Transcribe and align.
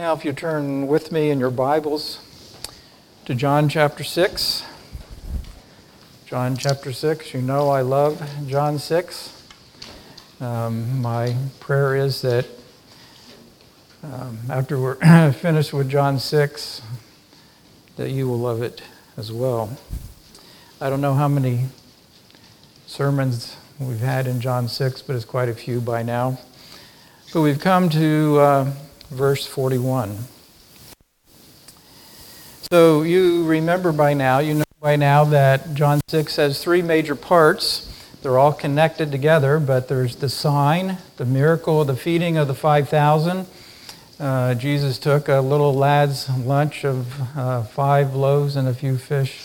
Now, 0.00 0.14
if 0.14 0.24
you 0.24 0.32
turn 0.32 0.86
with 0.86 1.12
me 1.12 1.28
in 1.28 1.38
your 1.38 1.50
Bibles 1.50 2.20
to 3.26 3.34
John 3.34 3.68
chapter 3.68 4.02
6. 4.02 4.64
John 6.24 6.56
chapter 6.56 6.90
6, 6.90 7.34
you 7.34 7.42
know 7.42 7.68
I 7.68 7.82
love 7.82 8.26
John 8.46 8.78
6. 8.78 9.42
Um, 10.40 11.02
my 11.02 11.36
prayer 11.60 11.96
is 11.96 12.22
that 12.22 12.46
um, 14.02 14.38
after 14.48 14.78
we're 14.78 14.94
finished 15.32 15.74
with 15.74 15.90
John 15.90 16.18
6, 16.18 16.80
that 17.96 18.08
you 18.08 18.26
will 18.26 18.38
love 18.38 18.62
it 18.62 18.80
as 19.18 19.30
well. 19.30 19.76
I 20.80 20.88
don't 20.88 21.02
know 21.02 21.12
how 21.12 21.28
many 21.28 21.66
sermons 22.86 23.54
we've 23.78 24.00
had 24.00 24.26
in 24.26 24.40
John 24.40 24.66
6, 24.66 25.02
but 25.02 25.14
it's 25.14 25.26
quite 25.26 25.50
a 25.50 25.54
few 25.54 25.78
by 25.78 26.02
now. 26.02 26.40
But 27.34 27.42
we've 27.42 27.60
come 27.60 27.90
to 27.90 28.38
uh, 28.38 28.72
verse 29.10 29.46
41. 29.46 30.16
So 32.72 33.02
you 33.02 33.44
remember 33.46 33.92
by 33.92 34.14
now, 34.14 34.38
you 34.38 34.54
know 34.54 34.64
by 34.80 34.96
now 34.96 35.24
that 35.24 35.74
John 35.74 36.00
6 36.08 36.36
has 36.36 36.62
three 36.62 36.80
major 36.80 37.14
parts. 37.14 37.86
They're 38.22 38.38
all 38.38 38.52
connected 38.52 39.10
together, 39.10 39.58
but 39.58 39.88
there's 39.88 40.16
the 40.16 40.28
sign, 40.28 40.98
the 41.16 41.24
miracle, 41.24 41.84
the 41.84 41.96
feeding 41.96 42.36
of 42.36 42.48
the 42.48 42.54
5,000. 42.54 43.46
Uh, 44.18 44.54
Jesus 44.54 44.98
took 44.98 45.28
a 45.28 45.40
little 45.40 45.74
lad's 45.74 46.28
lunch 46.30 46.84
of 46.84 47.36
uh, 47.36 47.62
five 47.64 48.14
loaves 48.14 48.56
and 48.56 48.68
a 48.68 48.74
few 48.74 48.96
fish 48.96 49.44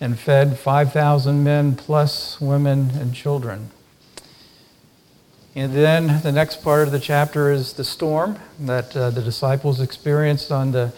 and 0.00 0.18
fed 0.18 0.58
5,000 0.58 1.44
men 1.44 1.76
plus 1.76 2.40
women 2.40 2.90
and 2.98 3.14
children. 3.14 3.70
And 5.54 5.74
then 5.74 6.22
the 6.22 6.32
next 6.32 6.62
part 6.62 6.86
of 6.86 6.92
the 6.92 6.98
chapter 6.98 7.52
is 7.52 7.74
the 7.74 7.84
storm 7.84 8.38
that 8.60 8.96
uh, 8.96 9.10
the 9.10 9.20
disciples 9.20 9.82
experienced 9.82 10.50
on 10.50 10.72
the, 10.72 10.94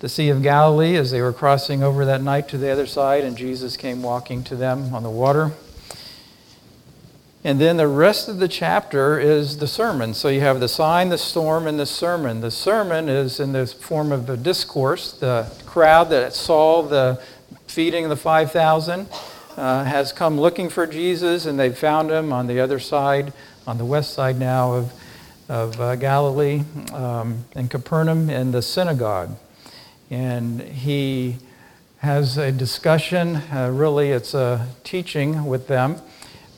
the 0.00 0.08
Sea 0.08 0.30
of 0.30 0.42
Galilee 0.42 0.96
as 0.96 1.12
they 1.12 1.22
were 1.22 1.32
crossing 1.32 1.80
over 1.84 2.04
that 2.04 2.20
night 2.20 2.48
to 2.48 2.58
the 2.58 2.70
other 2.70 2.86
side, 2.86 3.22
and 3.22 3.36
Jesus 3.36 3.76
came 3.76 4.02
walking 4.02 4.42
to 4.44 4.56
them 4.56 4.92
on 4.92 5.04
the 5.04 5.10
water. 5.10 5.52
And 7.44 7.60
then 7.60 7.76
the 7.76 7.86
rest 7.86 8.28
of 8.28 8.38
the 8.38 8.48
chapter 8.48 9.20
is 9.20 9.58
the 9.58 9.68
sermon. 9.68 10.12
So 10.14 10.28
you 10.28 10.40
have 10.40 10.58
the 10.58 10.68
sign, 10.68 11.10
the 11.10 11.18
storm, 11.18 11.68
and 11.68 11.78
the 11.78 11.86
sermon. 11.86 12.40
The 12.40 12.50
sermon 12.50 13.08
is 13.08 13.38
in 13.38 13.52
the 13.52 13.64
form 13.64 14.10
of 14.10 14.28
a 14.28 14.36
discourse. 14.36 15.12
The 15.12 15.52
crowd 15.66 16.10
that 16.10 16.34
saw 16.34 16.82
the 16.82 17.22
feeding 17.68 18.02
of 18.04 18.10
the 18.10 18.16
5,000 18.16 19.08
uh, 19.56 19.84
has 19.84 20.12
come 20.12 20.40
looking 20.40 20.68
for 20.68 20.84
Jesus, 20.84 21.46
and 21.46 21.60
they 21.60 21.70
found 21.70 22.10
him 22.10 22.32
on 22.32 22.48
the 22.48 22.58
other 22.58 22.80
side 22.80 23.32
on 23.66 23.78
the 23.78 23.84
west 23.84 24.12
side 24.12 24.38
now 24.38 24.74
of, 24.74 24.92
of 25.48 25.80
uh, 25.80 25.96
Galilee, 25.96 26.62
um, 26.92 27.44
in 27.56 27.68
Capernaum, 27.68 28.28
in 28.28 28.52
the 28.52 28.62
synagogue. 28.62 29.36
And 30.10 30.60
he 30.60 31.36
has 31.98 32.36
a 32.36 32.52
discussion, 32.52 33.36
uh, 33.52 33.70
really, 33.72 34.10
it's 34.10 34.34
a 34.34 34.68
teaching 34.84 35.46
with 35.46 35.66
them. 35.66 35.96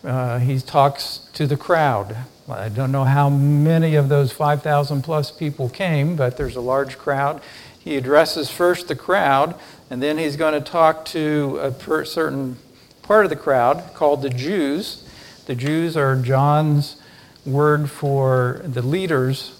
Uh, 0.03 0.39
he 0.39 0.59
talks 0.59 1.29
to 1.35 1.47
the 1.47 1.57
crowd. 1.57 2.17
I 2.49 2.69
don't 2.69 2.93
know 2.93 3.05
how 3.05 3.29
many 3.29 3.95
of 3.95 4.09
those 4.09 4.33
5,000 4.33 5.03
plus 5.03 5.31
people 5.31 5.69
came, 5.69 6.17
but 6.17 6.37
there's 6.37 6.57
a 6.57 6.61
large 6.61 6.99
crowd. 6.99 7.41
He 7.79 7.97
addresses 7.97 8.51
first 8.51 8.89
the 8.89 8.97
crowd, 8.97 9.55
and 9.91 10.03
then 10.03 10.19
he's 10.19 10.37
going 10.37 10.55
to 10.55 10.61
talk 10.61 11.05
to 11.07 11.59
a 11.61 11.71
per- 11.71 12.05
certain 12.05 12.57
part 13.03 13.25
of 13.25 13.31
the 13.31 13.37
crowd 13.37 13.95
called 13.95 14.23
the 14.23 14.31
Jews 14.31 15.06
the 15.47 15.55
Jews 15.55 15.97
are 15.97 16.17
John's 16.17 17.01
word 17.45 17.89
for 17.89 18.61
the 18.65 18.83
leaders 18.83 19.53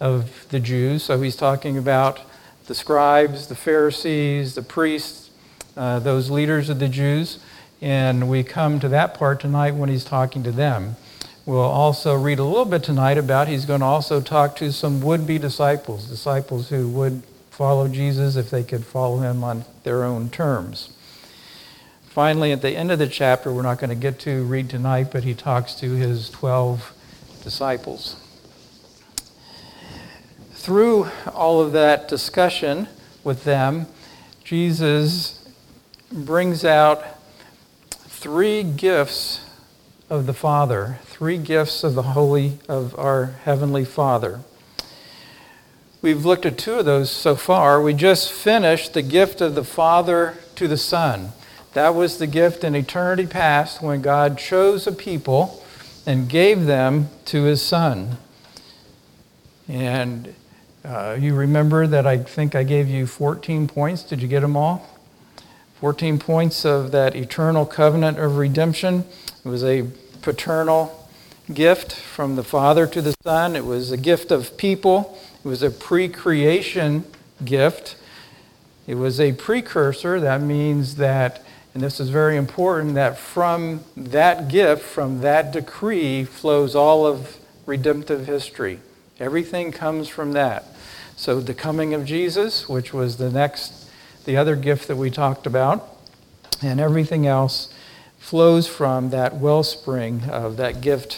of 0.00 0.46
the 0.48 0.58
Jews. 0.58 1.02
So 1.02 1.20
he's 1.20 1.36
talking 1.36 1.76
about 1.76 2.20
the 2.66 2.74
scribes, 2.74 3.46
the 3.48 3.54
Pharisees, 3.54 4.54
the 4.54 4.62
priests, 4.62 5.30
uh, 5.76 5.98
those 5.98 6.30
leaders 6.30 6.70
of 6.70 6.78
the 6.78 6.88
Jews. 6.88 7.38
And 7.82 8.30
we 8.30 8.42
come 8.42 8.80
to 8.80 8.88
that 8.88 9.14
part 9.14 9.40
tonight 9.40 9.72
when 9.72 9.90
he's 9.90 10.04
talking 10.04 10.42
to 10.44 10.52
them. 10.52 10.96
We'll 11.44 11.60
also 11.60 12.14
read 12.14 12.38
a 12.38 12.44
little 12.44 12.64
bit 12.64 12.82
tonight 12.82 13.18
about 13.18 13.48
he's 13.48 13.66
going 13.66 13.80
to 13.80 13.86
also 13.86 14.22
talk 14.22 14.56
to 14.56 14.72
some 14.72 15.02
would 15.02 15.26
be 15.26 15.38
disciples, 15.38 16.06
disciples 16.06 16.70
who 16.70 16.88
would 16.88 17.22
follow 17.50 17.86
Jesus 17.86 18.36
if 18.36 18.48
they 18.48 18.62
could 18.62 18.86
follow 18.86 19.18
him 19.18 19.44
on 19.44 19.66
their 19.82 20.04
own 20.04 20.30
terms. 20.30 20.93
Finally, 22.14 22.52
at 22.52 22.62
the 22.62 22.76
end 22.76 22.92
of 22.92 23.00
the 23.00 23.08
chapter, 23.08 23.52
we're 23.52 23.60
not 23.60 23.76
going 23.80 23.90
to 23.90 23.96
get 23.96 24.20
to 24.20 24.44
read 24.44 24.70
tonight, 24.70 25.08
but 25.10 25.24
he 25.24 25.34
talks 25.34 25.74
to 25.74 25.96
his 25.96 26.30
12 26.30 26.94
disciples. 27.42 28.14
Through 30.52 31.08
all 31.32 31.60
of 31.60 31.72
that 31.72 32.06
discussion 32.06 32.86
with 33.24 33.42
them, 33.42 33.86
Jesus 34.44 35.44
brings 36.12 36.64
out 36.64 37.02
three 37.90 38.62
gifts 38.62 39.50
of 40.08 40.26
the 40.26 40.34
Father, 40.34 41.00
three 41.02 41.36
gifts 41.36 41.82
of 41.82 41.96
the 41.96 42.02
Holy, 42.02 42.60
of 42.68 42.96
our 42.96 43.34
Heavenly 43.42 43.84
Father. 43.84 44.38
We've 46.00 46.24
looked 46.24 46.46
at 46.46 46.58
two 46.58 46.74
of 46.74 46.84
those 46.84 47.10
so 47.10 47.34
far. 47.34 47.82
We 47.82 47.92
just 47.92 48.30
finished 48.30 48.94
the 48.94 49.02
gift 49.02 49.40
of 49.40 49.56
the 49.56 49.64
Father 49.64 50.38
to 50.54 50.68
the 50.68 50.78
Son. 50.78 51.32
That 51.74 51.96
was 51.96 52.18
the 52.18 52.28
gift 52.28 52.62
in 52.62 52.76
eternity 52.76 53.26
past 53.26 53.82
when 53.82 54.00
God 54.00 54.38
chose 54.38 54.86
a 54.86 54.92
people 54.92 55.60
and 56.06 56.28
gave 56.28 56.66
them 56.66 57.08
to 57.26 57.42
his 57.42 57.62
Son. 57.62 58.16
And 59.66 60.34
uh, 60.84 61.16
you 61.18 61.34
remember 61.34 61.88
that 61.88 62.06
I 62.06 62.18
think 62.18 62.54
I 62.54 62.62
gave 62.62 62.88
you 62.88 63.08
14 63.08 63.66
points. 63.66 64.04
Did 64.04 64.22
you 64.22 64.28
get 64.28 64.40
them 64.40 64.56
all? 64.56 64.88
14 65.80 66.20
points 66.20 66.64
of 66.64 66.92
that 66.92 67.16
eternal 67.16 67.66
covenant 67.66 68.20
of 68.20 68.36
redemption. 68.36 69.04
It 69.44 69.48
was 69.48 69.64
a 69.64 69.88
paternal 70.22 71.08
gift 71.52 71.92
from 71.92 72.36
the 72.36 72.44
Father 72.44 72.86
to 72.86 73.02
the 73.02 73.14
Son, 73.24 73.56
it 73.56 73.64
was 73.64 73.90
a 73.90 73.96
gift 73.96 74.30
of 74.30 74.56
people, 74.56 75.18
it 75.44 75.48
was 75.48 75.62
a 75.62 75.70
pre 75.70 76.08
creation 76.08 77.04
gift. 77.44 77.96
It 78.86 78.96
was 78.96 79.18
a 79.18 79.32
precursor. 79.32 80.20
That 80.20 80.42
means 80.42 80.96
that 80.96 81.42
and 81.74 81.82
this 81.82 81.98
is 81.98 82.08
very 82.08 82.36
important 82.36 82.94
that 82.94 83.18
from 83.18 83.82
that 83.96 84.48
gift, 84.48 84.82
from 84.82 85.20
that 85.22 85.52
decree, 85.52 86.24
flows 86.24 86.76
all 86.76 87.04
of 87.04 87.36
redemptive 87.66 88.26
history. 88.26 88.78
Everything 89.18 89.72
comes 89.72 90.08
from 90.08 90.32
that. 90.32 90.64
So 91.16 91.40
the 91.40 91.54
coming 91.54 91.92
of 91.92 92.04
Jesus, 92.04 92.68
which 92.68 92.92
was 92.92 93.16
the 93.16 93.30
next, 93.30 93.90
the 94.24 94.36
other 94.36 94.54
gift 94.54 94.86
that 94.86 94.96
we 94.96 95.10
talked 95.10 95.46
about, 95.46 95.88
and 96.62 96.80
everything 96.80 97.26
else 97.26 97.74
flows 98.18 98.68
from 98.68 99.10
that 99.10 99.34
wellspring 99.36 100.30
of 100.30 100.56
that 100.56 100.80
gift 100.80 101.14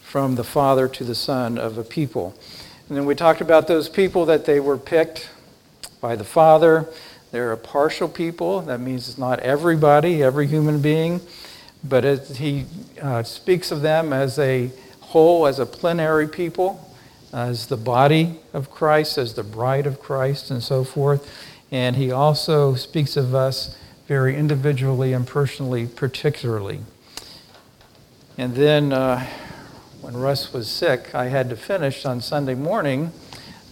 from 0.00 0.36
the 0.36 0.44
Father 0.44 0.88
to 0.88 1.04
the 1.04 1.14
Son 1.14 1.58
of 1.58 1.76
a 1.76 1.84
people. 1.84 2.34
And 2.88 2.96
then 2.96 3.04
we 3.04 3.14
talked 3.14 3.42
about 3.42 3.66
those 3.66 3.90
people 3.90 4.24
that 4.26 4.46
they 4.46 4.60
were 4.60 4.78
picked 4.78 5.28
by 6.00 6.16
the 6.16 6.24
Father 6.24 6.88
they're 7.34 7.52
a 7.52 7.56
partial 7.56 8.08
people. 8.08 8.60
That 8.60 8.80
means 8.80 9.08
it's 9.08 9.18
not 9.18 9.40
everybody, 9.40 10.22
every 10.22 10.46
human 10.46 10.80
being, 10.80 11.20
but 11.82 12.04
it, 12.04 12.28
he 12.36 12.66
uh, 13.02 13.24
speaks 13.24 13.72
of 13.72 13.82
them 13.82 14.12
as 14.12 14.38
a 14.38 14.70
whole, 15.00 15.46
as 15.46 15.58
a 15.58 15.66
plenary 15.66 16.28
people, 16.28 16.94
as 17.32 17.66
the 17.66 17.76
body 17.76 18.38
of 18.52 18.70
Christ, 18.70 19.18
as 19.18 19.34
the 19.34 19.42
bride 19.42 19.86
of 19.86 20.00
Christ, 20.00 20.50
and 20.52 20.62
so 20.62 20.84
forth. 20.84 21.28
And 21.72 21.96
he 21.96 22.12
also 22.12 22.76
speaks 22.76 23.16
of 23.16 23.34
us 23.34 23.76
very 24.06 24.36
individually 24.36 25.12
and 25.12 25.26
personally, 25.26 25.88
particularly. 25.88 26.80
And 28.38 28.54
then 28.54 28.92
uh, 28.92 29.26
when 30.00 30.16
Russ 30.16 30.52
was 30.52 30.68
sick, 30.68 31.14
I 31.14 31.26
had 31.26 31.50
to 31.50 31.56
finish 31.56 32.04
on 32.04 32.20
Sunday 32.20 32.54
morning 32.54 33.10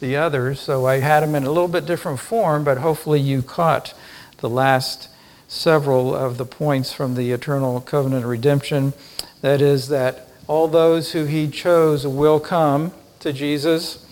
the 0.03 0.17
others. 0.17 0.61
So 0.61 0.85
I 0.85 0.99
had 0.99 1.21
them 1.21 1.35
in 1.35 1.45
a 1.45 1.49
little 1.49 1.69
bit 1.69 1.87
different 1.87 2.19
form, 2.19 2.65
but 2.65 2.79
hopefully 2.79 3.21
you 3.21 3.41
caught 3.41 3.95
the 4.39 4.51
last 4.51 5.09
several 5.49 6.15
of 6.15 6.37
the 6.37 6.45
points 6.45 6.93
from 6.93 7.15
the 7.15 7.31
eternal 7.31 7.81
covenant 7.81 8.27
redemption. 8.27 8.93
That 9.41 9.63
is, 9.63 9.89
that 9.89 10.29
all 10.49 10.67
those 10.67 11.13
who 11.13 11.25
he 11.25 11.49
chose 11.49 12.07
will 12.07 12.41
come 12.41 12.93
to 13.21 13.33
Jesus. 13.33 14.05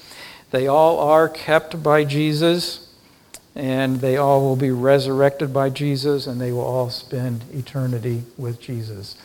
They 0.52 0.68
all 0.68 1.00
are 1.00 1.28
kept 1.28 1.82
by 1.82 2.04
Jesus, 2.04 2.88
and 3.56 4.00
they 4.00 4.16
all 4.16 4.42
will 4.42 4.56
be 4.56 4.70
resurrected 4.70 5.52
by 5.52 5.70
Jesus, 5.70 6.28
and 6.28 6.40
they 6.40 6.52
will 6.52 6.60
all 6.60 6.90
spend 6.90 7.44
eternity 7.52 8.22
with 8.38 8.60
Jesus. 8.60 9.16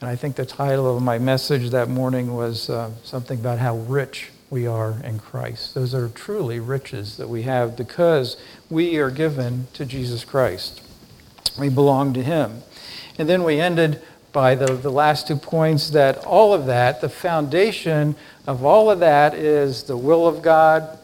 And 0.00 0.10
I 0.10 0.16
think 0.16 0.36
the 0.36 0.44
title 0.44 0.94
of 0.94 1.02
my 1.02 1.18
message 1.18 1.70
that 1.70 1.88
morning 1.88 2.34
was 2.34 2.68
uh, 2.68 2.90
something 3.04 3.38
about 3.40 3.58
how 3.58 3.76
rich 3.76 4.30
we 4.50 4.66
are 4.66 4.96
in 5.04 5.20
Christ. 5.20 5.74
Those 5.74 5.94
are 5.94 6.08
truly 6.08 6.58
riches 6.58 7.16
that 7.16 7.28
we 7.28 7.42
have 7.42 7.76
because 7.76 8.36
we 8.68 8.98
are 8.98 9.10
given 9.10 9.68
to 9.74 9.86
Jesus 9.86 10.24
Christ. 10.24 10.82
We 11.58 11.68
belong 11.68 12.12
to 12.14 12.22
Him. 12.22 12.62
And 13.16 13.28
then 13.28 13.44
we 13.44 13.60
ended 13.60 14.02
by 14.32 14.56
the, 14.56 14.74
the 14.74 14.90
last 14.90 15.28
two 15.28 15.36
points 15.36 15.90
that 15.90 16.18
all 16.24 16.52
of 16.52 16.66
that, 16.66 17.00
the 17.00 17.08
foundation 17.08 18.16
of 18.46 18.64
all 18.64 18.90
of 18.90 19.00
that 19.00 19.34
is 19.34 19.84
the 19.84 19.96
will 19.96 20.26
of 20.26 20.42
God 20.42 20.98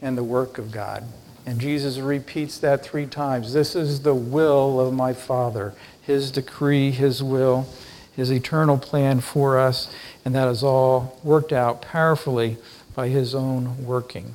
and 0.00 0.16
the 0.16 0.24
work 0.24 0.58
of 0.58 0.70
God. 0.70 1.04
And 1.44 1.60
Jesus 1.60 1.98
repeats 1.98 2.58
that 2.58 2.84
three 2.84 3.06
times. 3.06 3.52
This 3.52 3.74
is 3.74 4.00
the 4.00 4.14
will 4.14 4.80
of 4.80 4.92
my 4.92 5.12
Father, 5.12 5.74
his 6.02 6.30
decree, 6.30 6.92
his 6.92 7.22
will, 7.22 7.66
his 8.14 8.30
eternal 8.30 8.78
plan 8.78 9.20
for 9.20 9.58
us, 9.58 9.92
and 10.24 10.34
that 10.34 10.48
is 10.48 10.62
all 10.62 11.18
worked 11.24 11.52
out 11.52 11.82
powerfully 11.82 12.58
by 12.94 13.08
his 13.08 13.34
own 13.34 13.84
working. 13.84 14.34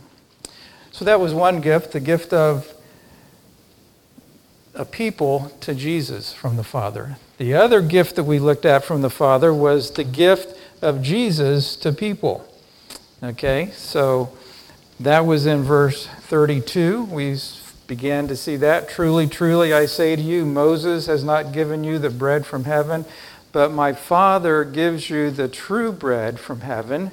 So 0.92 1.06
that 1.06 1.20
was 1.20 1.34
one 1.34 1.62
gift, 1.62 1.92
the 1.92 2.00
gift 2.00 2.34
of 2.34 2.74
a 4.74 4.86
people 4.86 5.52
to 5.62 5.74
Jesus 5.74 6.34
from 6.34 6.56
the 6.56 6.64
Father. 6.64 7.18
The 7.38 7.54
other 7.54 7.82
gift 7.82 8.16
that 8.16 8.24
we 8.24 8.40
looked 8.40 8.66
at 8.66 8.84
from 8.84 9.02
the 9.02 9.10
Father 9.10 9.54
was 9.54 9.92
the 9.92 10.04
gift 10.04 10.58
of 10.82 11.02
Jesus 11.02 11.76
to 11.78 11.92
people. 11.92 12.48
Okay, 13.24 13.72
so 13.72 14.32
that 15.00 15.26
was 15.26 15.46
in 15.46 15.64
verse 15.64 16.08
32. 16.08 17.06
We 17.06 17.38
began 17.88 18.28
to 18.28 18.36
see 18.36 18.56
that. 18.58 18.90
Truly, 18.90 19.28
truly, 19.28 19.74
I 19.74 19.86
say 19.86 20.16
to 20.16 20.22
you, 20.22 20.46
Moses 20.46 21.08
has 21.08 21.24
not 21.24 21.52
given 21.52 21.84
you 21.84 21.98
the 21.98 22.10
bread 22.10 22.46
from 22.46 22.66
heaven, 22.66 23.06
but 23.52 23.72
my 23.72 23.94
Father 23.94 24.64
gives 24.64 25.10
you 25.10 25.32
the 25.32 25.48
true 25.48 25.92
bread 25.92 26.40
from 26.40 26.62
heaven. 26.62 27.12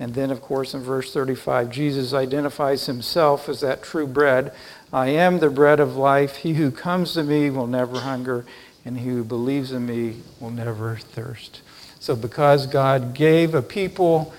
And 0.00 0.14
then, 0.14 0.30
of 0.30 0.40
course, 0.40 0.74
in 0.74 0.82
verse 0.82 1.12
35, 1.12 1.70
Jesus 1.70 2.12
identifies 2.12 2.86
himself 2.86 3.48
as 3.48 3.60
that 3.60 3.82
true 3.82 4.06
bread. 4.06 4.52
I 4.92 5.08
am 5.08 5.38
the 5.38 5.50
bread 5.50 5.78
of 5.78 5.96
life. 5.96 6.36
He 6.36 6.54
who 6.54 6.70
comes 6.70 7.14
to 7.14 7.22
me 7.22 7.48
will 7.50 7.68
never 7.68 8.00
hunger, 8.00 8.44
and 8.84 8.98
he 8.98 9.08
who 9.08 9.24
believes 9.24 9.70
in 9.70 9.86
me 9.86 10.22
will 10.40 10.50
never 10.50 10.96
thirst. 10.96 11.62
So, 12.00 12.16
because 12.16 12.66
God 12.66 13.14
gave 13.14 13.54
a 13.54 13.62
people 13.62 14.34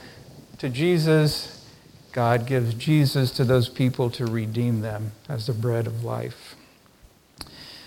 to 0.57 0.69
Jesus, 0.69 1.66
God 2.12 2.46
gives 2.46 2.74
Jesus 2.74 3.31
to 3.31 3.44
those 3.44 3.69
people 3.69 4.10
to 4.12 4.25
redeem 4.25 4.81
them 4.81 5.13
as 5.30 5.48
the 5.48 5.54
bread 5.54 5.88
of 5.88 6.04
life. 6.04 6.56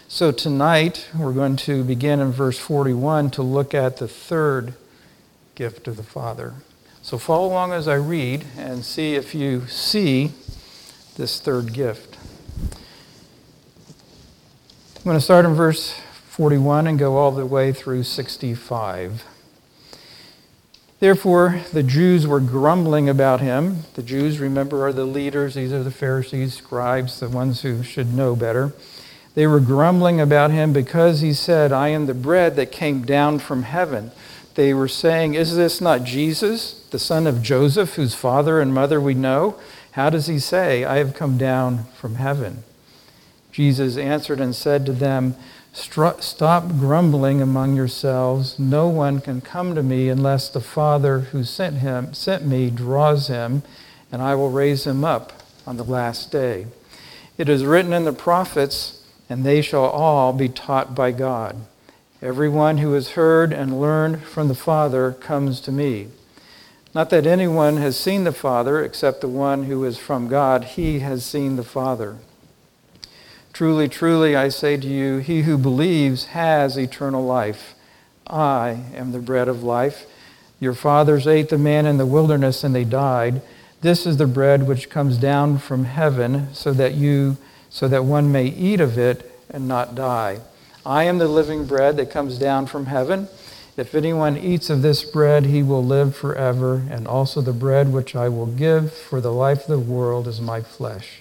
So, 0.09 0.33
tonight 0.33 1.07
we're 1.17 1.33
going 1.35 1.57
to 1.57 1.85
begin 1.85 2.19
in 2.21 2.33
verse 2.33 2.59
41 2.59 3.31
to 3.33 3.43
look 3.43 3.75
at 3.75 3.99
the 3.99 4.09
third 4.09 4.73
gift 5.55 5.87
of 5.87 5.97
the 5.99 6.03
Father. 6.03 6.55
So 7.09 7.17
follow 7.17 7.47
along 7.47 7.73
as 7.73 7.89
I 7.89 7.95
read 7.95 8.45
and 8.59 8.85
see 8.85 9.15
if 9.15 9.35
you 9.35 9.67
see 9.67 10.33
this 11.17 11.41
third 11.41 11.73
gift. 11.73 12.19
I'm 14.95 15.05
going 15.05 15.17
to 15.17 15.21
start 15.23 15.47
in 15.47 15.55
verse 15.55 15.99
41 16.29 16.87
and 16.87 16.99
go 16.99 17.17
all 17.17 17.31
the 17.31 17.47
way 17.47 17.73
through 17.73 18.03
65. 18.03 19.25
Therefore, 21.01 21.63
the 21.73 21.83
Jews 21.83 22.27
were 22.27 22.41
grumbling 22.41 23.09
about 23.09 23.41
him. 23.41 23.85
The 23.95 24.03
Jews, 24.03 24.39
remember, 24.39 24.87
are 24.87 24.93
the 24.93 25.07
leaders. 25.07 25.55
These 25.55 25.73
are 25.73 25.83
the 25.83 25.91
Pharisees, 25.91 26.59
scribes, 26.59 27.21
the 27.21 27.31
ones 27.31 27.63
who 27.63 27.83
should 27.83 28.13
know 28.13 28.37
better. 28.37 28.75
They 29.35 29.47
were 29.47 29.61
grumbling 29.61 30.21
about 30.21 30.51
him 30.51 30.75
because 30.75 31.23
he 31.23 31.33
said, 31.33 31.73
I 31.73 31.89
am 31.89 32.05
the 32.05 32.13
bread 32.13 32.55
that 32.57 32.71
came 32.71 33.07
down 33.07 33.39
from 33.39 33.63
heaven. 33.63 34.11
They 34.59 34.75
were 34.75 34.89
saying, 34.89 35.35
Is 35.35 35.55
this 35.55 35.81
not 35.81 36.03
Jesus? 36.03 36.85
the 36.91 36.99
son 36.99 37.29
of 37.29 37.45
Joseph, 37.45 37.95
whose 37.95 38.17
father 38.17 38.61
and 38.61 38.75
mother 38.75 39.01
we 39.01 39.15
know? 39.15 39.55
How 39.93 40.11
does 40.11 40.27
he 40.27 40.41
say, 40.41 40.83
I 40.83 40.97
have 40.97 41.15
come 41.15 41.39
down 41.39 41.85
from 41.95 42.17
heaven? 42.17 42.65
Jesus 43.53 43.97
answered 43.97 44.41
and 44.41 44.57
said 44.57 44.85
to 44.87 44.93
them, 44.93 45.37
Stop 45.73 46.71
grumbling 46.71 47.41
among 47.41 47.77
yourselves. 47.77 48.59
No 48.59 48.89
one 48.89 49.21
can 49.21 49.41
come 49.41 49.77
to 49.77 49.83
me 49.85 50.09
unless 50.09 50.49
the 50.49 50.61
Father 50.61 51.21
who 51.21 51.45
sent 51.45 51.77
him 51.77 52.13
sent 52.13 52.45
me 52.45 52.69
draws 52.69 53.29
him, 53.29 53.63
and 54.11 54.21
I 54.21 54.35
will 54.35 54.51
raise 54.51 54.89
him 54.89 55.05
up 55.05 55.35
on 55.69 55.77
the 55.77 55.85
last 55.85 56.33
day. 56.33 56.67
It 57.37 57.49
is 57.49 57.65
written 57.65 57.93
in 57.93 58.05
the 58.05 58.13
prophets, 58.13 59.05
and 59.31 59.45
they 59.45 59.63
shall 59.63 59.85
all 59.85 60.33
be 60.33 60.49
taught 60.49 60.97
by 60.97 61.13
God. 61.13 61.55
Everyone 62.21 62.79
who 62.79 62.95
has 62.95 63.11
heard 63.11 63.53
and 63.53 63.81
learned 63.81 64.25
from 64.25 64.49
the 64.49 64.55
Father 64.55 65.13
comes 65.13 65.61
to 65.61 65.71
me. 65.71 66.09
Not 66.93 67.11
that 67.11 67.27
anyone 67.27 67.77
has 67.77 67.97
seen 67.97 68.25
the 68.25 68.33
Father 68.33 68.83
except 68.83 69.21
the 69.21 69.29
one 69.29 69.65
who 69.65 69.85
is 69.85 69.99
from 69.99 70.27
God. 70.27 70.65
He 70.65 70.99
has 70.99 71.25
seen 71.25 71.55
the 71.55 71.63
Father. 71.63 72.17
Truly, 73.53 73.89
truly, 73.89 74.35
I 74.35 74.49
say 74.49 74.77
to 74.77 74.87
you, 74.89 75.19
he 75.19 75.43
who 75.43 75.57
believes 75.57 76.27
has 76.27 76.77
eternal 76.77 77.25
life. 77.25 77.77
I 78.27 78.81
am 78.95 79.13
the 79.13 79.21
bread 79.21 79.47
of 79.47 79.63
life. 79.63 80.07
Your 80.59 80.75
fathers 80.75 81.29
ate 81.29 81.51
the 81.51 81.59
manna 81.59 81.91
in 81.91 81.99
the 81.99 82.07
wilderness 82.07 82.65
and 82.65 82.75
they 82.75 82.85
died. 82.85 83.43
This 83.81 84.07
is 84.07 84.17
the 84.17 84.27
bread 84.27 84.67
which 84.67 84.91
comes 84.91 85.19
down 85.19 85.59
from 85.59 85.85
heaven 85.85 86.53
so 86.53 86.73
that 86.73 86.95
you 86.95 87.37
so 87.71 87.87
that 87.87 88.05
one 88.05 88.33
may 88.33 88.47
eat 88.47 88.81
of 88.81 88.99
it 88.99 89.31
and 89.51 89.69
not 89.69 89.95
die. 89.95 90.41
I 90.89 91.05
am 91.05 91.19
the 91.19 91.29
living 91.29 91.67
bread 91.67 91.99
that 91.99 92.11
comes 92.11 92.39
down 92.39 92.65
from 92.65 92.87
heaven. 92.87 93.29
If 93.77 93.95
anyone 93.95 94.39
eats 94.39 94.71
of 94.71 94.81
this 94.81 95.05
bread, 95.05 95.45
he 95.45 95.63
will 95.63 95.85
live 95.85 96.17
forever, 96.17 96.83
and 96.91 97.07
also 97.07 97.43
the 97.43 97.53
bread 97.53 97.93
which 97.93 98.17
I 98.17 98.31
will 98.31 98.47
give 98.47 98.91
for 98.91 99.21
the 99.21 99.31
life 99.31 99.65
of 99.65 99.69
the 99.69 99.79
world 99.79 100.27
is 100.27 100.41
my 100.41 100.63
flesh. 100.63 101.21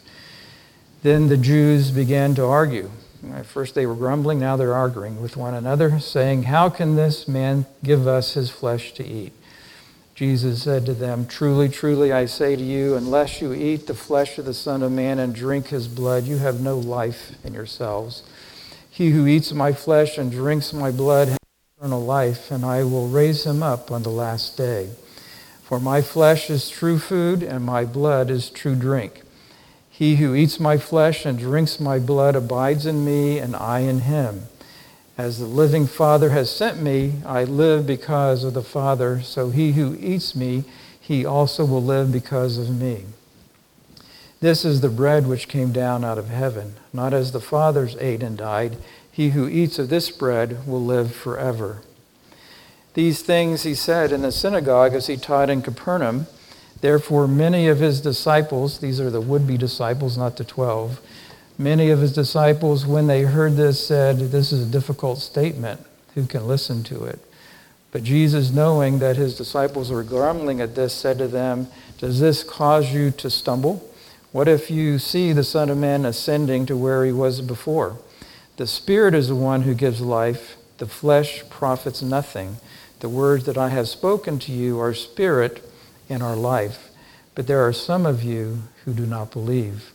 Then 1.03 1.27
the 1.27 1.35
Jews 1.35 1.91
began 1.91 2.33
to 2.35 2.45
argue. 2.45 2.91
At 3.33 3.45
first 3.45 3.75
they 3.75 3.85
were 3.85 3.93
grumbling, 3.93 4.39
now 4.39 4.55
they're 4.55 4.73
arguing 4.73 5.21
with 5.21 5.35
one 5.35 5.53
another, 5.53 5.99
saying, 5.99 6.43
How 6.43 6.69
can 6.69 6.95
this 6.95 7.27
man 7.27 7.65
give 7.83 8.07
us 8.07 8.35
his 8.35 8.49
flesh 8.49 8.93
to 8.93 9.05
eat? 9.05 9.33
Jesus 10.15 10.63
said 10.63 10.85
to 10.85 10.93
them, 10.93 11.27
Truly, 11.27 11.67
truly, 11.67 12.13
I 12.13 12.25
say 12.25 12.55
to 12.55 12.63
you, 12.63 12.95
unless 12.95 13.41
you 13.41 13.51
eat 13.51 13.85
the 13.85 13.93
flesh 13.93 14.37
of 14.37 14.45
the 14.45 14.53
Son 14.53 14.81
of 14.81 14.93
Man 14.93 15.19
and 15.19 15.35
drink 15.35 15.67
his 15.67 15.89
blood, 15.89 16.23
you 16.23 16.37
have 16.37 16.61
no 16.61 16.77
life 16.77 17.35
in 17.43 17.53
yourselves. 17.53 18.23
He 18.97 19.11
who 19.11 19.27
eats 19.27 19.51
my 19.51 19.73
flesh 19.73 20.17
and 20.17 20.31
drinks 20.31 20.73
my 20.73 20.89
blood 20.89 21.27
has 21.27 21.37
eternal 21.77 22.03
life, 22.03 22.49
and 22.49 22.65
I 22.65 22.83
will 22.83 23.07
raise 23.07 23.45
him 23.45 23.61
up 23.61 23.91
on 23.91 24.01
the 24.01 24.09
last 24.09 24.57
day. 24.57 24.89
For 25.61 25.79
my 25.79 26.01
flesh 26.01 26.49
is 26.49 26.67
true 26.67 26.97
food, 26.97 27.43
and 27.43 27.63
my 27.63 27.85
blood 27.85 28.31
is 28.31 28.49
true 28.49 28.73
drink. 28.73 29.21
He 29.91 30.15
who 30.15 30.33
eats 30.33 30.59
my 30.59 30.79
flesh 30.79 31.27
and 31.27 31.37
drinks 31.37 31.79
my 31.79 31.99
blood 31.99 32.35
abides 32.35 32.87
in 32.87 33.05
me, 33.05 33.37
and 33.37 33.55
I 33.55 33.81
in 33.81 33.99
him. 33.99 34.45
As 35.15 35.37
the 35.37 35.45
living 35.45 35.85
Father 35.85 36.31
has 36.31 36.49
sent 36.49 36.81
me, 36.81 37.21
I 37.23 37.43
live 37.43 37.85
because 37.85 38.43
of 38.43 38.55
the 38.55 38.63
Father, 38.63 39.21
so 39.21 39.51
he 39.51 39.73
who 39.73 39.95
eats 39.99 40.35
me, 40.35 40.63
he 40.99 41.23
also 41.23 41.65
will 41.65 41.83
live 41.83 42.11
because 42.11 42.57
of 42.57 42.71
me. 42.71 43.05
This 44.39 44.63
is 44.63 44.81
the 44.81 44.89
bread 44.89 45.27
which 45.27 45.47
came 45.47 45.71
down 45.71 46.03
out 46.03 46.17
of 46.17 46.29
heaven, 46.29 46.75
not 46.93 47.13
as 47.13 47.31
the 47.31 47.41
fathers 47.41 47.95
ate 47.99 48.21
and 48.21 48.37
died 48.37 48.77
he 49.17 49.31
who 49.31 49.47
eats 49.47 49.79
of 49.79 49.89
this 49.89 50.11
bread 50.11 50.67
will 50.67 50.85
live 50.85 51.11
forever. 51.11 51.81
These 52.93 53.23
things 53.23 53.63
he 53.63 53.73
said 53.73 54.11
in 54.11 54.21
the 54.21 54.31
synagogue 54.31 54.93
as 54.93 55.07
he 55.07 55.17
taught 55.17 55.49
in 55.49 55.63
Capernaum. 55.63 56.27
Therefore, 56.81 57.27
many 57.27 57.67
of 57.67 57.79
his 57.79 57.99
disciples, 57.99 58.77
these 58.77 58.99
are 58.99 59.09
the 59.09 59.19
would 59.19 59.47
be 59.47 59.57
disciples, 59.57 60.19
not 60.19 60.37
the 60.37 60.43
twelve, 60.43 61.01
many 61.57 61.89
of 61.89 61.99
his 61.99 62.13
disciples, 62.13 62.85
when 62.85 63.07
they 63.07 63.23
heard 63.23 63.55
this, 63.55 63.87
said, 63.87 64.19
This 64.19 64.51
is 64.51 64.67
a 64.67 64.71
difficult 64.71 65.17
statement. 65.17 65.81
Who 66.13 66.27
can 66.27 66.47
listen 66.47 66.83
to 66.83 67.05
it? 67.05 67.19
But 67.91 68.03
Jesus, 68.03 68.51
knowing 68.51 68.99
that 68.99 69.15
his 69.15 69.35
disciples 69.35 69.89
were 69.89 70.03
grumbling 70.03 70.61
at 70.61 70.75
this, 70.75 70.93
said 70.93 71.17
to 71.17 71.27
them, 71.27 71.69
Does 71.97 72.19
this 72.19 72.43
cause 72.43 72.93
you 72.93 73.09
to 73.09 73.31
stumble? 73.31 73.86
What 74.37 74.47
if 74.47 74.69
you 74.69 74.99
see 74.99 75.33
the 75.33 75.43
Son 75.43 75.67
of 75.71 75.79
Man 75.79 76.05
ascending 76.05 76.67
to 76.67 76.77
where 76.77 77.03
he 77.03 77.11
was 77.11 77.41
before? 77.41 77.97
The 78.57 78.67
Spirit 78.67 79.15
is 79.15 79.29
the 79.29 79.35
one 79.35 79.63
who 79.63 79.73
gives 79.73 79.99
life. 79.99 80.57
The 80.77 80.85
flesh 80.85 81.43
profits 81.49 82.03
nothing. 82.03 82.57
The 82.99 83.09
words 83.09 83.45
that 83.45 83.57
I 83.57 83.69
have 83.69 83.89
spoken 83.89 84.37
to 84.37 84.51
you 84.51 84.79
are 84.79 84.93
spirit 84.93 85.67
and 86.07 86.21
are 86.21 86.35
life. 86.35 86.91
But 87.33 87.47
there 87.47 87.65
are 87.65 87.73
some 87.73 88.05
of 88.05 88.21
you 88.21 88.61
who 88.85 88.93
do 88.93 89.07
not 89.07 89.31
believe. 89.31 89.91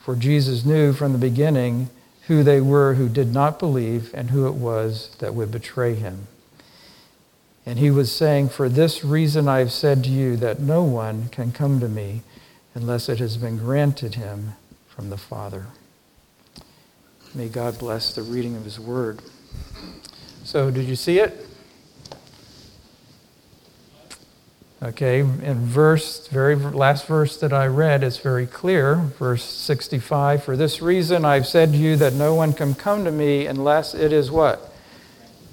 For 0.00 0.16
Jesus 0.16 0.64
knew 0.64 0.92
from 0.92 1.12
the 1.12 1.18
beginning 1.18 1.88
who 2.26 2.42
they 2.42 2.60
were 2.60 2.94
who 2.94 3.08
did 3.08 3.32
not 3.32 3.60
believe 3.60 4.12
and 4.12 4.30
who 4.30 4.48
it 4.48 4.54
was 4.54 5.14
that 5.20 5.34
would 5.36 5.52
betray 5.52 5.94
him. 5.94 6.26
And 7.64 7.78
he 7.78 7.92
was 7.92 8.10
saying, 8.10 8.48
For 8.48 8.68
this 8.68 9.04
reason 9.04 9.46
I 9.46 9.60
have 9.60 9.70
said 9.70 10.02
to 10.02 10.10
you 10.10 10.34
that 10.38 10.58
no 10.58 10.82
one 10.82 11.28
can 11.28 11.52
come 11.52 11.78
to 11.78 11.88
me 11.88 12.22
unless 12.74 13.08
it 13.08 13.18
has 13.20 13.36
been 13.36 13.56
granted 13.56 14.16
him 14.16 14.54
from 14.88 15.10
the 15.10 15.16
Father. 15.16 15.66
May 17.34 17.48
God 17.48 17.78
bless 17.78 18.14
the 18.14 18.22
reading 18.22 18.56
of 18.56 18.64
his 18.64 18.78
word. 18.78 19.20
So, 20.44 20.70
did 20.70 20.84
you 20.84 20.96
see 20.96 21.18
it? 21.18 21.46
Okay, 24.82 25.20
in 25.20 25.64
verse, 25.64 26.28
very 26.28 26.54
last 26.56 27.06
verse 27.06 27.38
that 27.38 27.54
I 27.54 27.66
read 27.66 28.04
is 28.04 28.18
very 28.18 28.46
clear. 28.46 28.96
Verse 29.18 29.42
65 29.42 30.44
For 30.44 30.58
this 30.58 30.82
reason 30.82 31.24
I've 31.24 31.46
said 31.46 31.72
to 31.72 31.78
you 31.78 31.96
that 31.96 32.12
no 32.12 32.34
one 32.34 32.52
can 32.52 32.74
come 32.74 33.04
to 33.04 33.10
me 33.10 33.46
unless 33.46 33.94
it 33.94 34.12
is 34.12 34.30
what? 34.30 34.74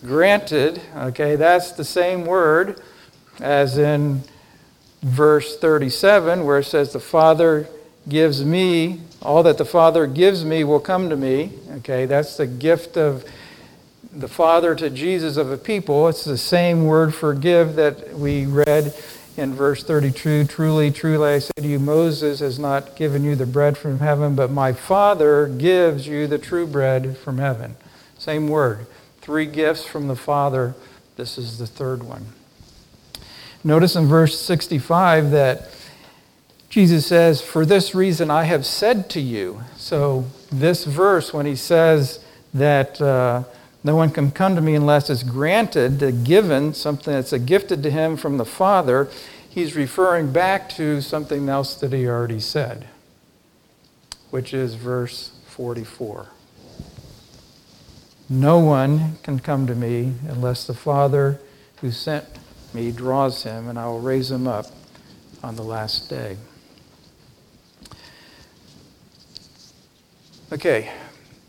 Granted. 0.03 0.81
Okay, 0.97 1.37
that's 1.37 1.71
the 1.71 1.85
same 1.85 2.25
word 2.25 2.81
as 3.39 3.77
in 3.77 4.23
verse 5.01 5.57
37 5.57 6.45
where 6.45 6.59
it 6.59 6.65
says, 6.65 6.93
The 6.93 6.99
Father 6.99 7.67
gives 8.07 8.43
me, 8.43 9.01
all 9.21 9.43
that 9.43 9.57
the 9.57 9.65
Father 9.65 10.07
gives 10.07 10.43
me 10.43 10.63
will 10.63 10.79
come 10.79 11.09
to 11.09 11.17
me. 11.17 11.51
Okay, 11.77 12.05
that's 12.05 12.37
the 12.37 12.47
gift 12.47 12.97
of 12.97 13.25
the 14.13 14.27
Father 14.27 14.75
to 14.75 14.89
Jesus 14.89 15.37
of 15.37 15.51
a 15.51 15.57
people. 15.57 16.07
It's 16.07 16.25
the 16.25 16.37
same 16.37 16.85
word 16.85 17.13
for 17.15 17.33
give 17.33 17.75
that 17.75 18.13
we 18.13 18.45
read 18.45 18.93
in 19.37 19.53
verse 19.53 19.83
32 19.83 20.45
Truly, 20.45 20.91
truly, 20.91 21.33
I 21.33 21.39
say 21.39 21.51
to 21.55 21.67
you, 21.67 21.79
Moses 21.79 22.39
has 22.39 22.59
not 22.59 22.95
given 22.95 23.23
you 23.23 23.35
the 23.35 23.45
bread 23.45 23.77
from 23.77 23.99
heaven, 23.99 24.35
but 24.35 24.51
my 24.51 24.73
Father 24.73 25.47
gives 25.47 26.07
you 26.07 26.27
the 26.27 26.37
true 26.37 26.67
bread 26.67 27.17
from 27.17 27.37
heaven. 27.37 27.75
Same 28.17 28.47
word. 28.47 28.85
Three 29.21 29.45
gifts 29.45 29.85
from 29.85 30.07
the 30.07 30.15
Father. 30.15 30.75
This 31.15 31.37
is 31.37 31.57
the 31.57 31.67
third 31.67 32.03
one. 32.03 32.25
Notice 33.63 33.95
in 33.95 34.07
verse 34.07 34.39
65 34.39 35.31
that 35.31 35.69
Jesus 36.69 37.05
says, 37.05 37.41
For 37.41 37.65
this 37.65 37.93
reason 37.93 38.31
I 38.31 38.43
have 38.43 38.65
said 38.65 39.09
to 39.11 39.21
you. 39.21 39.61
So, 39.75 40.25
this 40.51 40.85
verse, 40.85 41.33
when 41.33 41.45
he 41.45 41.55
says 41.55 42.23
that 42.53 42.99
uh, 43.01 43.43
no 43.83 43.95
one 43.95 44.09
can 44.09 44.31
come 44.31 44.55
to 44.55 44.61
me 44.61 44.73
unless 44.73 45.09
it's 45.09 45.23
granted, 45.23 46.23
given, 46.23 46.73
something 46.73 47.13
that's 47.13 47.33
gifted 47.33 47.83
to 47.83 47.91
him 47.91 48.17
from 48.17 48.37
the 48.37 48.45
Father, 48.45 49.09
he's 49.49 49.75
referring 49.75 50.31
back 50.31 50.69
to 50.69 51.01
something 51.01 51.47
else 51.49 51.75
that 51.75 51.93
he 51.93 52.07
already 52.07 52.39
said, 52.39 52.87
which 54.29 54.53
is 54.53 54.75
verse 54.75 55.31
44. 55.47 56.27
No 58.29 58.59
one 58.59 59.17
can 59.23 59.39
come 59.39 59.67
to 59.67 59.75
me 59.75 60.13
unless 60.27 60.65
the 60.65 60.73
Father 60.73 61.39
who 61.81 61.91
sent 61.91 62.25
me 62.73 62.91
draws 62.91 63.43
him, 63.43 63.67
and 63.67 63.77
I 63.77 63.85
will 63.87 63.99
raise 63.99 64.31
him 64.31 64.47
up 64.47 64.65
on 65.43 65.55
the 65.55 65.63
last 65.63 66.09
day. 66.09 66.37
Okay, 70.51 70.91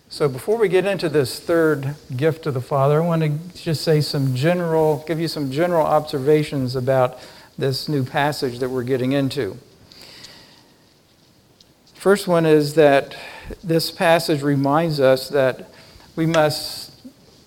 so 0.08 0.28
before 0.28 0.58
we 0.58 0.68
get 0.68 0.84
into 0.84 1.08
this 1.08 1.40
third 1.40 1.94
gift 2.16 2.46
of 2.46 2.54
the 2.54 2.60
Father, 2.60 3.02
I 3.02 3.06
want 3.06 3.22
to 3.22 3.60
just 3.60 3.82
say 3.82 4.00
some 4.00 4.34
general, 4.34 5.04
give 5.06 5.18
you 5.18 5.28
some 5.28 5.50
general 5.50 5.86
observations 5.86 6.76
about 6.76 7.18
this 7.58 7.88
new 7.88 8.04
passage 8.04 8.58
that 8.58 8.68
we're 8.70 8.82
getting 8.82 9.12
into. 9.12 9.56
First 11.94 12.26
one 12.26 12.46
is 12.46 12.74
that 12.74 13.16
this 13.62 13.92
passage 13.92 14.42
reminds 14.42 14.98
us 14.98 15.28
that 15.28 15.70
we 16.16 16.26
must 16.26 16.81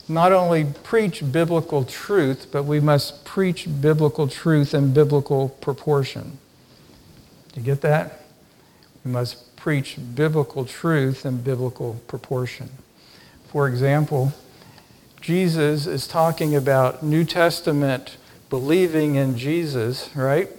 not 0.07 0.31
only 0.31 0.65
preach 0.83 1.31
biblical 1.31 1.83
truth, 1.83 2.47
but 2.51 2.63
we 2.63 2.79
must 2.79 3.25
preach 3.25 3.67
biblical 3.81 4.27
truth 4.27 4.73
in 4.73 4.93
biblical 4.93 5.49
proportion. 5.49 6.37
Do 7.53 7.61
you 7.61 7.65
get 7.65 7.81
that? 7.81 8.21
We 9.03 9.11
must 9.11 9.55
preach 9.55 9.97
biblical 10.13 10.65
truth 10.65 11.25
in 11.25 11.41
biblical 11.41 12.01
proportion. 12.07 12.69
For 13.47 13.67
example, 13.67 14.33
Jesus 15.21 15.87
is 15.87 16.07
talking 16.07 16.55
about 16.55 17.01
New 17.01 17.23
Testament 17.23 18.17
believing 18.49 19.15
in 19.15 19.37
Jesus, 19.37 20.09
right? 20.15 20.49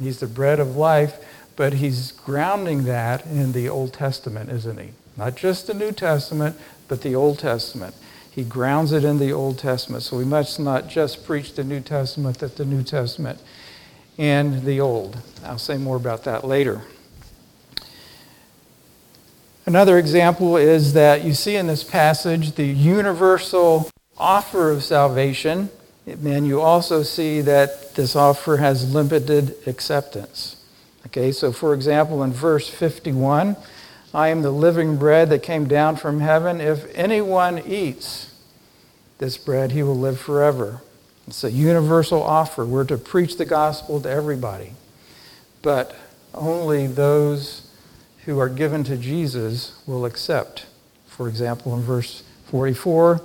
He's 0.00 0.20
the 0.20 0.26
bread 0.26 0.60
of 0.60 0.76
life, 0.76 1.18
but 1.56 1.74
he's 1.74 2.12
grounding 2.12 2.84
that 2.84 3.26
in 3.26 3.52
the 3.52 3.68
Old 3.68 3.92
Testament, 3.92 4.50
isn't 4.50 4.78
he? 4.78 4.90
Not 5.16 5.36
just 5.36 5.66
the 5.66 5.74
New 5.74 5.92
Testament, 5.92 6.56
but 6.88 7.02
the 7.02 7.14
Old 7.14 7.38
Testament. 7.38 7.94
He 8.34 8.42
grounds 8.42 8.90
it 8.90 9.04
in 9.04 9.18
the 9.18 9.32
Old 9.32 9.58
Testament. 9.58 10.02
So 10.02 10.16
we 10.16 10.24
must 10.24 10.58
not 10.58 10.88
just 10.88 11.24
preach 11.24 11.54
the 11.54 11.62
New 11.62 11.80
Testament, 11.80 12.38
but 12.40 12.56
the 12.56 12.64
New 12.64 12.82
Testament 12.82 13.38
and 14.18 14.64
the 14.64 14.80
Old. 14.80 15.18
I'll 15.44 15.58
say 15.58 15.78
more 15.78 15.96
about 15.96 16.24
that 16.24 16.44
later. 16.44 16.82
Another 19.66 19.98
example 19.98 20.56
is 20.56 20.92
that 20.94 21.24
you 21.24 21.32
see 21.32 21.54
in 21.54 21.68
this 21.68 21.84
passage 21.84 22.56
the 22.56 22.66
universal 22.66 23.88
offer 24.18 24.70
of 24.70 24.82
salvation, 24.82 25.70
and 26.06 26.46
you 26.46 26.60
also 26.60 27.02
see 27.02 27.40
that 27.40 27.94
this 27.94 28.14
offer 28.16 28.56
has 28.56 28.92
limited 28.92 29.56
acceptance. 29.66 30.56
Okay, 31.06 31.30
so 31.30 31.52
for 31.52 31.72
example, 31.72 32.22
in 32.24 32.32
verse 32.32 32.68
51, 32.68 33.56
I 34.14 34.28
am 34.28 34.42
the 34.42 34.52
living 34.52 34.96
bread 34.96 35.28
that 35.30 35.42
came 35.42 35.66
down 35.66 35.96
from 35.96 36.20
heaven. 36.20 36.60
If 36.60 36.86
anyone 36.94 37.58
eats 37.66 38.32
this 39.18 39.36
bread, 39.36 39.72
he 39.72 39.82
will 39.82 39.98
live 39.98 40.20
forever. 40.20 40.82
It's 41.26 41.42
a 41.42 41.50
universal 41.50 42.22
offer. 42.22 42.64
We're 42.64 42.84
to 42.84 42.96
preach 42.96 43.38
the 43.38 43.44
gospel 43.44 44.00
to 44.02 44.08
everybody, 44.08 44.74
but 45.62 45.96
only 46.32 46.86
those 46.86 47.68
who 48.24 48.38
are 48.38 48.48
given 48.48 48.84
to 48.84 48.96
Jesus 48.96 49.82
will 49.84 50.04
accept. 50.04 50.66
For 51.08 51.28
example, 51.28 51.74
in 51.74 51.82
verse 51.82 52.22
44, 52.46 53.20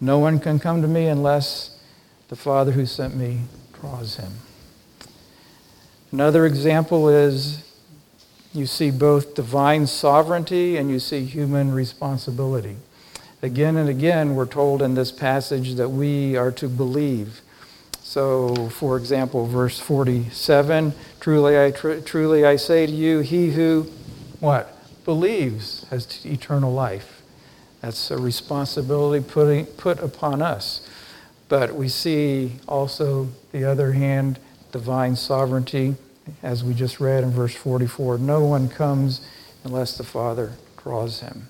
no 0.00 0.18
one 0.18 0.40
can 0.40 0.58
come 0.58 0.80
to 0.80 0.88
me 0.88 1.06
unless 1.06 1.78
the 2.28 2.36
Father 2.36 2.72
who 2.72 2.86
sent 2.86 3.14
me 3.14 3.42
draws 3.78 4.16
him. 4.16 4.32
Another 6.12 6.46
example 6.46 7.10
is 7.10 7.69
you 8.52 8.66
see 8.66 8.90
both 8.90 9.34
divine 9.34 9.86
sovereignty 9.86 10.76
and 10.76 10.90
you 10.90 10.98
see 10.98 11.24
human 11.24 11.72
responsibility. 11.72 12.76
Again 13.42 13.76
and 13.76 13.88
again, 13.88 14.34
we're 14.34 14.46
told 14.46 14.82
in 14.82 14.94
this 14.94 15.12
passage 15.12 15.74
that 15.74 15.88
we 15.88 16.36
are 16.36 16.50
to 16.52 16.68
believe. 16.68 17.40
So, 18.02 18.68
for 18.70 18.96
example, 18.96 19.46
verse 19.46 19.78
47 19.78 20.92
Truly 21.20 21.58
I, 21.58 21.70
tr- 21.70 22.00
truly 22.00 22.44
I 22.44 22.56
say 22.56 22.86
to 22.86 22.92
you, 22.92 23.20
he 23.20 23.52
who 23.52 23.86
what? 24.40 24.76
Believes 25.04 25.84
has 25.90 26.24
eternal 26.24 26.72
life. 26.72 27.22
That's 27.80 28.10
a 28.10 28.18
responsibility 28.18 29.24
putting, 29.26 29.66
put 29.66 29.98
upon 30.00 30.42
us. 30.42 30.86
But 31.48 31.74
we 31.74 31.88
see 31.88 32.56
also 32.68 33.28
the 33.52 33.64
other 33.64 33.92
hand, 33.92 34.38
divine 34.72 35.16
sovereignty, 35.16 35.96
as 36.42 36.62
we 36.64 36.74
just 36.74 37.00
read 37.00 37.24
in 37.24 37.30
verse 37.30 37.54
44. 37.54 38.18
No 38.18 38.44
one 38.44 38.68
comes 38.68 39.20
unless 39.64 39.96
the 39.96 40.04
Father 40.04 40.52
draws 40.76 41.20
him. 41.20 41.48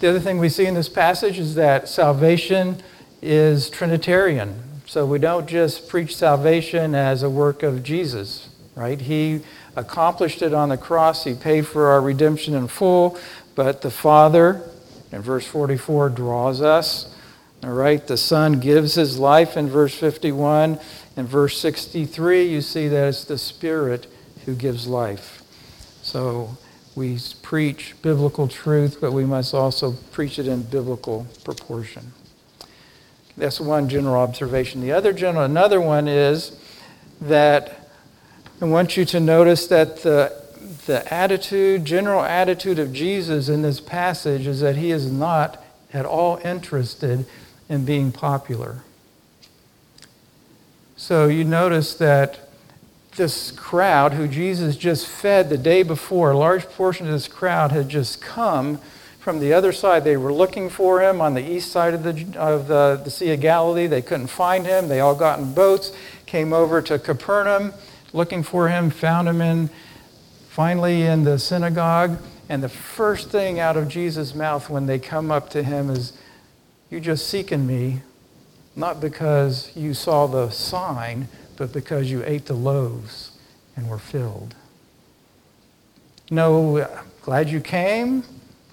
The 0.00 0.10
other 0.10 0.20
thing 0.20 0.38
we 0.38 0.48
see 0.48 0.66
in 0.66 0.74
this 0.74 0.88
passage 0.88 1.38
is 1.38 1.54
that 1.54 1.88
salvation 1.88 2.82
is 3.22 3.70
Trinitarian. 3.70 4.62
So 4.86 5.06
we 5.06 5.18
don't 5.18 5.48
just 5.48 5.88
preach 5.88 6.14
salvation 6.14 6.94
as 6.94 7.22
a 7.22 7.30
work 7.30 7.62
of 7.62 7.82
Jesus, 7.82 8.50
right? 8.74 9.00
He 9.00 9.40
accomplished 9.74 10.42
it 10.42 10.54
on 10.54 10.68
the 10.68 10.76
cross. 10.76 11.24
He 11.24 11.34
paid 11.34 11.66
for 11.66 11.88
our 11.88 12.00
redemption 12.00 12.54
in 12.54 12.68
full. 12.68 13.18
But 13.54 13.82
the 13.82 13.90
Father, 13.90 14.62
in 15.10 15.22
verse 15.22 15.46
44, 15.46 16.10
draws 16.10 16.60
us. 16.60 17.12
All 17.64 17.72
right, 17.72 18.06
the 18.06 18.18
Son 18.18 18.60
gives 18.60 18.94
his 18.94 19.18
life 19.18 19.56
in 19.56 19.68
verse 19.68 19.94
51. 19.94 20.78
In 21.16 21.26
verse 21.26 21.58
63, 21.58 22.46
you 22.46 22.60
see 22.60 22.88
that 22.88 23.08
it's 23.08 23.24
the 23.24 23.38
Spirit 23.38 24.06
who 24.44 24.54
gives 24.54 24.86
life. 24.86 25.42
So 26.02 26.56
we 26.94 27.18
preach 27.42 27.94
biblical 28.02 28.48
truth, 28.48 28.98
but 29.00 29.12
we 29.12 29.24
must 29.24 29.54
also 29.54 29.92
preach 30.12 30.38
it 30.38 30.46
in 30.46 30.62
biblical 30.62 31.26
proportion. 31.44 32.12
That's 33.36 33.60
one 33.60 33.88
general 33.88 34.16
observation. 34.16 34.80
The 34.80 34.92
other 34.92 35.12
general, 35.12 35.44
another 35.44 35.80
one 35.80 36.08
is 36.08 36.58
that 37.20 37.90
I 38.60 38.64
want 38.64 38.96
you 38.96 39.04
to 39.06 39.20
notice 39.20 39.66
that 39.66 40.02
the, 40.02 40.42
the 40.86 41.12
attitude, 41.12 41.84
general 41.84 42.22
attitude 42.22 42.78
of 42.78 42.92
Jesus 42.94 43.50
in 43.50 43.60
this 43.60 43.80
passage 43.80 44.46
is 44.46 44.60
that 44.60 44.76
he 44.76 44.90
is 44.90 45.12
not 45.12 45.62
at 45.92 46.06
all 46.06 46.40
interested 46.44 47.26
in 47.68 47.84
being 47.84 48.12
popular. 48.12 48.82
So 51.06 51.28
you 51.28 51.44
notice 51.44 51.94
that 51.98 52.40
this 53.14 53.52
crowd 53.52 54.14
who 54.14 54.26
Jesus 54.26 54.76
just 54.76 55.06
fed 55.06 55.50
the 55.50 55.56
day 55.56 55.84
before, 55.84 56.32
a 56.32 56.36
large 56.36 56.68
portion 56.70 57.06
of 57.06 57.12
this 57.12 57.28
crowd 57.28 57.70
had 57.70 57.88
just 57.88 58.20
come 58.20 58.78
from 59.20 59.38
the 59.38 59.52
other 59.52 59.70
side. 59.70 60.02
They 60.02 60.16
were 60.16 60.32
looking 60.32 60.68
for 60.68 61.00
him 61.00 61.20
on 61.20 61.34
the 61.34 61.48
east 61.48 61.70
side 61.70 61.94
of 61.94 62.02
the, 62.02 62.36
of 62.36 62.66
the, 62.66 63.00
the 63.04 63.10
Sea 63.10 63.30
of 63.30 63.40
Galilee. 63.40 63.86
They 63.86 64.02
couldn't 64.02 64.26
find 64.26 64.66
him. 64.66 64.88
They 64.88 64.98
all 64.98 65.14
got 65.14 65.38
in 65.38 65.54
boats, 65.54 65.92
came 66.26 66.52
over 66.52 66.82
to 66.82 66.98
Capernaum 66.98 67.72
looking 68.12 68.42
for 68.42 68.68
him, 68.68 68.90
found 68.90 69.28
him 69.28 69.40
in 69.40 69.70
finally 70.48 71.02
in 71.02 71.22
the 71.22 71.38
synagogue. 71.38 72.18
And 72.48 72.64
the 72.64 72.68
first 72.68 73.30
thing 73.30 73.60
out 73.60 73.76
of 73.76 73.86
Jesus' 73.86 74.34
mouth 74.34 74.68
when 74.68 74.86
they 74.86 74.98
come 74.98 75.30
up 75.30 75.50
to 75.50 75.62
him 75.62 75.88
is, 75.88 76.14
You're 76.90 76.98
just 76.98 77.28
seeking 77.28 77.64
me, 77.64 78.02
not 78.76 79.00
because 79.00 79.74
you 79.74 79.94
saw 79.94 80.26
the 80.26 80.50
sign, 80.50 81.28
but 81.56 81.72
because 81.72 82.10
you 82.10 82.22
ate 82.24 82.44
the 82.44 82.54
loaves 82.54 83.32
and 83.74 83.88
were 83.88 83.98
filled. 83.98 84.54
No, 86.30 86.86
glad 87.22 87.48
you 87.48 87.60
came. 87.60 88.22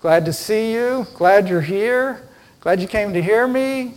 Glad 0.01 0.25
to 0.25 0.33
see 0.33 0.74
you. 0.74 1.07
Glad 1.15 1.48
you're 1.48 1.62
here. 1.62 2.27
Glad 2.60 2.81
you 2.81 2.88
came 2.88 3.13
to 3.13 3.22
hear 3.22 3.48
me. 3.48 3.93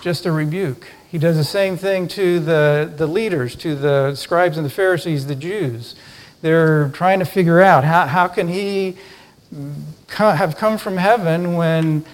Just 0.00 0.24
a 0.24 0.30
rebuke 0.30 0.86
He 1.10 1.18
does 1.18 1.36
the 1.36 1.44
same 1.44 1.76
thing 1.76 2.06
to 2.08 2.38
the, 2.38 2.92
the 2.96 3.06
leaders, 3.06 3.56
to 3.56 3.74
the 3.74 4.14
scribes 4.14 4.56
and 4.56 4.64
the 4.64 4.70
Pharisees, 4.70 5.26
the 5.26 5.34
Jews. 5.34 5.96
They're 6.42 6.90
trying 6.90 7.18
to 7.18 7.24
figure 7.24 7.60
out 7.60 7.82
how, 7.82 8.06
how 8.06 8.28
can 8.28 8.48
he 8.48 8.96
have 10.08 10.56
come 10.56 10.78
from 10.78 10.96
heaven 10.96 11.56
when 11.56 12.04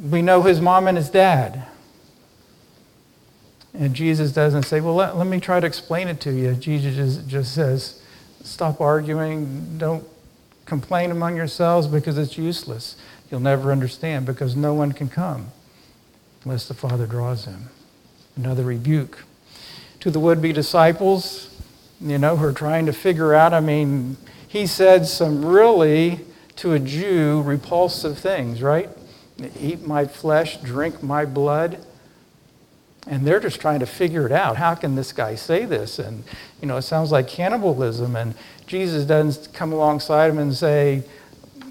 we 0.00 0.22
know 0.22 0.42
his 0.42 0.60
mom 0.60 0.86
and 0.86 0.96
his 0.96 1.10
dad? 1.10 1.64
And 3.74 3.94
Jesus 3.94 4.32
doesn't 4.32 4.64
say, 4.64 4.80
Well, 4.80 4.94
let, 4.94 5.16
let 5.16 5.26
me 5.26 5.40
try 5.40 5.60
to 5.60 5.66
explain 5.66 6.08
it 6.08 6.20
to 6.22 6.32
you. 6.32 6.54
Jesus 6.54 6.94
just, 6.94 7.28
just 7.28 7.54
says, 7.54 8.02
Stop 8.42 8.80
arguing. 8.80 9.78
Don't 9.78 10.04
complain 10.66 11.10
among 11.10 11.36
yourselves 11.36 11.86
because 11.86 12.18
it's 12.18 12.36
useless. 12.36 12.96
You'll 13.30 13.40
never 13.40 13.72
understand 13.72 14.26
because 14.26 14.54
no 14.56 14.74
one 14.74 14.92
can 14.92 15.08
come 15.08 15.48
unless 16.44 16.68
the 16.68 16.74
Father 16.74 17.06
draws 17.06 17.46
him. 17.46 17.68
Another 18.36 18.64
rebuke. 18.64 19.24
To 20.00 20.10
the 20.10 20.20
would 20.20 20.42
be 20.42 20.52
disciples, 20.52 21.48
you 22.00 22.18
know, 22.18 22.36
who 22.36 22.46
are 22.46 22.52
trying 22.52 22.86
to 22.86 22.92
figure 22.92 23.34
out, 23.34 23.54
I 23.54 23.60
mean, 23.60 24.16
he 24.46 24.66
said 24.66 25.06
some 25.06 25.44
really, 25.44 26.20
to 26.56 26.72
a 26.72 26.78
Jew, 26.78 27.42
repulsive 27.42 28.18
things, 28.18 28.62
right? 28.62 28.88
Eat 29.58 29.86
my 29.86 30.04
flesh, 30.04 30.58
drink 30.58 31.02
my 31.02 31.24
blood. 31.24 31.84
And 33.08 33.26
they're 33.26 33.40
just 33.40 33.60
trying 33.60 33.80
to 33.80 33.86
figure 33.86 34.26
it 34.26 34.32
out. 34.32 34.56
How 34.56 34.76
can 34.76 34.94
this 34.94 35.12
guy 35.12 35.34
say 35.34 35.64
this? 35.64 35.98
And, 35.98 36.22
you 36.60 36.68
know, 36.68 36.76
it 36.76 36.82
sounds 36.82 37.10
like 37.10 37.26
cannibalism. 37.26 38.14
And 38.14 38.34
Jesus 38.66 39.04
doesn't 39.04 39.52
come 39.52 39.72
alongside 39.72 40.30
him 40.30 40.38
and 40.38 40.54
say, 40.54 41.02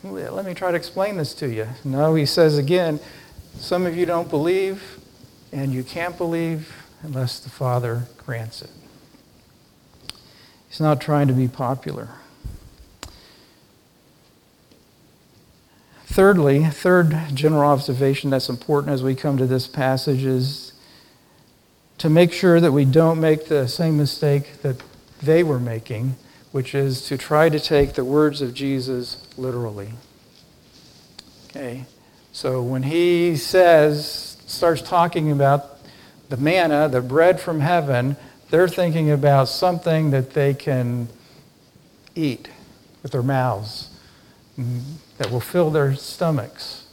let 0.03 0.45
me 0.45 0.53
try 0.53 0.71
to 0.71 0.77
explain 0.77 1.15
this 1.15 1.33
to 1.35 1.47
you. 1.47 1.67
No, 1.85 2.15
he 2.15 2.25
says 2.25 2.57
again, 2.57 3.00
some 3.55 3.85
of 3.85 3.95
you 3.95 4.05
don't 4.05 4.29
believe, 4.29 5.00
and 5.53 5.71
you 5.71 5.83
can't 5.83 6.17
believe 6.17 6.73
unless 7.03 7.39
the 7.39 7.50
Father 7.50 8.03
grants 8.17 8.61
it. 8.61 8.71
He's 10.67 10.81
not 10.81 11.00
trying 11.00 11.27
to 11.27 11.33
be 11.33 11.47
popular. 11.47 12.09
Thirdly, 16.11 16.65
third 16.65 17.15
general 17.33 17.61
observation 17.61 18.31
that's 18.31 18.49
important 18.49 18.91
as 18.91 19.01
we 19.01 19.15
come 19.15 19.37
to 19.37 19.45
this 19.45 19.65
passage 19.65 20.25
is 20.25 20.73
to 21.99 22.09
make 22.09 22.33
sure 22.33 22.59
that 22.59 22.73
we 22.73 22.83
don't 22.83 23.21
make 23.21 23.45
the 23.45 23.65
same 23.69 23.95
mistake 23.95 24.61
that 24.61 24.83
they 25.21 25.41
were 25.41 25.57
making, 25.57 26.17
which 26.51 26.75
is 26.75 27.05
to 27.05 27.17
try 27.17 27.47
to 27.47 27.61
take 27.61 27.93
the 27.93 28.03
words 28.03 28.41
of 28.41 28.53
Jesus 28.53 29.25
literally. 29.37 29.93
Okay? 31.47 31.85
So 32.33 32.61
when 32.61 32.83
he 32.83 33.37
says, 33.37 34.37
starts 34.45 34.81
talking 34.81 35.31
about 35.31 35.77
the 36.27 36.35
manna, 36.35 36.89
the 36.89 36.99
bread 36.99 37.39
from 37.39 37.61
heaven, 37.61 38.17
they're 38.49 38.67
thinking 38.67 39.09
about 39.09 39.47
something 39.47 40.11
that 40.11 40.31
they 40.31 40.55
can 40.55 41.07
eat 42.15 42.49
with 43.01 43.13
their 43.13 43.23
mouths 43.23 43.90
that 45.17 45.31
will 45.31 45.39
fill 45.39 45.70
their 45.70 45.96
stomachs. 45.96 46.86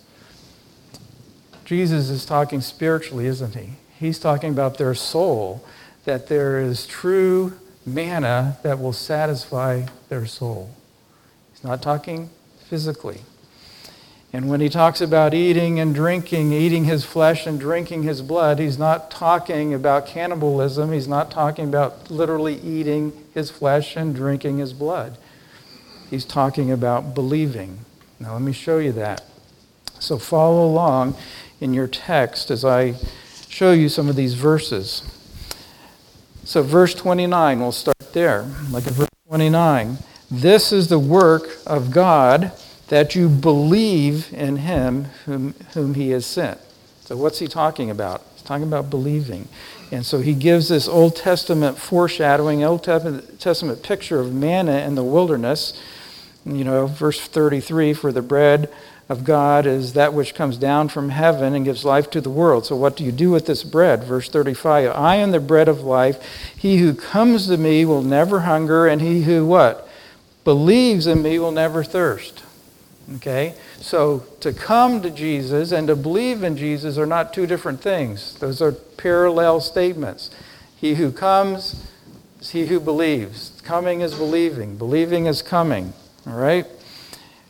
Jesus 1.64 2.08
is 2.08 2.24
talking 2.24 2.60
spiritually, 2.60 3.26
isn't 3.26 3.54
he? 3.54 3.70
He's 3.98 4.18
talking 4.18 4.50
about 4.50 4.78
their 4.78 4.94
soul, 4.94 5.64
that 6.04 6.28
there 6.28 6.60
is 6.60 6.86
true 6.86 7.58
manna 7.84 8.58
that 8.62 8.78
will 8.78 8.92
satisfy 8.92 9.86
their 10.08 10.24
soul. 10.24 10.70
He's 11.52 11.64
not 11.64 11.82
talking 11.82 12.30
physically. 12.68 13.20
And 14.32 14.48
when 14.50 14.60
he 14.60 14.68
talks 14.68 15.00
about 15.00 15.32
eating 15.32 15.80
and 15.80 15.94
drinking, 15.94 16.52
eating 16.52 16.84
his 16.84 17.04
flesh 17.04 17.46
and 17.46 17.58
drinking 17.58 18.02
his 18.02 18.20
blood, 18.20 18.58
he's 18.58 18.78
not 18.78 19.10
talking 19.10 19.72
about 19.72 20.06
cannibalism. 20.06 20.92
He's 20.92 21.08
not 21.08 21.30
talking 21.30 21.66
about 21.66 22.10
literally 22.10 22.60
eating 22.60 23.12
his 23.32 23.50
flesh 23.50 23.96
and 23.96 24.14
drinking 24.14 24.58
his 24.58 24.74
blood. 24.74 25.16
He's 26.10 26.24
talking 26.24 26.70
about 26.70 27.14
believing. 27.14 27.80
Now, 28.18 28.32
let 28.32 28.42
me 28.42 28.52
show 28.52 28.78
you 28.78 28.92
that. 28.92 29.22
So, 30.00 30.18
follow 30.18 30.66
along 30.66 31.16
in 31.60 31.74
your 31.74 31.86
text 31.86 32.50
as 32.50 32.64
I 32.64 32.94
show 33.48 33.72
you 33.72 33.88
some 33.88 34.08
of 34.08 34.16
these 34.16 34.34
verses. 34.34 35.02
So, 36.44 36.62
verse 36.62 36.94
29, 36.94 37.60
we'll 37.60 37.72
start 37.72 38.12
there. 38.12 38.46
Like 38.70 38.86
at 38.86 38.92
verse 38.92 39.08
29. 39.28 39.98
This 40.30 40.72
is 40.72 40.88
the 40.88 40.98
work 40.98 41.48
of 41.66 41.90
God 41.90 42.52
that 42.88 43.14
you 43.14 43.28
believe 43.28 44.32
in 44.32 44.56
him 44.56 45.04
whom, 45.26 45.54
whom 45.74 45.94
he 45.94 46.10
has 46.10 46.24
sent. 46.24 46.58
So, 47.00 47.16
what's 47.16 47.38
he 47.38 47.48
talking 47.48 47.90
about? 47.90 48.22
He's 48.34 48.42
talking 48.42 48.66
about 48.66 48.88
believing. 48.88 49.48
And 49.90 50.04
so 50.04 50.20
he 50.20 50.34
gives 50.34 50.68
this 50.68 50.86
Old 50.86 51.16
Testament 51.16 51.78
foreshadowing, 51.78 52.62
Old 52.62 52.84
Testament 52.84 53.82
picture 53.82 54.20
of 54.20 54.34
manna 54.34 54.78
in 54.80 54.94
the 54.94 55.02
wilderness. 55.02 55.80
You 56.48 56.64
know, 56.64 56.86
verse 56.86 57.20
33 57.20 57.92
for 57.94 58.10
the 58.12 58.22
bread 58.22 58.70
of 59.08 59.24
God 59.24 59.66
is 59.66 59.94
that 59.94 60.12
which 60.12 60.34
comes 60.34 60.58
down 60.58 60.88
from 60.88 61.08
heaven 61.08 61.54
and 61.54 61.64
gives 61.64 61.84
life 61.84 62.10
to 62.10 62.20
the 62.20 62.30
world. 62.30 62.66
So, 62.66 62.76
what 62.76 62.96
do 62.96 63.04
you 63.04 63.12
do 63.12 63.30
with 63.30 63.46
this 63.46 63.64
bread? 63.64 64.04
Verse 64.04 64.28
35 64.28 64.90
I 64.94 65.16
am 65.16 65.30
the 65.30 65.40
bread 65.40 65.68
of 65.68 65.80
life. 65.80 66.22
He 66.56 66.78
who 66.78 66.94
comes 66.94 67.46
to 67.46 67.56
me 67.56 67.84
will 67.84 68.02
never 68.02 68.40
hunger, 68.40 68.86
and 68.86 69.00
he 69.00 69.22
who 69.22 69.46
what? 69.46 69.88
Believes 70.44 71.06
in 71.06 71.22
me 71.22 71.38
will 71.38 71.52
never 71.52 71.82
thirst. 71.82 72.42
Okay? 73.16 73.54
So, 73.80 74.24
to 74.40 74.52
come 74.52 75.00
to 75.02 75.10
Jesus 75.10 75.72
and 75.72 75.88
to 75.88 75.96
believe 75.96 76.42
in 76.42 76.56
Jesus 76.56 76.98
are 76.98 77.06
not 77.06 77.32
two 77.32 77.46
different 77.46 77.80
things, 77.80 78.38
those 78.38 78.60
are 78.60 78.72
parallel 78.72 79.60
statements. 79.60 80.30
He 80.76 80.94
who 80.96 81.12
comes 81.12 81.86
is 82.40 82.50
he 82.50 82.66
who 82.66 82.78
believes. 82.78 83.58
Coming 83.64 84.02
is 84.02 84.14
believing, 84.14 84.76
believing 84.76 85.26
is 85.26 85.40
coming. 85.40 85.94
All 86.26 86.34
right? 86.34 86.66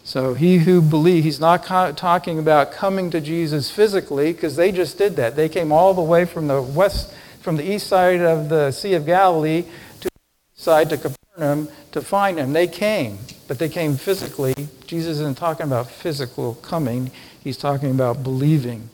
So 0.04 0.34
he 0.34 0.58
who 0.58 0.80
believes, 0.80 1.24
he's 1.24 1.40
not 1.40 1.66
talking 1.66 2.38
about 2.38 2.72
coming 2.72 3.10
to 3.10 3.20
Jesus 3.20 3.70
physically 3.70 4.32
because 4.32 4.56
they 4.56 4.72
just 4.72 4.96
did 4.96 5.16
that. 5.16 5.36
They 5.36 5.48
came 5.48 5.70
all 5.70 5.92
the 5.92 6.02
way 6.02 6.24
from 6.24 6.46
the 6.48 6.62
west, 6.62 7.12
from 7.40 7.56
the 7.56 7.70
east 7.70 7.88
side 7.88 8.20
of 8.20 8.48
the 8.48 8.70
Sea 8.70 8.94
of 8.94 9.04
Galilee 9.04 9.64
to 10.00 10.08
the 10.08 10.60
side 10.60 10.88
to 10.90 10.96
Capernaum 10.96 11.68
to 11.92 12.00
find 12.00 12.38
him. 12.38 12.54
They 12.54 12.66
came, 12.66 13.18
but 13.46 13.58
they 13.58 13.68
came 13.68 13.96
physically. 13.96 14.54
Jesus 14.86 15.18
isn't 15.18 15.36
talking 15.36 15.66
about 15.66 15.90
physical 15.90 16.54
coming. 16.54 17.10
He's 17.44 17.58
talking 17.58 17.90
about 17.90 18.22
believing. 18.22 18.88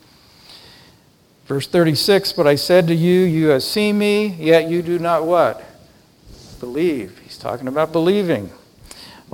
Verse 1.46 1.66
36, 1.68 2.32
but 2.32 2.46
I 2.46 2.56
said 2.56 2.88
to 2.88 2.94
you, 2.94 3.20
you 3.20 3.48
have 3.48 3.62
seen 3.62 3.98
me, 3.98 4.26
yet 4.26 4.68
you 4.68 4.82
do 4.82 4.98
not 4.98 5.26
what? 5.26 5.62
Believe. 6.58 7.18
He's 7.18 7.38
talking 7.38 7.68
about 7.68 7.92
believing. 7.92 8.50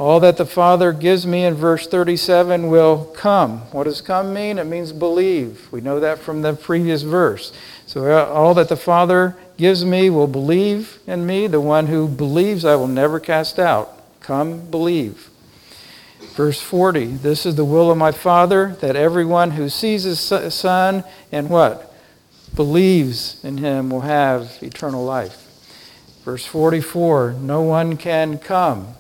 All 0.00 0.18
that 0.20 0.38
the 0.38 0.46
Father 0.46 0.94
gives 0.94 1.26
me 1.26 1.44
in 1.44 1.52
verse 1.52 1.86
37 1.86 2.70
will 2.70 3.04
come. 3.14 3.58
What 3.70 3.84
does 3.84 4.00
come 4.00 4.32
mean? 4.32 4.58
It 4.58 4.64
means 4.64 4.92
believe. 4.92 5.70
We 5.70 5.82
know 5.82 6.00
that 6.00 6.18
from 6.18 6.40
the 6.40 6.54
previous 6.54 7.02
verse. 7.02 7.52
So 7.84 8.10
uh, 8.10 8.24
all 8.24 8.54
that 8.54 8.70
the 8.70 8.78
Father 8.78 9.36
gives 9.58 9.84
me 9.84 10.08
will 10.08 10.26
believe 10.26 10.98
in 11.06 11.26
me. 11.26 11.48
The 11.48 11.60
one 11.60 11.88
who 11.88 12.08
believes 12.08 12.64
I 12.64 12.76
will 12.76 12.88
never 12.88 13.20
cast 13.20 13.58
out. 13.58 13.92
Come, 14.20 14.70
believe. 14.70 15.28
Verse 16.32 16.62
40 16.62 17.04
This 17.04 17.44
is 17.44 17.56
the 17.56 17.64
will 17.66 17.90
of 17.90 17.98
my 17.98 18.10
Father, 18.10 18.78
that 18.80 18.96
everyone 18.96 19.50
who 19.50 19.68
sees 19.68 20.04
his 20.04 20.18
Son 20.18 21.04
and 21.30 21.50
what? 21.50 21.94
Believes 22.54 23.44
in 23.44 23.58
him 23.58 23.90
will 23.90 24.00
have 24.00 24.62
eternal 24.62 25.04
life. 25.04 25.46
Verse 26.24 26.46
44 26.46 27.32
No 27.32 27.60
one 27.60 27.98
can 27.98 28.38
come 28.38 28.94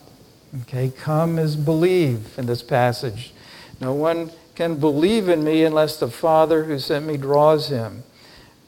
Okay, 0.62 0.90
come 0.90 1.38
is 1.38 1.54
believe 1.54 2.36
in 2.36 2.46
this 2.46 2.62
passage. 2.62 3.32
No 3.80 3.92
one 3.92 4.32
can 4.56 4.76
believe 4.76 5.28
in 5.28 5.44
me 5.44 5.62
unless 5.62 5.96
the 5.96 6.10
Father 6.10 6.64
who 6.64 6.78
sent 6.78 7.06
me 7.06 7.16
draws 7.16 7.68
him. 7.68 8.02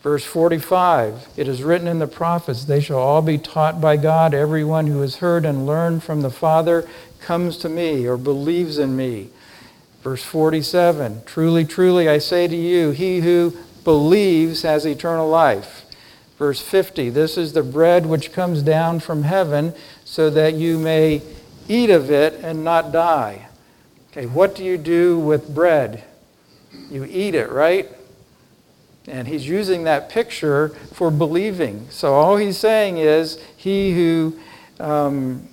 Verse 0.00 0.24
45 0.24 1.28
It 1.36 1.48
is 1.48 1.64
written 1.64 1.88
in 1.88 1.98
the 1.98 2.06
prophets, 2.06 2.64
they 2.64 2.80
shall 2.80 2.98
all 2.98 3.22
be 3.22 3.36
taught 3.36 3.80
by 3.80 3.96
God. 3.96 4.32
Everyone 4.32 4.86
who 4.86 5.00
has 5.00 5.16
heard 5.16 5.44
and 5.44 5.66
learned 5.66 6.04
from 6.04 6.22
the 6.22 6.30
Father 6.30 6.88
comes 7.20 7.56
to 7.58 7.68
me 7.68 8.06
or 8.06 8.16
believes 8.16 8.78
in 8.78 8.96
me. 8.96 9.30
Verse 10.02 10.22
47 10.22 11.22
Truly, 11.26 11.64
truly, 11.64 12.08
I 12.08 12.18
say 12.18 12.46
to 12.46 12.56
you, 12.56 12.92
he 12.92 13.20
who 13.20 13.56
believes 13.82 14.62
has 14.62 14.86
eternal 14.86 15.28
life. 15.28 15.84
Verse 16.38 16.60
50 16.60 17.10
This 17.10 17.36
is 17.36 17.52
the 17.52 17.64
bread 17.64 18.06
which 18.06 18.32
comes 18.32 18.62
down 18.62 19.00
from 19.00 19.24
heaven, 19.24 19.74
so 20.04 20.30
that 20.30 20.54
you 20.54 20.78
may 20.78 21.22
eat 21.68 21.90
of 21.90 22.10
it 22.10 22.34
and 22.42 22.64
not 22.64 22.92
die. 22.92 23.48
Okay, 24.10 24.26
what 24.26 24.54
do 24.54 24.64
you 24.64 24.76
do 24.76 25.18
with 25.18 25.54
bread? 25.54 26.04
You 26.90 27.04
eat 27.04 27.34
it, 27.34 27.50
right? 27.50 27.88
And 29.06 29.26
he's 29.26 29.48
using 29.48 29.84
that 29.84 30.10
picture 30.10 30.68
for 30.92 31.10
believing. 31.10 31.86
So 31.90 32.14
all 32.14 32.36
he's 32.36 32.58
saying 32.58 32.98
is, 32.98 33.42
he 33.56 33.92
who, 33.94 34.38
um, 34.78 35.48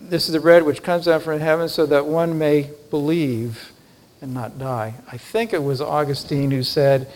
this 0.00 0.26
is 0.26 0.32
the 0.32 0.40
bread 0.40 0.64
which 0.64 0.82
comes 0.82 1.06
down 1.06 1.20
from 1.20 1.40
heaven 1.40 1.68
so 1.68 1.86
that 1.86 2.06
one 2.06 2.38
may 2.38 2.70
believe 2.90 3.72
and 4.20 4.34
not 4.34 4.58
die. 4.58 4.94
I 5.10 5.16
think 5.16 5.52
it 5.52 5.62
was 5.62 5.80
Augustine 5.80 6.50
who 6.50 6.62
said, 6.62 7.10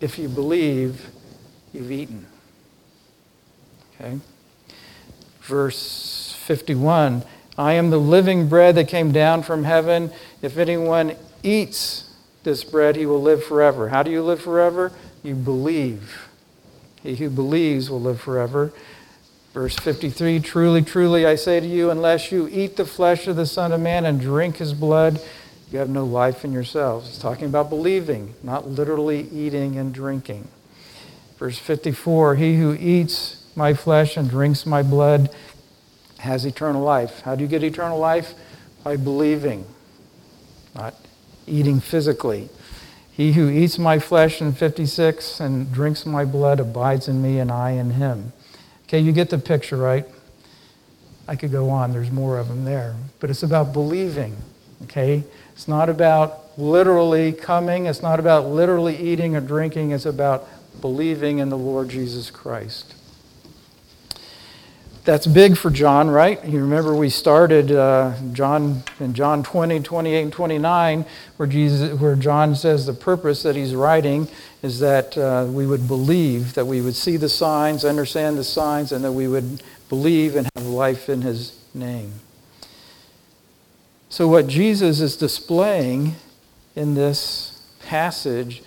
if 0.00 0.18
you 0.18 0.28
believe, 0.28 1.08
you've 1.72 1.90
eaten. 1.90 2.26
Okay? 3.94 4.18
Verse 5.40 6.13
51 6.44 7.24
I 7.56 7.74
am 7.74 7.90
the 7.90 7.98
living 7.98 8.48
bread 8.48 8.74
that 8.74 8.88
came 8.88 9.12
down 9.12 9.42
from 9.44 9.64
heaven. 9.64 10.10
If 10.42 10.58
anyone 10.58 11.14
eats 11.42 12.12
this 12.42 12.64
bread, 12.64 12.96
he 12.96 13.06
will 13.06 13.22
live 13.22 13.44
forever. 13.44 13.90
How 13.90 14.02
do 14.02 14.10
you 14.10 14.22
live 14.22 14.42
forever? 14.42 14.92
You 15.22 15.34
believe. 15.34 16.28
He 17.02 17.14
who 17.14 17.30
believes 17.30 17.88
will 17.88 18.00
live 18.00 18.20
forever. 18.20 18.72
Verse 19.52 19.76
53 19.76 20.40
Truly, 20.40 20.82
truly, 20.82 21.26
I 21.26 21.36
say 21.36 21.60
to 21.60 21.66
you, 21.66 21.90
unless 21.90 22.32
you 22.32 22.48
eat 22.50 22.76
the 22.76 22.84
flesh 22.84 23.28
of 23.28 23.36
the 23.36 23.46
Son 23.46 23.70
of 23.72 23.80
Man 23.80 24.04
and 24.04 24.20
drink 24.20 24.56
his 24.56 24.74
blood, 24.74 25.20
you 25.70 25.78
have 25.78 25.88
no 25.88 26.04
life 26.04 26.44
in 26.44 26.52
yourselves. 26.52 27.08
It's 27.08 27.18
talking 27.18 27.46
about 27.46 27.70
believing, 27.70 28.34
not 28.42 28.66
literally 28.68 29.28
eating 29.30 29.78
and 29.78 29.94
drinking. 29.94 30.48
Verse 31.38 31.58
54 31.58 32.34
He 32.34 32.56
who 32.56 32.74
eats 32.74 33.44
my 33.54 33.74
flesh 33.74 34.16
and 34.16 34.28
drinks 34.28 34.66
my 34.66 34.82
blood 34.82 35.30
has 36.24 36.44
eternal 36.44 36.82
life. 36.82 37.20
How 37.20 37.34
do 37.34 37.42
you 37.42 37.48
get 37.48 37.62
eternal 37.62 37.98
life? 37.98 38.34
By 38.82 38.96
believing, 38.96 39.64
not 40.74 40.94
eating 41.46 41.80
physically. 41.80 42.50
He 43.10 43.32
who 43.32 43.48
eats 43.48 43.78
my 43.78 43.98
flesh 43.98 44.42
in 44.42 44.52
56 44.52 45.40
and 45.40 45.72
drinks 45.72 46.04
my 46.04 46.24
blood 46.24 46.58
abides 46.58 47.06
in 47.06 47.22
me 47.22 47.38
and 47.38 47.50
I 47.50 47.70
in 47.70 47.90
him. 47.90 48.32
Okay, 48.84 48.98
you 48.98 49.12
get 49.12 49.30
the 49.30 49.38
picture, 49.38 49.76
right? 49.76 50.04
I 51.26 51.36
could 51.36 51.52
go 51.52 51.70
on, 51.70 51.92
there's 51.92 52.10
more 52.10 52.38
of 52.38 52.48
them 52.48 52.64
there. 52.64 52.96
But 53.20 53.30
it's 53.30 53.42
about 53.42 53.72
believing, 53.72 54.36
okay? 54.82 55.22
It's 55.52 55.68
not 55.68 55.88
about 55.88 56.58
literally 56.58 57.32
coming, 57.32 57.86
it's 57.86 58.02
not 58.02 58.18
about 58.20 58.46
literally 58.46 58.96
eating 58.96 59.34
or 59.36 59.40
drinking, 59.40 59.92
it's 59.92 60.06
about 60.06 60.46
believing 60.80 61.38
in 61.38 61.48
the 61.48 61.56
Lord 61.56 61.88
Jesus 61.88 62.30
Christ. 62.30 62.94
That's 65.04 65.26
big 65.26 65.58
for 65.58 65.70
John, 65.70 66.08
right? 66.08 66.42
You 66.46 66.60
remember 66.60 66.94
we 66.94 67.10
started 67.10 67.70
uh, 67.70 68.14
John 68.32 68.82
in 69.00 69.12
John 69.12 69.42
20, 69.42 69.80
28, 69.80 70.22
and 70.22 70.32
29, 70.32 71.04
where 71.36 71.46
Jesus, 71.46 72.00
where 72.00 72.16
John 72.16 72.56
says 72.56 72.86
the 72.86 72.94
purpose 72.94 73.42
that 73.42 73.54
he's 73.54 73.74
writing 73.74 74.28
is 74.62 74.80
that 74.80 75.18
uh, 75.18 75.46
we 75.50 75.66
would 75.66 75.86
believe, 75.86 76.54
that 76.54 76.66
we 76.66 76.80
would 76.80 76.94
see 76.94 77.18
the 77.18 77.28
signs, 77.28 77.84
understand 77.84 78.38
the 78.38 78.44
signs, 78.44 78.92
and 78.92 79.04
that 79.04 79.12
we 79.12 79.28
would 79.28 79.62
believe 79.90 80.36
and 80.36 80.48
have 80.56 80.64
life 80.64 81.10
in 81.10 81.20
his 81.20 81.62
name. 81.74 82.14
So, 84.08 84.26
what 84.26 84.46
Jesus 84.46 85.00
is 85.00 85.18
displaying 85.18 86.14
in 86.74 86.94
this 86.94 87.62
passage, 87.80 88.62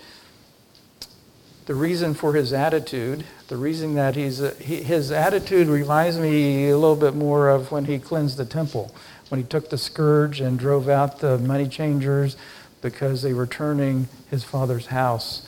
the 1.65 1.73
reason 1.73 2.13
for 2.13 2.33
his 2.33 2.53
attitude, 2.53 3.25
the 3.47 3.57
reason 3.57 3.95
that 3.95 4.15
he's, 4.15 4.39
he, 4.57 4.83
his 4.83 5.11
attitude 5.11 5.67
reminds 5.67 6.17
me 6.19 6.69
a 6.69 6.77
little 6.77 6.95
bit 6.95 7.15
more 7.15 7.49
of 7.49 7.71
when 7.71 7.85
he 7.85 7.97
cleansed 7.97 8.37
the 8.37 8.45
temple, 8.45 8.93
when 9.29 9.39
he 9.39 9.47
took 9.47 9.69
the 9.69 9.77
scourge 9.77 10.41
and 10.41 10.59
drove 10.59 10.89
out 10.89 11.19
the 11.19 11.37
money 11.37 11.67
changers 11.67 12.35
because 12.81 13.21
they 13.21 13.33
were 13.33 13.47
turning 13.47 14.07
his 14.29 14.43
father's 14.43 14.87
house 14.87 15.47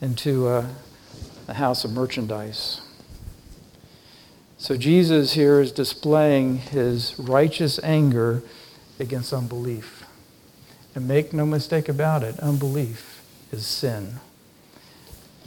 into 0.00 0.48
a, 0.48 0.68
a 1.48 1.54
house 1.54 1.84
of 1.84 1.92
merchandise. 1.92 2.82
So 4.58 4.76
Jesus 4.76 5.32
here 5.32 5.60
is 5.60 5.72
displaying 5.72 6.58
his 6.58 7.18
righteous 7.18 7.80
anger 7.82 8.42
against 8.98 9.32
unbelief. 9.32 10.04
And 10.94 11.08
make 11.08 11.32
no 11.32 11.46
mistake 11.46 11.88
about 11.88 12.22
it, 12.22 12.38
unbelief 12.40 13.22
is 13.50 13.66
sin. 13.66 14.20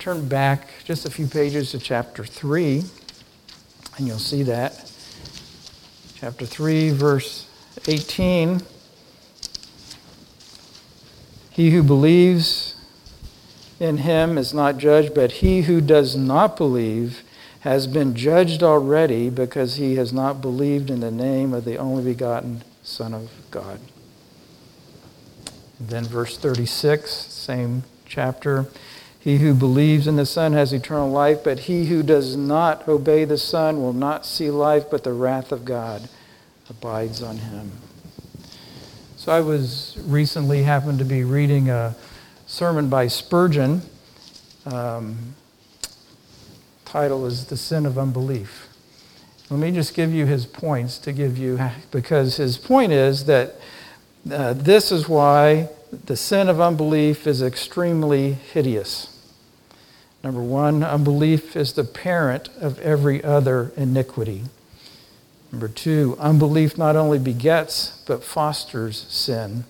Turn 0.04 0.28
back 0.28 0.68
just 0.84 1.06
a 1.06 1.10
few 1.10 1.28
pages 1.28 1.72
to 1.72 1.80
chapter 1.80 2.26
3, 2.26 2.84
and 3.98 4.06
you'll 4.06 4.20
see 4.20 4.44
that. 4.44 4.92
Chapter 6.16 6.46
3, 6.46 6.90
verse 6.90 7.48
18. 7.88 8.64
He 11.52 11.72
who 11.72 11.82
believes 11.82 12.76
in 13.80 14.00
him 14.00 14.38
is 14.38 14.54
not 14.54 14.78
judged, 14.78 15.14
but 15.16 15.32
he 15.32 15.62
who 15.62 15.80
does 15.80 16.18
not 16.18 16.58
believe 16.58 17.24
has 17.62 17.88
been 17.88 18.14
judged 18.14 18.62
already 18.62 19.30
because 19.30 19.76
he 19.76 19.96
has 19.96 20.12
not 20.12 20.42
believed 20.42 20.90
in 20.90 21.00
the 21.00 21.12
name 21.12 21.54
of 21.54 21.64
the 21.64 21.78
only 21.78 22.04
begotten 22.04 22.66
Son 22.82 23.14
of 23.14 23.32
God. 23.52 23.80
then, 25.80 26.04
verse 26.04 26.38
36, 26.38 27.10
same 27.10 27.84
chapter. 28.06 28.68
He 29.24 29.38
who 29.38 29.54
believes 29.54 30.06
in 30.06 30.18
the 30.18 30.26
Son 30.26 30.52
has 30.52 30.74
eternal 30.74 31.10
life, 31.10 31.46
but 31.46 31.60
he 31.60 31.86
who 31.86 32.04
does 32.04 32.36
not 32.36 32.86
obey 32.90 33.24
the 33.24 33.38
Son 33.38 33.82
will 33.82 33.94
not 33.94 34.26
see 34.26 34.52
life, 34.52 34.90
but 34.92 35.06
the 35.06 35.14
wrath 35.14 35.54
of 35.54 35.64
God 35.64 36.10
abides 36.70 37.24
on 37.24 37.38
him. 37.38 37.72
So 39.16 39.32
I 39.32 39.40
was 39.40 39.98
recently 40.02 40.64
happened 40.64 41.00
to 41.00 41.06
be 41.06 41.24
reading 41.24 41.70
a 41.70 41.96
sermon 42.48 42.90
by 42.90 43.08
Spurgeon. 43.08 43.84
Um, 44.66 45.36
title 46.84 47.26
is 47.26 47.46
The 47.46 47.56
Sin 47.56 47.86
of 47.86 47.98
Unbelief. 47.98 48.68
Let 49.50 49.62
me 49.62 49.72
just 49.72 49.94
give 49.94 50.12
you 50.12 50.26
his 50.26 50.46
points 50.46 50.98
to 50.98 51.14
give 51.14 51.38
you, 51.38 51.62
because 51.92 52.36
his 52.36 52.58
point 52.58 52.92
is 52.92 53.24
that 53.26 53.56
uh, 54.30 54.52
this 54.52 54.92
is 54.92 55.08
why 55.08 55.70
the 56.08 56.18
sin 56.18 56.50
of 56.50 56.60
unbelief 56.60 57.26
is 57.26 57.42
extremely 57.42 58.34
hideous. 58.34 59.13
Number 60.24 60.42
one, 60.42 60.84
unbelief 60.84 61.56
is 61.56 61.74
the 61.74 61.84
parent 61.84 62.48
of 62.62 62.80
every 62.80 63.22
other 63.24 63.74
iniquity. 63.76 64.44
Number 65.52 65.68
two, 65.68 66.16
unbelief 66.20 66.78
not 66.78 66.96
only 66.96 67.20
begets, 67.20 68.02
but 68.08 68.24
fosters 68.24 69.06
sin. 69.10 69.66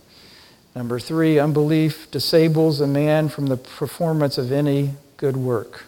Number 0.76 1.00
three, 1.00 1.40
unbelief 1.40 2.10
disables 2.12 2.80
a 2.80 2.88
man 2.88 3.30
from 3.30 3.48
the 3.48 3.58
performance 3.58 4.38
of 4.38 4.52
any 4.52 4.92
good 5.18 5.36
work. 5.36 5.86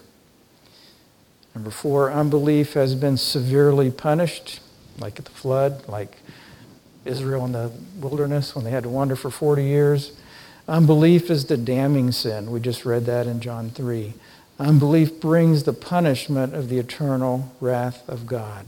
Number 1.54 1.71
four, 1.71 2.12
unbelief 2.12 2.73
has 2.73 2.95
been 2.95 3.17
severely 3.17 3.89
punished, 3.89 4.60
like 4.99 5.19
at 5.19 5.25
the 5.25 5.32
flood, 5.32 5.88
like 5.88 6.17
Israel 7.06 7.45
in 7.45 7.51
the 7.51 7.71
wilderness 7.99 8.56
when 8.56 8.65
they 8.65 8.71
had 8.71 8.84
to 8.84 8.89
wander 8.89 9.15
for 9.15 9.30
40 9.30 9.63
years. 9.63 10.12
Unbelief 10.67 11.30
is 11.30 11.45
the 11.45 11.56
damning 11.56 12.12
sin. 12.12 12.51
We 12.51 12.60
just 12.60 12.84
read 12.84 13.06
that 13.06 13.28
in 13.28 13.39
John 13.39 13.69
3. 13.69 14.13
Unbelief 14.58 15.20
brings 15.20 15.63
the 15.63 15.74
punishment 15.74 16.54
of 16.54 16.70
the 16.70 16.80
eternal 16.80 17.54
wrath 17.60 18.08
of 18.08 18.26
God. 18.26 18.65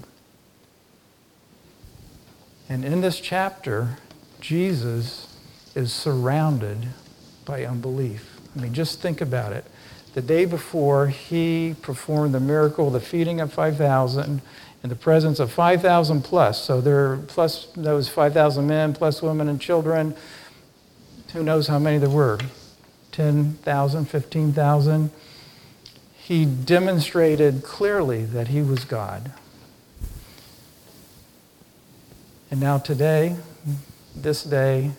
And 2.68 2.84
in 2.84 3.00
this 3.00 3.22
chapter, 3.22 3.98
Jesus 4.42 5.34
is 5.76 5.94
surrounded 5.94 6.90
by 7.46 7.64
unbelief. 7.64 8.38
I 8.56 8.60
mean, 8.60 8.74
just 8.74 9.00
think 9.00 9.22
about 9.22 9.54
it. 9.54 9.64
The 10.14 10.22
day 10.22 10.44
before, 10.46 11.08
he 11.08 11.76
performed 11.82 12.34
the 12.34 12.40
miracle 12.40 12.90
the 12.90 13.00
feeding 13.00 13.40
of 13.40 13.54
5,000 13.54 14.42
in 14.84 14.90
the 14.90 14.96
presence 14.96 15.40
of 15.40 15.52
5,000 15.52 16.22
plus. 16.24 16.62
So 16.62 16.82
there, 16.82 17.18
plus 17.28 17.68
those 17.76 18.10
5,000 18.10 18.68
men, 18.68 18.94
plus 18.94 19.22
women 19.22 19.48
and 19.48 19.62
children. 19.62 20.16
Who 21.34 21.44
knows 21.44 21.68
how 21.68 21.80
many 21.80 21.98
there 21.98 22.10
were? 22.10 22.40
10,000, 23.12 24.06
15,000 24.06 25.12
he 26.28 26.44
demonstrated 26.44 27.64
clearly 27.64 28.26
that 28.26 28.50
he 28.50 28.62
was 28.62 28.84
God. 28.84 29.32
And 32.52 32.60
now, 32.60 32.80
today, 32.80 33.38
this 34.14 34.44
day, 34.44 34.92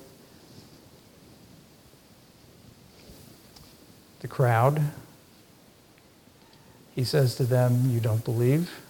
the 4.20 4.28
crowd, 4.28 4.80
he 6.94 7.04
says 7.04 7.34
to 7.34 7.44
them, 7.44 7.90
You 7.90 8.00
don't 8.00 8.24
believe. 8.24 8.80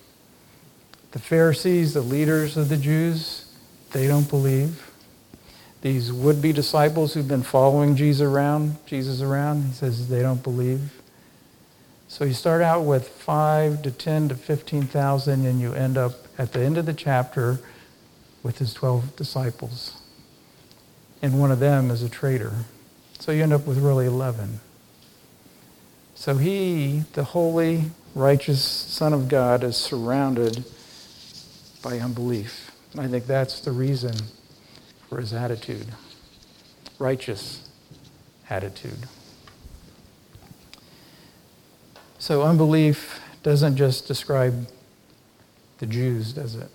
The 1.10 1.18
Pharisees, 1.18 1.92
the 1.92 2.02
leaders 2.02 2.56
of 2.56 2.68
the 2.68 2.76
Jews, 2.76 3.52
they 3.90 4.06
don't 4.06 4.30
believe. 4.30 4.92
These 5.82 6.12
would 6.12 6.40
be 6.40 6.52
disciples 6.52 7.14
who've 7.14 7.26
been 7.26 7.42
following 7.42 7.96
Jesus 7.96 8.22
around, 8.22 8.76
Jesus 8.86 9.22
around, 9.22 9.64
he 9.64 9.72
says 9.72 10.08
they 10.08 10.22
don't 10.22 10.44
believe. 10.44 10.92
So 12.08 12.24
you 12.24 12.32
start 12.32 12.62
out 12.62 12.82
with 12.82 13.06
5 13.08 13.82
to 13.82 13.90
10 13.90 14.30
to 14.30 14.34
15,000 14.34 15.46
and 15.46 15.60
you 15.60 15.74
end 15.74 15.96
up 15.96 16.12
at 16.38 16.52
the 16.52 16.60
end 16.60 16.78
of 16.78 16.86
the 16.86 16.94
chapter 16.94 17.60
with 18.42 18.58
his 18.58 18.74
12 18.74 19.14
disciples. 19.14 20.00
And 21.22 21.38
one 21.38 21.52
of 21.52 21.60
them 21.60 21.90
is 21.90 22.02
a 22.02 22.08
traitor. 22.08 22.52
So 23.18 23.32
you 23.32 23.42
end 23.42 23.52
up 23.52 23.66
with 23.66 23.78
really 23.78 24.06
11. 24.06 24.60
So 26.14 26.38
he, 26.38 27.04
the 27.12 27.24
holy, 27.24 27.90
righteous 28.14 28.62
Son 28.62 29.12
of 29.12 29.28
God, 29.28 29.62
is 29.62 29.76
surrounded 29.76 30.64
by 31.82 31.98
unbelief. 31.98 32.72
And 32.92 33.02
I 33.02 33.08
think 33.08 33.26
that's 33.26 33.60
the 33.60 33.72
reason 33.72 34.14
for 35.08 35.20
his 35.20 35.32
attitude 35.32 35.86
righteous 36.98 37.68
attitude. 38.50 39.06
So 42.18 42.42
unbelief 42.42 43.20
doesn't 43.44 43.76
just 43.76 44.08
describe 44.08 44.68
the 45.78 45.86
Jews, 45.86 46.32
does 46.32 46.56
it? 46.56 46.68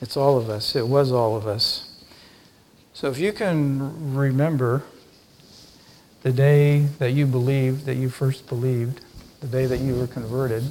It's 0.00 0.16
all 0.16 0.38
of 0.38 0.48
us. 0.48 0.76
It 0.76 0.86
was 0.86 1.10
all 1.10 1.36
of 1.36 1.46
us. 1.46 2.04
So 2.92 3.08
if 3.08 3.18
you 3.18 3.32
can 3.32 4.14
remember 4.14 4.84
the 6.22 6.32
day 6.32 6.86
that 6.98 7.10
you 7.10 7.26
believed, 7.26 7.86
that 7.86 7.96
you 7.96 8.08
first 8.08 8.48
believed, 8.48 9.00
the 9.40 9.48
day 9.48 9.66
that 9.66 9.78
you 9.78 9.96
were 9.96 10.06
converted, 10.06 10.62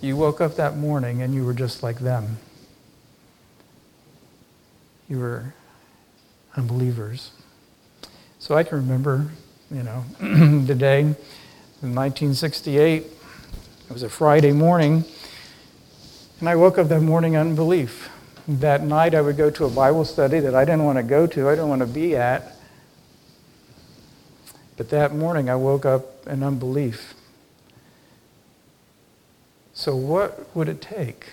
you 0.00 0.16
woke 0.16 0.40
up 0.40 0.54
that 0.56 0.76
morning 0.76 1.22
and 1.22 1.34
you 1.34 1.44
were 1.44 1.54
just 1.54 1.82
like 1.82 1.98
them. 1.98 2.38
You 5.08 5.18
were 5.18 5.54
unbelievers. 6.56 7.32
So 8.38 8.54
I 8.54 8.62
can 8.64 8.78
remember, 8.78 9.28
you 9.70 9.82
know, 9.82 10.04
the 10.20 10.74
day 10.74 11.00
in 11.00 11.94
1968. 11.94 13.02
It 13.02 13.12
was 13.92 14.02
a 14.02 14.08
Friday 14.08 14.52
morning. 14.52 15.04
And 16.40 16.48
I 16.48 16.56
woke 16.56 16.78
up 16.78 16.88
that 16.88 17.00
morning 17.00 17.36
unbelief. 17.36 18.10
That 18.48 18.82
night 18.82 19.14
I 19.14 19.20
would 19.20 19.36
go 19.36 19.50
to 19.50 19.64
a 19.64 19.70
Bible 19.70 20.04
study 20.04 20.40
that 20.40 20.54
I 20.54 20.64
didn't 20.64 20.84
want 20.84 20.98
to 20.98 21.04
go 21.04 21.26
to, 21.28 21.48
I 21.48 21.52
didn't 21.52 21.68
want 21.68 21.80
to 21.82 21.86
be 21.86 22.16
at. 22.16 22.56
But 24.76 24.90
that 24.90 25.14
morning 25.14 25.48
I 25.48 25.54
woke 25.54 25.86
up 25.86 26.26
in 26.26 26.42
unbelief. 26.42 27.14
So, 29.74 29.94
what 29.94 30.54
would 30.54 30.68
it 30.68 30.80
take 30.80 31.26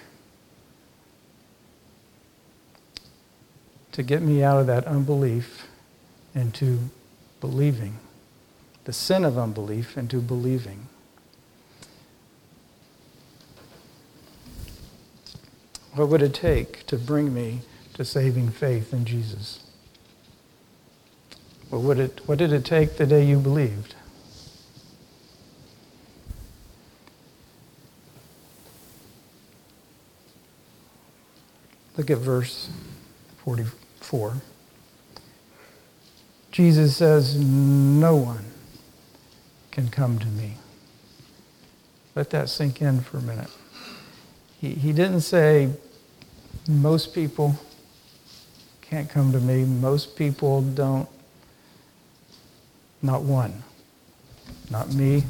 to 3.99 4.03
get 4.03 4.21
me 4.21 4.41
out 4.41 4.57
of 4.61 4.65
that 4.65 4.85
unbelief 4.85 5.67
into 6.33 6.79
believing? 7.41 7.97
The 8.85 8.93
sin 8.93 9.25
of 9.25 9.37
unbelief 9.37 9.97
into 9.97 10.21
believing. 10.21 10.87
What 15.95 16.07
would 16.07 16.21
it 16.21 16.33
take 16.33 16.85
to 16.87 16.97
bring 16.97 17.33
me 17.33 17.59
to 17.95 18.05
saving 18.05 18.51
faith 18.51 18.93
in 18.93 19.03
Jesus? 19.03 19.65
What, 21.69 21.81
would 21.81 21.99
it, 21.99 22.21
what 22.25 22.37
did 22.37 22.53
it 22.53 22.63
take 22.63 22.95
the 22.95 23.05
day 23.05 23.25
you 23.25 23.37
believed? 23.37 23.95
Look 31.97 32.09
at 32.09 32.19
verse 32.19 32.69
44. 33.43 33.88
Jesus 36.51 36.97
says, 36.97 37.37
No 37.37 38.15
one 38.15 38.45
can 39.71 39.89
come 39.89 40.19
to 40.19 40.27
me. 40.27 40.55
Let 42.15 42.31
that 42.31 42.49
sink 42.49 42.81
in 42.81 43.01
for 43.01 43.17
a 43.17 43.21
minute. 43.21 43.49
He, 44.59 44.73
he 44.73 44.91
didn't 44.91 45.21
say, 45.21 45.69
most 46.67 47.13
people 47.13 47.55
can't 48.81 49.09
come 49.09 49.31
to 49.31 49.39
me. 49.39 49.63
Most 49.65 50.15
people 50.15 50.61
don't. 50.61 51.07
Not 53.01 53.23
one. 53.23 53.63
Not 54.69 54.93
me. 54.93 55.23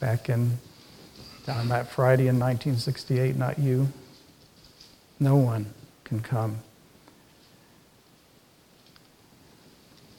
Back 0.00 0.28
in 0.28 0.58
on 1.48 1.68
that 1.68 1.88
Friday 1.88 2.26
in 2.26 2.38
1968, 2.40 3.36
not 3.36 3.58
you. 3.58 3.88
No 5.20 5.36
one 5.36 5.66
can 6.04 6.20
come. 6.20 6.58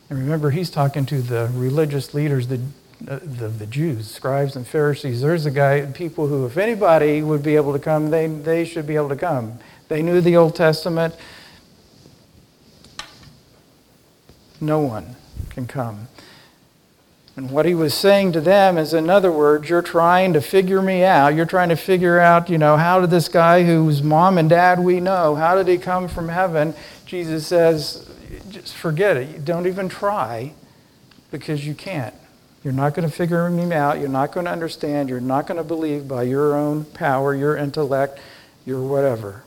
And 0.09 0.19
remember, 0.19 0.51
he's 0.51 0.69
talking 0.69 1.05
to 1.07 1.21
the 1.21 1.49
religious 1.53 2.13
leaders, 2.13 2.47
the 2.47 2.61
uh, 3.07 3.19
the, 3.21 3.47
the 3.47 3.67
Jews, 3.67 4.09
scribes 4.09 4.55
and 4.55 4.65
Pharisees. 4.65 5.21
There's 5.21 5.45
a 5.45 5.51
guy, 5.51 5.85
people 5.85 6.25
who, 6.25 6.47
if 6.47 6.57
anybody 6.57 7.21
would 7.21 7.43
be 7.43 7.55
able 7.55 7.73
to 7.73 7.79
come, 7.79 8.09
they, 8.09 8.25
they 8.25 8.65
should 8.65 8.87
be 8.87 8.95
able 8.95 9.09
to 9.09 9.15
come. 9.15 9.59
They 9.87 10.01
knew 10.01 10.19
the 10.19 10.35
Old 10.35 10.55
Testament. 10.55 11.15
No 14.59 14.79
one 14.79 15.15
can 15.51 15.67
come. 15.67 16.07
And 17.35 17.51
what 17.51 17.67
he 17.67 17.75
was 17.75 17.93
saying 17.93 18.31
to 18.31 18.41
them 18.41 18.79
is, 18.79 18.95
in 18.95 19.11
other 19.11 19.31
words, 19.31 19.69
you're 19.69 19.83
trying 19.83 20.33
to 20.33 20.41
figure 20.41 20.81
me 20.81 21.03
out. 21.03 21.35
You're 21.35 21.45
trying 21.45 21.69
to 21.69 21.75
figure 21.75 22.19
out, 22.19 22.49
you 22.49 22.57
know, 22.57 22.77
how 22.77 22.99
did 22.99 23.11
this 23.11 23.29
guy 23.29 23.63
whose 23.63 24.01
mom 24.01 24.39
and 24.39 24.49
dad 24.49 24.79
we 24.79 24.99
know, 24.99 25.35
how 25.35 25.53
did 25.53 25.67
he 25.67 25.77
come 25.77 26.07
from 26.07 26.29
heaven? 26.29 26.73
Jesus 27.05 27.45
says, 27.45 28.09
just 28.49 28.73
forget 28.73 29.17
it. 29.17 29.45
Don't 29.45 29.67
even 29.67 29.89
try 29.89 30.53
because 31.31 31.65
you 31.65 31.73
can't. 31.73 32.15
You're 32.63 32.73
not 32.73 32.93
going 32.93 33.07
to 33.07 33.15
figure 33.15 33.49
me 33.49 33.73
out. 33.73 33.99
You're 33.99 34.09
not 34.09 34.31
going 34.31 34.45
to 34.45 34.51
understand. 34.51 35.09
You're 35.09 35.19
not 35.19 35.47
going 35.47 35.57
to 35.57 35.63
believe 35.63 36.07
by 36.07 36.23
your 36.23 36.55
own 36.55 36.85
power, 36.85 37.33
your 37.33 37.55
intellect, 37.55 38.19
your 38.65 38.81
whatever. 38.81 39.43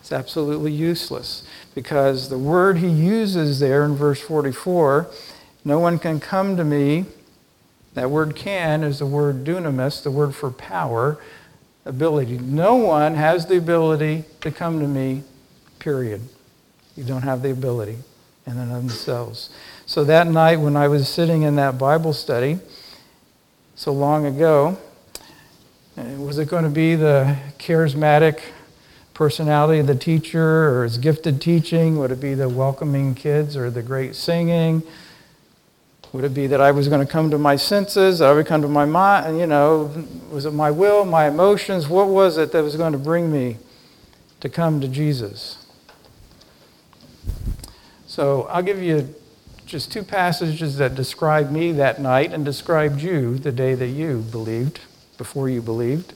It's 0.00 0.12
absolutely 0.12 0.72
useless 0.72 1.46
because 1.74 2.28
the 2.28 2.38
word 2.38 2.78
he 2.78 2.88
uses 2.88 3.60
there 3.60 3.84
in 3.84 3.94
verse 3.94 4.20
44 4.20 5.08
no 5.64 5.78
one 5.78 5.98
can 5.98 6.20
come 6.20 6.56
to 6.56 6.64
me. 6.64 7.06
That 7.94 8.10
word 8.10 8.34
can 8.34 8.82
is 8.82 8.98
the 8.98 9.06
word 9.06 9.44
dunamis, 9.44 10.02
the 10.02 10.10
word 10.10 10.34
for 10.34 10.50
power, 10.50 11.18
ability. 11.84 12.38
No 12.38 12.74
one 12.76 13.14
has 13.14 13.46
the 13.46 13.58
ability 13.58 14.24
to 14.40 14.50
come 14.50 14.80
to 14.80 14.88
me, 14.88 15.22
period. 15.78 16.22
You 16.96 17.04
don't 17.04 17.22
have 17.22 17.42
the 17.42 17.50
ability 17.50 17.98
in 18.46 18.58
and 18.58 18.72
of 18.72 18.78
themselves. 18.78 19.50
So 19.86 20.04
that 20.04 20.26
night 20.26 20.56
when 20.56 20.76
I 20.76 20.88
was 20.88 21.08
sitting 21.08 21.42
in 21.42 21.56
that 21.56 21.78
Bible 21.78 22.12
study 22.12 22.58
so 23.74 23.92
long 23.92 24.26
ago, 24.26 24.78
was 25.96 26.38
it 26.38 26.48
going 26.48 26.64
to 26.64 26.70
be 26.70 26.94
the 26.94 27.36
charismatic 27.58 28.40
personality 29.14 29.78
of 29.78 29.86
the 29.86 29.94
teacher 29.94 30.68
or 30.78 30.84
his 30.84 30.98
gifted 30.98 31.40
teaching? 31.40 31.98
Would 31.98 32.10
it 32.10 32.20
be 32.20 32.34
the 32.34 32.48
welcoming 32.48 33.14
kids 33.14 33.56
or 33.56 33.70
the 33.70 33.82
great 33.82 34.14
singing? 34.14 34.82
Would 36.12 36.24
it 36.24 36.34
be 36.34 36.46
that 36.46 36.60
I 36.60 36.72
was 36.72 36.88
going 36.88 37.04
to 37.04 37.10
come 37.10 37.30
to 37.30 37.38
my 37.38 37.56
senses? 37.56 38.20
I 38.20 38.32
would 38.32 38.46
come 38.46 38.60
to 38.62 38.68
my 38.68 38.84
mind, 38.84 39.38
you 39.38 39.46
know, 39.46 39.90
was 40.30 40.44
it 40.44 40.52
my 40.52 40.70
will, 40.70 41.06
my 41.06 41.28
emotions? 41.28 41.88
What 41.88 42.08
was 42.08 42.36
it 42.36 42.52
that 42.52 42.62
was 42.62 42.76
going 42.76 42.92
to 42.92 42.98
bring 42.98 43.32
me 43.32 43.56
to 44.40 44.48
come 44.48 44.80
to 44.82 44.88
Jesus? 44.88 45.61
So 48.12 48.42
I'll 48.50 48.62
give 48.62 48.82
you 48.82 49.14
just 49.64 49.90
two 49.90 50.02
passages 50.02 50.76
that 50.76 50.94
describe 50.94 51.50
me 51.50 51.72
that 51.72 51.98
night 51.98 52.30
and 52.30 52.44
described 52.44 53.00
you 53.00 53.38
the 53.38 53.50
day 53.50 53.74
that 53.74 53.86
you 53.86 54.18
believed, 54.30 54.80
before 55.16 55.48
you 55.48 55.62
believed. 55.62 56.12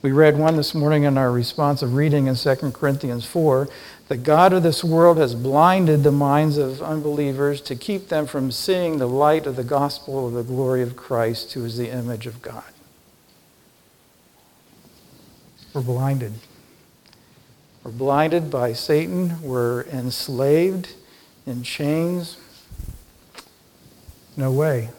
We 0.00 0.10
read 0.10 0.38
one 0.38 0.56
this 0.56 0.74
morning 0.74 1.02
in 1.02 1.18
our 1.18 1.30
responsive 1.30 1.92
reading 1.92 2.28
in 2.28 2.34
2 2.34 2.54
Corinthians 2.72 3.26
4. 3.26 3.68
The 4.08 4.16
God 4.16 4.54
of 4.54 4.62
this 4.62 4.82
world 4.82 5.18
has 5.18 5.34
blinded 5.34 6.02
the 6.02 6.10
minds 6.10 6.56
of 6.56 6.80
unbelievers 6.80 7.60
to 7.60 7.76
keep 7.76 8.08
them 8.08 8.26
from 8.26 8.50
seeing 8.50 8.96
the 8.96 9.06
light 9.06 9.46
of 9.46 9.56
the 9.56 9.64
gospel 9.64 10.28
of 10.28 10.32
the 10.32 10.42
glory 10.42 10.80
of 10.80 10.96
Christ, 10.96 11.52
who 11.52 11.62
is 11.66 11.76
the 11.76 11.90
image 11.90 12.26
of 12.26 12.40
God. 12.40 12.64
We're 15.74 15.82
blinded. 15.82 16.32
We're 17.84 17.90
blinded 17.90 18.50
by 18.50 18.72
Satan. 18.72 19.42
We're 19.42 19.82
enslaved 19.82 20.94
in 21.46 21.62
chains. 21.62 22.36
No 24.36 24.50
way. 24.50 24.90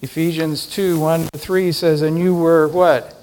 Ephesians 0.00 0.66
2 0.66 1.00
1 1.00 1.28
to 1.32 1.38
3 1.38 1.72
says, 1.72 2.02
And 2.02 2.18
you 2.18 2.34
were 2.34 2.68
what? 2.68 3.16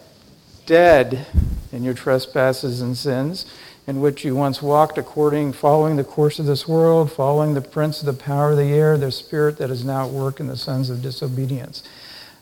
Dead 0.65 1.27
in 1.71 1.83
your 1.83 1.93
trespasses 1.93 2.81
and 2.81 2.97
sins, 2.97 3.45
in 3.85 3.99
which 4.01 4.25
you 4.25 4.35
once 4.35 4.61
walked 4.61 4.97
according, 4.97 5.53
following 5.53 5.97
the 5.97 6.03
course 6.03 6.39
of 6.39 6.45
this 6.45 6.67
world, 6.67 7.11
following 7.11 7.53
the 7.53 7.61
prince 7.61 7.99
of 7.99 8.05
the 8.05 8.13
power 8.13 8.51
of 8.51 8.57
the 8.57 8.73
air, 8.73 8.97
the 8.97 9.11
spirit 9.11 9.57
that 9.57 9.69
is 9.69 9.85
now 9.85 10.05
at 10.05 10.11
work 10.11 10.39
in 10.39 10.47
the 10.47 10.57
sons 10.57 10.89
of 10.89 11.01
disobedience, 11.01 11.83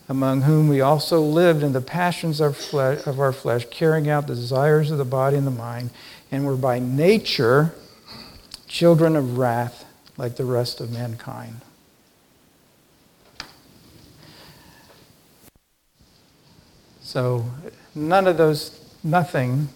among 0.08 0.42
whom 0.42 0.68
we 0.68 0.80
also 0.80 1.20
lived 1.20 1.62
in 1.62 1.72
the 1.72 1.80
passions 1.80 2.40
of, 2.40 2.56
flesh, 2.56 3.06
of 3.06 3.20
our 3.20 3.32
flesh, 3.32 3.66
carrying 3.70 4.08
out 4.08 4.26
the 4.26 4.34
desires 4.34 4.90
of 4.90 4.98
the 4.98 5.04
body 5.04 5.36
and 5.36 5.46
the 5.46 5.50
mind, 5.50 5.90
and 6.32 6.46
were 6.46 6.56
by 6.56 6.78
nature 6.78 7.74
children 8.66 9.14
of 9.14 9.36
wrath 9.36 9.84
like 10.16 10.36
the 10.36 10.44
rest 10.46 10.80
of 10.80 10.90
mankind. 10.90 11.60
So, 17.02 17.44
none 17.94 18.26
of 18.26 18.38
those, 18.38 18.80
nothing 19.04 19.68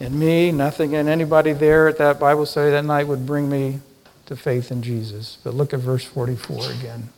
in 0.00 0.18
me, 0.18 0.50
nothing 0.50 0.94
in 0.94 1.06
anybody 1.06 1.52
there 1.52 1.86
at 1.86 1.98
that 1.98 2.18
Bible 2.18 2.44
study 2.44 2.72
that 2.72 2.84
night 2.84 3.06
would 3.06 3.24
bring 3.24 3.48
me 3.48 3.78
to 4.26 4.34
faith 4.34 4.72
in 4.72 4.82
Jesus. 4.82 5.38
But 5.44 5.54
look 5.54 5.72
at 5.72 5.78
verse 5.78 6.04
44 6.04 6.72
again. 6.72 7.10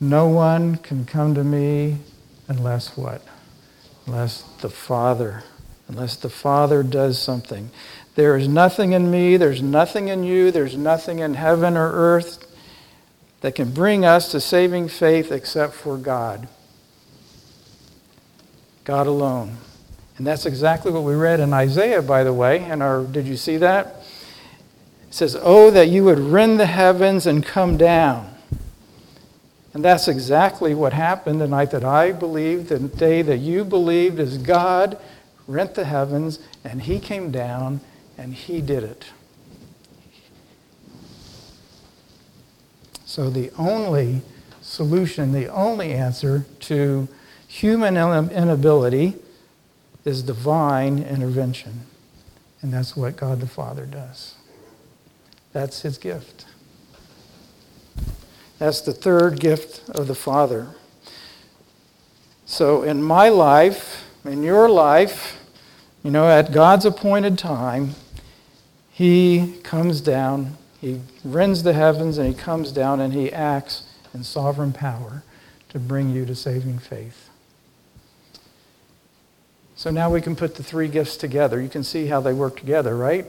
No 0.00 0.28
one 0.28 0.76
can 0.76 1.04
come 1.04 1.34
to 1.34 1.44
me 1.44 1.98
unless 2.48 2.96
what? 2.96 3.22
Unless 4.06 4.42
the 4.62 4.70
Father 4.70 5.44
unless 5.88 6.16
the 6.16 6.30
Father 6.30 6.82
does 6.82 7.18
something. 7.18 7.70
There 8.14 8.36
is 8.36 8.46
nothing 8.48 8.92
in 8.92 9.10
me, 9.10 9.36
there's 9.36 9.62
nothing 9.62 10.08
in 10.08 10.24
you, 10.24 10.50
there's 10.50 10.76
nothing 10.76 11.18
in 11.18 11.34
heaven 11.34 11.76
or 11.76 11.90
earth 11.92 12.46
that 13.40 13.54
can 13.54 13.72
bring 13.72 14.04
us 14.04 14.30
to 14.30 14.40
saving 14.40 14.88
faith 14.88 15.30
except 15.30 15.74
for 15.74 15.96
God. 15.96 16.48
God 18.84 19.06
alone. 19.06 19.58
And 20.16 20.26
that's 20.26 20.46
exactly 20.46 20.92
what 20.92 21.02
we 21.02 21.14
read 21.14 21.40
in 21.40 21.52
Isaiah, 21.52 22.02
by 22.02 22.22
the 22.22 22.32
way. 22.32 22.60
And 22.60 22.82
our, 22.82 23.02
did 23.02 23.26
you 23.26 23.36
see 23.36 23.56
that? 23.56 24.04
It 25.08 25.14
says, 25.14 25.36
Oh, 25.40 25.70
that 25.72 25.88
you 25.88 26.04
would 26.04 26.18
rend 26.18 26.60
the 26.60 26.66
heavens 26.66 27.26
and 27.26 27.44
come 27.44 27.76
down. 27.76 28.32
And 29.72 29.84
that's 29.84 30.06
exactly 30.06 30.72
what 30.72 30.92
happened 30.92 31.40
the 31.40 31.48
night 31.48 31.72
that 31.72 31.84
I 31.84 32.12
believed, 32.12 32.68
the 32.68 32.78
day 32.78 33.22
that 33.22 33.38
you 33.38 33.64
believed, 33.64 34.20
as 34.20 34.38
God 34.38 34.96
rent 35.46 35.74
the 35.74 35.84
heavens, 35.84 36.38
and 36.62 36.82
He 36.82 36.98
came 36.98 37.30
down 37.30 37.80
and 38.16 38.34
He 38.34 38.60
did 38.60 38.84
it. 38.84 39.06
So, 43.04 43.30
the 43.30 43.50
only 43.58 44.22
solution, 44.60 45.32
the 45.32 45.46
only 45.48 45.92
answer 45.92 46.46
to 46.60 47.06
human 47.46 47.96
inability 47.96 49.14
is 50.04 50.22
divine 50.22 50.98
intervention. 51.02 51.86
And 52.60 52.72
that's 52.72 52.96
what 52.96 53.16
God 53.16 53.40
the 53.40 53.46
Father 53.46 53.86
does. 53.86 54.34
That's 55.52 55.82
His 55.82 55.98
gift. 55.98 56.46
That's 58.58 58.80
the 58.80 58.92
third 58.92 59.38
gift 59.38 59.88
of 59.90 60.06
the 60.08 60.14
Father. 60.14 60.68
So, 62.46 62.82
in 62.82 63.02
my 63.02 63.28
life, 63.28 64.03
in 64.24 64.42
your 64.42 64.68
life, 64.68 65.40
you 66.02 66.10
know, 66.10 66.28
at 66.28 66.52
God's 66.52 66.84
appointed 66.84 67.38
time, 67.38 67.94
He 68.90 69.58
comes 69.62 70.00
down, 70.00 70.56
He 70.80 71.00
rends 71.24 71.62
the 71.62 71.72
heavens, 71.72 72.18
and 72.18 72.28
He 72.28 72.34
comes 72.34 72.72
down 72.72 73.00
and 73.00 73.12
He 73.12 73.32
acts 73.32 73.84
in 74.12 74.24
sovereign 74.24 74.72
power 74.72 75.22
to 75.70 75.78
bring 75.78 76.10
you 76.10 76.24
to 76.26 76.34
saving 76.34 76.78
faith. 76.78 77.30
So 79.76 79.90
now 79.90 80.08
we 80.08 80.20
can 80.20 80.36
put 80.36 80.54
the 80.54 80.62
three 80.62 80.88
gifts 80.88 81.16
together. 81.16 81.60
You 81.60 81.68
can 81.68 81.82
see 81.82 82.06
how 82.06 82.20
they 82.20 82.32
work 82.32 82.56
together, 82.56 82.96
right? 82.96 83.26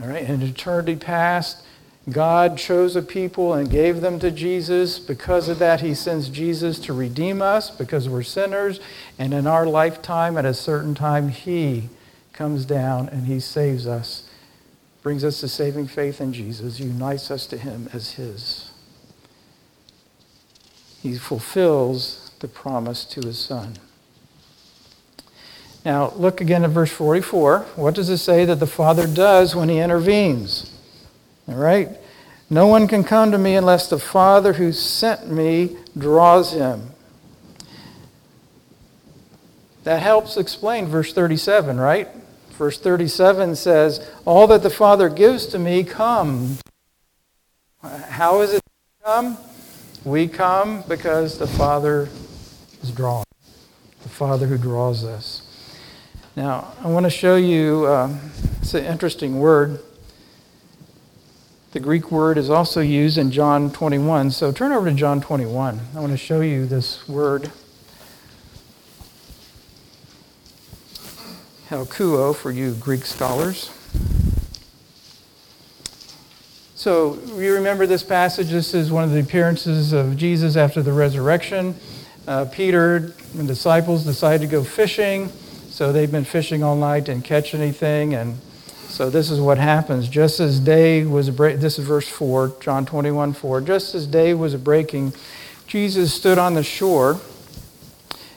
All 0.00 0.08
right. 0.08 0.28
In 0.28 0.42
eternity 0.42 0.96
past, 0.96 1.64
God 2.10 2.58
chose 2.58 2.96
a 2.96 3.02
people 3.02 3.54
and 3.54 3.70
gave 3.70 4.02
them 4.02 4.18
to 4.18 4.30
Jesus. 4.30 4.98
Because 4.98 5.48
of 5.48 5.58
that, 5.58 5.80
He 5.80 5.94
sends 5.94 6.28
Jesus 6.28 6.78
to 6.80 6.92
redeem 6.92 7.40
us 7.40 7.70
because 7.70 8.08
we're 8.08 8.22
sinners. 8.22 8.78
And 9.18 9.32
in 9.32 9.46
our 9.46 9.64
lifetime, 9.64 10.36
at 10.36 10.44
a 10.44 10.52
certain 10.52 10.94
time, 10.94 11.30
He 11.30 11.88
comes 12.34 12.66
down 12.66 13.08
and 13.08 13.26
He 13.26 13.40
saves 13.40 13.86
us, 13.86 14.28
brings 15.02 15.24
us 15.24 15.40
to 15.40 15.48
saving 15.48 15.86
faith 15.86 16.20
in 16.20 16.34
Jesus, 16.34 16.78
unites 16.78 17.30
us 17.30 17.46
to 17.46 17.56
Him 17.56 17.88
as 17.94 18.12
His. 18.12 18.70
He 21.02 21.16
fulfills 21.16 22.32
the 22.40 22.48
promise 22.48 23.06
to 23.06 23.26
His 23.26 23.38
Son. 23.38 23.76
Now, 25.86 26.12
look 26.16 26.42
again 26.42 26.64
at 26.64 26.70
verse 26.70 26.92
44. 26.92 27.60
What 27.76 27.94
does 27.94 28.10
it 28.10 28.18
say 28.18 28.44
that 28.44 28.60
the 28.60 28.66
Father 28.66 29.06
does 29.06 29.54
when 29.56 29.70
He 29.70 29.78
intervenes? 29.78 30.73
All 31.48 31.54
right? 31.54 31.88
No 32.50 32.66
one 32.66 32.86
can 32.86 33.04
come 33.04 33.30
to 33.32 33.38
me 33.38 33.56
unless 33.56 33.88
the 33.88 33.98
Father 33.98 34.54
who 34.54 34.72
sent 34.72 35.30
me 35.30 35.76
draws 35.96 36.52
him. 36.52 36.90
That 39.84 40.00
helps 40.00 40.36
explain 40.36 40.86
verse 40.86 41.12
37, 41.12 41.78
right? 41.78 42.08
Verse 42.50 42.78
37 42.78 43.56
says, 43.56 44.10
All 44.24 44.46
that 44.46 44.62
the 44.62 44.70
Father 44.70 45.08
gives 45.08 45.46
to 45.46 45.58
me 45.58 45.84
comes. 45.84 46.62
How 47.82 48.40
is 48.40 48.54
it 48.54 48.62
come? 49.04 49.36
We 50.04 50.28
come 50.28 50.84
because 50.88 51.38
the 51.38 51.46
Father 51.46 52.08
is 52.82 52.90
drawn, 52.90 53.24
the 54.02 54.08
Father 54.08 54.46
who 54.46 54.56
draws 54.56 55.04
us. 55.04 55.42
Now, 56.36 56.72
I 56.82 56.88
want 56.88 57.04
to 57.04 57.10
show 57.10 57.36
you, 57.36 57.86
uh, 57.86 58.16
it's 58.60 58.74
an 58.74 58.84
interesting 58.84 59.38
word. 59.38 59.80
The 61.74 61.80
Greek 61.80 62.12
word 62.12 62.38
is 62.38 62.50
also 62.50 62.80
used 62.80 63.18
in 63.18 63.32
John 63.32 63.68
21. 63.68 64.30
So 64.30 64.52
turn 64.52 64.70
over 64.70 64.88
to 64.88 64.94
John 64.94 65.20
21. 65.20 65.80
I 65.96 65.98
want 65.98 66.12
to 66.12 66.16
show 66.16 66.40
you 66.40 66.66
this 66.66 67.08
word. 67.08 67.50
Helkuo 71.68 72.32
for 72.32 72.52
you 72.52 72.74
Greek 72.74 73.04
scholars. 73.04 73.72
So 76.76 77.18
you 77.36 77.52
remember 77.54 77.88
this 77.88 78.04
passage. 78.04 78.50
This 78.50 78.72
is 78.72 78.92
one 78.92 79.02
of 79.02 79.10
the 79.10 79.18
appearances 79.18 79.92
of 79.92 80.16
Jesus 80.16 80.54
after 80.54 80.80
the 80.80 80.92
resurrection. 80.92 81.74
Uh, 82.28 82.44
Peter 82.44 83.12
and 83.36 83.48
disciples 83.48 84.04
decided 84.04 84.42
to 84.42 84.46
go 84.46 84.62
fishing. 84.62 85.28
So 85.70 85.92
they've 85.92 86.12
been 86.12 86.24
fishing 86.24 86.62
all 86.62 86.76
night, 86.76 87.06
didn't 87.06 87.24
catch 87.24 87.52
anything, 87.52 88.14
and 88.14 88.38
so 88.94 89.10
this 89.10 89.28
is 89.28 89.40
what 89.40 89.58
happens. 89.58 90.08
Just 90.08 90.38
as 90.38 90.60
day 90.60 91.04
was 91.04 91.34
this 91.34 91.80
is 91.80 91.84
verse 91.84 92.08
4, 92.08 92.52
John 92.60 92.86
21 92.86 93.32
4. 93.32 93.60
Just 93.60 93.92
as 93.92 94.06
day 94.06 94.34
was 94.34 94.54
breaking, 94.54 95.12
Jesus 95.66 96.14
stood 96.14 96.38
on 96.38 96.54
the 96.54 96.62
shore, 96.62 97.20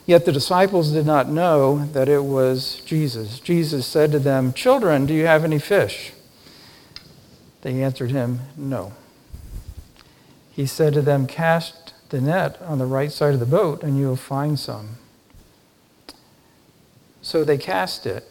yet 0.04 0.24
the 0.24 0.32
disciples 0.32 0.90
did 0.90 1.06
not 1.06 1.28
know 1.28 1.86
that 1.92 2.08
it 2.08 2.24
was 2.24 2.82
Jesus. 2.84 3.38
Jesus 3.38 3.86
said 3.86 4.10
to 4.10 4.18
them, 4.18 4.52
Children, 4.52 5.06
do 5.06 5.14
you 5.14 5.26
have 5.26 5.44
any 5.44 5.60
fish? 5.60 6.12
They 7.62 7.80
answered 7.80 8.10
him, 8.10 8.40
No. 8.56 8.94
He 10.50 10.66
said 10.66 10.92
to 10.94 11.02
them, 11.02 11.28
Cast 11.28 11.94
the 12.08 12.20
net 12.20 12.60
on 12.62 12.78
the 12.78 12.86
right 12.86 13.12
side 13.12 13.32
of 13.32 13.38
the 13.38 13.46
boat, 13.46 13.84
and 13.84 13.96
you 13.96 14.08
will 14.08 14.16
find 14.16 14.58
some. 14.58 14.96
So 17.22 17.44
they 17.44 17.58
cast 17.58 18.06
it. 18.06 18.28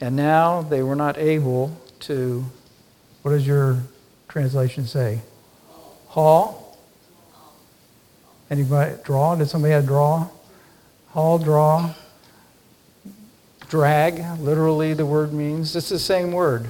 And 0.00 0.14
now 0.16 0.62
they 0.62 0.82
were 0.82 0.96
not 0.96 1.16
able 1.16 1.76
to, 2.00 2.44
what 3.22 3.30
does 3.30 3.46
your 3.46 3.82
translation 4.28 4.86
say? 4.86 5.20
Haul? 6.08 6.78
Anybody 8.50 8.96
draw? 9.04 9.34
Did 9.34 9.48
somebody 9.48 9.72
have 9.72 9.86
draw? 9.86 10.28
Haul, 11.08 11.38
draw. 11.38 11.94
Drag, 13.68 14.40
literally 14.40 14.94
the 14.94 15.06
word 15.06 15.32
means. 15.32 15.74
It's 15.74 15.88
the 15.88 15.98
same 15.98 16.30
word. 16.30 16.68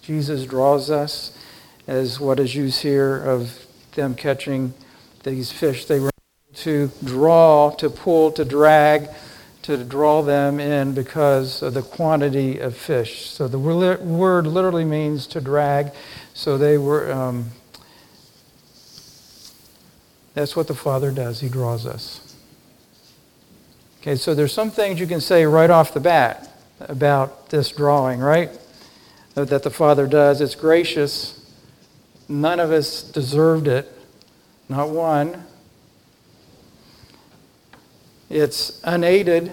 Jesus 0.00 0.44
draws 0.46 0.90
us 0.90 1.38
as 1.86 2.18
what 2.18 2.40
is 2.40 2.54
used 2.54 2.82
here 2.82 3.16
of 3.16 3.66
them 3.94 4.14
catching 4.14 4.74
these 5.22 5.52
fish. 5.52 5.84
They 5.84 6.00
were 6.00 6.10
to 6.54 6.90
draw, 7.04 7.70
to 7.76 7.88
pull, 7.88 8.32
to 8.32 8.44
drag 8.44 9.08
to 9.62 9.84
draw 9.84 10.22
them 10.22 10.58
in 10.58 10.92
because 10.92 11.62
of 11.62 11.74
the 11.74 11.82
quantity 11.82 12.58
of 12.58 12.76
fish. 12.76 13.30
So 13.30 13.46
the 13.46 13.58
word 13.58 14.46
literally 14.46 14.84
means 14.84 15.26
to 15.28 15.40
drag. 15.40 15.92
So 16.34 16.58
they 16.58 16.78
were, 16.78 17.12
um, 17.12 17.50
that's 20.34 20.56
what 20.56 20.66
the 20.66 20.74
Father 20.74 21.12
does. 21.12 21.40
He 21.40 21.48
draws 21.48 21.86
us. 21.86 22.34
Okay, 24.00 24.16
so 24.16 24.34
there's 24.34 24.52
some 24.52 24.70
things 24.70 24.98
you 24.98 25.06
can 25.06 25.20
say 25.20 25.46
right 25.46 25.70
off 25.70 25.94
the 25.94 26.00
bat 26.00 26.50
about 26.80 27.50
this 27.50 27.70
drawing, 27.70 28.18
right? 28.18 28.50
That 29.34 29.62
the 29.62 29.70
Father 29.70 30.08
does. 30.08 30.40
It's 30.40 30.56
gracious. 30.56 31.38
None 32.28 32.58
of 32.58 32.72
us 32.72 33.02
deserved 33.02 33.68
it, 33.68 33.92
not 34.68 34.90
one. 34.90 35.44
It's 38.32 38.80
unaided. 38.82 39.52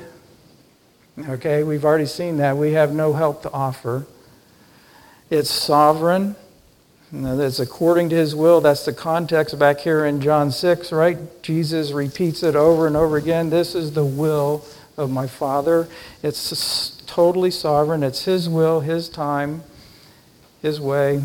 Okay, 1.28 1.64
we've 1.64 1.84
already 1.84 2.06
seen 2.06 2.38
that. 2.38 2.56
We 2.56 2.72
have 2.72 2.94
no 2.94 3.12
help 3.12 3.42
to 3.42 3.52
offer. 3.52 4.08
It's 5.30 5.50
sovereign. 5.50 6.38
That's 7.12 7.60
according 7.60 8.08
to 8.12 8.16
his 8.16 8.34
will. 8.34 8.62
That's 8.62 8.86
the 8.86 8.94
context 8.94 9.60
back 9.60 9.82
here 9.82 10.06
in 10.06 10.22
John 10.22 10.50
6, 10.50 10.94
right? 10.94 11.18
Jesus 11.44 11.92
repeats 11.92 12.42
it 12.42 12.56
over 12.56 12.88
and 12.88 12.96
over 12.96 13.18
again. 13.18 13.50
This 13.50 13.76
is 13.76 13.92
the 13.92 14.06
will 14.06 14.64
of 14.96 15.12
my 15.12 15.28
Father. 15.28 15.90
It's 16.24 17.02
totally 17.06 17.52
sovereign. 17.52 18.02
It's 18.02 18.24
his 18.24 18.48
will, 18.48 18.80
his 18.80 19.10
time, 19.10 19.64
his 20.62 20.80
way. 20.80 21.24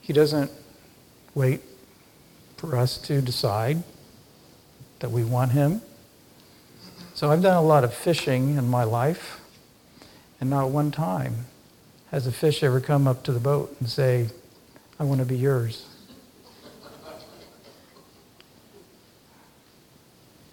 He 0.00 0.12
doesn't 0.12 0.52
wait 1.34 1.60
for 2.56 2.76
us 2.76 2.98
to 2.98 3.20
decide 3.20 3.82
that 5.00 5.10
we 5.10 5.24
want 5.24 5.52
him. 5.52 5.82
So 7.14 7.30
I've 7.30 7.42
done 7.42 7.56
a 7.56 7.62
lot 7.62 7.84
of 7.84 7.94
fishing 7.94 8.56
in 8.56 8.68
my 8.68 8.84
life, 8.84 9.40
and 10.40 10.50
not 10.50 10.70
one 10.70 10.90
time 10.90 11.46
has 12.10 12.26
a 12.26 12.32
fish 12.32 12.62
ever 12.62 12.80
come 12.80 13.06
up 13.06 13.22
to 13.24 13.32
the 13.32 13.40
boat 13.40 13.74
and 13.80 13.88
say, 13.88 14.28
I 14.98 15.04
want 15.04 15.20
to 15.20 15.26
be 15.26 15.36
yours. 15.36 15.86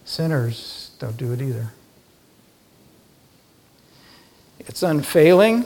Sinners 0.06 0.92
don't 1.00 1.18
do 1.18 1.34
it 1.34 1.42
either. 1.42 1.72
It's 4.60 4.84
unfailing, 4.84 5.66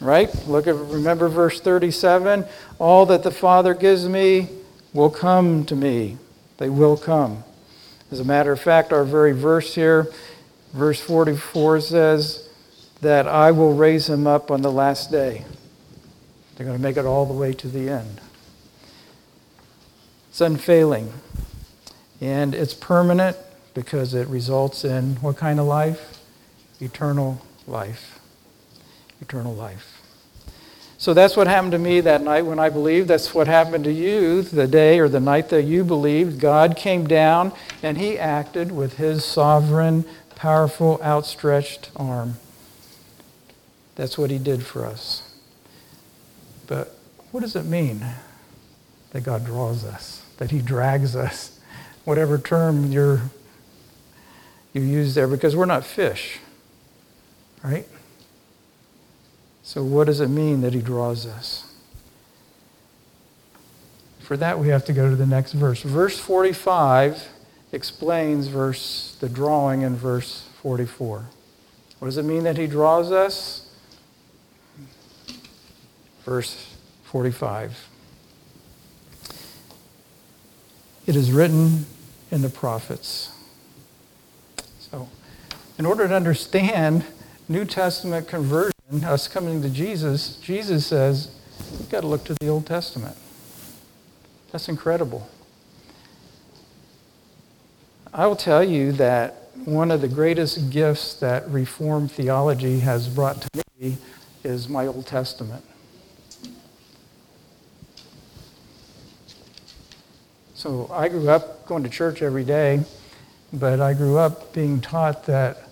right? 0.00 0.34
Look 0.46 0.66
at 0.66 0.74
remember 0.74 1.28
verse 1.28 1.60
37, 1.60 2.44
all 2.78 3.06
that 3.06 3.22
the 3.22 3.30
Father 3.30 3.74
gives 3.74 4.08
me 4.08 4.48
will 4.92 5.10
come 5.10 5.64
to 5.66 5.76
me. 5.76 6.18
They 6.58 6.68
will 6.68 6.96
come. 6.96 7.44
As 8.10 8.20
a 8.20 8.24
matter 8.24 8.52
of 8.52 8.60
fact, 8.60 8.92
our 8.92 9.04
very 9.04 9.32
verse 9.32 9.74
here, 9.74 10.06
verse 10.72 11.00
44 11.00 11.80
says 11.80 12.48
that 13.00 13.26
I 13.26 13.50
will 13.50 13.74
raise 13.74 14.08
him 14.08 14.26
up 14.26 14.50
on 14.50 14.62
the 14.62 14.72
last 14.72 15.10
day. 15.10 15.44
They're 16.56 16.66
going 16.66 16.78
to 16.78 16.82
make 16.82 16.96
it 16.96 17.04
all 17.04 17.26
the 17.26 17.34
way 17.34 17.52
to 17.52 17.68
the 17.68 17.88
end. 17.88 18.20
It's 20.30 20.40
unfailing. 20.40 21.12
And 22.20 22.54
it's 22.54 22.74
permanent 22.74 23.36
because 23.74 24.14
it 24.14 24.26
results 24.28 24.84
in 24.84 25.16
what 25.16 25.36
kind 25.36 25.60
of 25.60 25.66
life? 25.66 26.18
Eternal 26.80 27.40
life. 27.66 28.18
Eternal 29.20 29.54
life. 29.54 30.02
So 31.00 31.14
that's 31.14 31.36
what 31.36 31.46
happened 31.46 31.72
to 31.72 31.78
me 31.78 32.00
that 32.00 32.22
night 32.22 32.42
when 32.42 32.58
I 32.58 32.70
believed. 32.70 33.06
That's 33.06 33.32
what 33.32 33.46
happened 33.46 33.84
to 33.84 33.92
you 33.92 34.42
the 34.42 34.66
day 34.66 34.98
or 34.98 35.08
the 35.08 35.20
night 35.20 35.48
that 35.50 35.62
you 35.62 35.84
believed. 35.84 36.40
God 36.40 36.76
came 36.76 37.06
down 37.06 37.52
and 37.84 37.96
He 37.96 38.18
acted 38.18 38.72
with 38.72 38.96
His 38.96 39.24
sovereign, 39.24 40.04
powerful, 40.34 41.00
outstretched 41.00 41.92
arm. 41.94 42.34
That's 43.94 44.18
what 44.18 44.30
He 44.30 44.38
did 44.38 44.66
for 44.66 44.84
us. 44.84 45.36
But 46.66 46.96
what 47.30 47.40
does 47.40 47.54
it 47.54 47.64
mean 47.64 48.04
that 49.12 49.20
God 49.20 49.46
draws 49.46 49.84
us, 49.84 50.24
that 50.38 50.50
He 50.50 50.60
drags 50.60 51.14
us? 51.14 51.60
Whatever 52.04 52.38
term 52.38 52.90
you're, 52.90 53.20
you 54.72 54.82
use 54.82 55.14
there, 55.14 55.28
because 55.28 55.54
we're 55.54 55.64
not 55.64 55.84
fish, 55.84 56.40
right? 57.62 57.86
So, 59.68 59.84
what 59.84 60.06
does 60.06 60.20
it 60.20 60.28
mean 60.28 60.62
that 60.62 60.72
he 60.72 60.80
draws 60.80 61.26
us? 61.26 61.70
For 64.20 64.34
that, 64.38 64.58
we 64.58 64.68
have 64.68 64.82
to 64.86 64.94
go 64.94 65.10
to 65.10 65.14
the 65.14 65.26
next 65.26 65.52
verse. 65.52 65.82
Verse 65.82 66.18
45 66.18 67.28
explains 67.72 68.46
verse, 68.46 69.14
the 69.20 69.28
drawing 69.28 69.82
in 69.82 69.94
verse 69.94 70.48
44. 70.62 71.26
What 71.98 72.06
does 72.06 72.16
it 72.16 72.22
mean 72.22 72.44
that 72.44 72.56
he 72.56 72.66
draws 72.66 73.12
us? 73.12 73.70
Verse 76.24 76.74
45. 77.02 77.90
It 81.04 81.14
is 81.14 81.30
written 81.30 81.84
in 82.30 82.40
the 82.40 82.48
prophets. 82.48 83.32
So, 84.80 85.10
in 85.76 85.84
order 85.84 86.08
to 86.08 86.14
understand 86.16 87.04
New 87.50 87.66
Testament 87.66 88.28
conversion, 88.28 88.72
us 89.04 89.28
coming 89.28 89.60
to 89.62 89.68
Jesus, 89.68 90.36
Jesus 90.36 90.86
says, 90.86 91.30
you've 91.72 91.90
got 91.90 92.00
to 92.00 92.06
look 92.06 92.24
to 92.24 92.34
the 92.40 92.48
Old 92.48 92.66
Testament. 92.66 93.16
That's 94.50 94.68
incredible. 94.68 95.28
I 98.14 98.26
will 98.26 98.36
tell 98.36 98.64
you 98.64 98.92
that 98.92 99.50
one 99.66 99.90
of 99.90 100.00
the 100.00 100.08
greatest 100.08 100.70
gifts 100.70 101.14
that 101.14 101.48
Reformed 101.50 102.10
theology 102.10 102.80
has 102.80 103.08
brought 103.08 103.42
to 103.42 103.62
me 103.78 103.98
is 104.42 104.68
my 104.68 104.86
Old 104.86 105.06
Testament. 105.06 105.64
So 110.54 110.88
I 110.90 111.08
grew 111.08 111.28
up 111.28 111.66
going 111.66 111.82
to 111.82 111.90
church 111.90 112.22
every 112.22 112.44
day, 112.44 112.80
but 113.52 113.80
I 113.80 113.92
grew 113.92 114.16
up 114.16 114.54
being 114.54 114.80
taught 114.80 115.26
that 115.26 115.67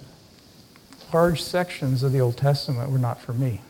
large 1.12 1.42
sections 1.42 2.02
of 2.02 2.12
the 2.12 2.20
Old 2.20 2.36
Testament 2.36 2.90
were 2.90 2.98
not 2.98 3.20
for 3.20 3.32
me. 3.32 3.60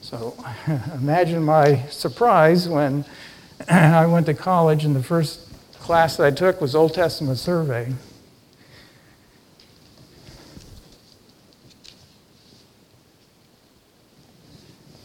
So 0.00 0.36
imagine 0.94 1.42
my 1.42 1.86
surprise 1.86 2.68
when 2.68 3.04
I 3.68 4.06
went 4.06 4.26
to 4.26 4.34
college 4.34 4.84
and 4.84 4.94
the 4.94 5.02
first 5.02 5.48
class 5.80 6.20
I 6.20 6.30
took 6.30 6.60
was 6.60 6.74
Old 6.74 6.94
Testament 6.94 7.38
survey. 7.38 7.92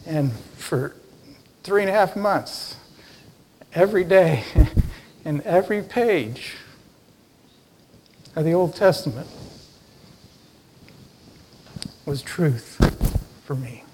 And 0.06 0.32
for 0.32 0.96
three 1.62 1.82
and 1.82 1.90
a 1.90 1.92
half 1.92 2.16
months, 2.16 2.76
every 3.74 4.04
day, 4.04 4.44
and 5.24 5.40
every 5.42 5.82
page, 5.82 6.56
of 8.36 8.44
the 8.44 8.52
Old 8.52 8.74
Testament 8.74 9.28
was 12.06 12.22
truth 12.22 12.76
for 13.44 13.54
me. 13.54 13.84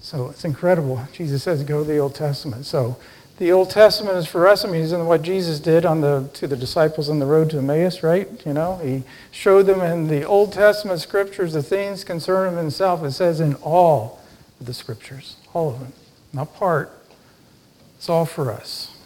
So 0.00 0.28
it's 0.28 0.44
incredible. 0.44 1.06
Jesus 1.12 1.44
says, 1.44 1.62
go 1.62 1.84
to 1.84 1.88
the 1.88 1.98
Old 1.98 2.16
Testament. 2.16 2.66
So 2.66 2.96
the 3.38 3.52
Old 3.52 3.70
Testament 3.70 4.16
is 4.16 4.26
for 4.26 4.48
us. 4.48 4.64
I 4.64 4.68
mean, 4.68 4.80
isn't 4.80 5.06
what 5.06 5.22
Jesus 5.22 5.60
did 5.60 5.86
on 5.86 6.00
the, 6.00 6.28
to 6.34 6.48
the 6.48 6.56
disciples 6.56 7.08
on 7.08 7.20
the 7.20 7.26
road 7.26 7.50
to 7.50 7.58
Emmaus, 7.58 8.02
right? 8.02 8.28
You 8.44 8.52
know, 8.52 8.76
he 8.82 9.04
showed 9.30 9.66
them 9.66 9.80
in 9.80 10.08
the 10.08 10.24
Old 10.24 10.52
Testament 10.52 11.00
scriptures 11.00 11.52
the 11.52 11.62
things 11.62 12.02
concerning 12.02 12.56
himself. 12.58 13.04
It 13.04 13.12
says 13.12 13.40
in 13.40 13.54
all 13.56 14.20
the 14.60 14.74
scriptures. 14.74 15.36
All 15.52 15.70
of 15.70 15.80
them. 15.80 15.92
Not 16.32 16.54
part. 16.54 16.92
It's 17.96 18.08
all 18.08 18.24
for 18.24 18.50
us. 18.50 18.96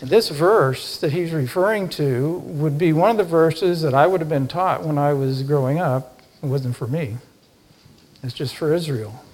And 0.00 0.10
this 0.10 0.28
verse 0.28 0.98
that 0.98 1.12
he's 1.12 1.32
referring 1.32 1.88
to 1.90 2.38
would 2.44 2.76
be 2.76 2.92
one 2.92 3.10
of 3.10 3.16
the 3.16 3.24
verses 3.24 3.80
that 3.82 3.94
I 3.94 4.06
would 4.06 4.20
have 4.20 4.28
been 4.28 4.46
taught 4.46 4.84
when 4.84 4.98
I 4.98 5.14
was 5.14 5.42
growing 5.42 5.78
up. 5.78 6.20
It 6.42 6.46
wasn't 6.46 6.76
for 6.76 6.86
me, 6.86 7.16
it's 8.22 8.34
just 8.34 8.54
for 8.54 8.74
Israel. 8.74 9.24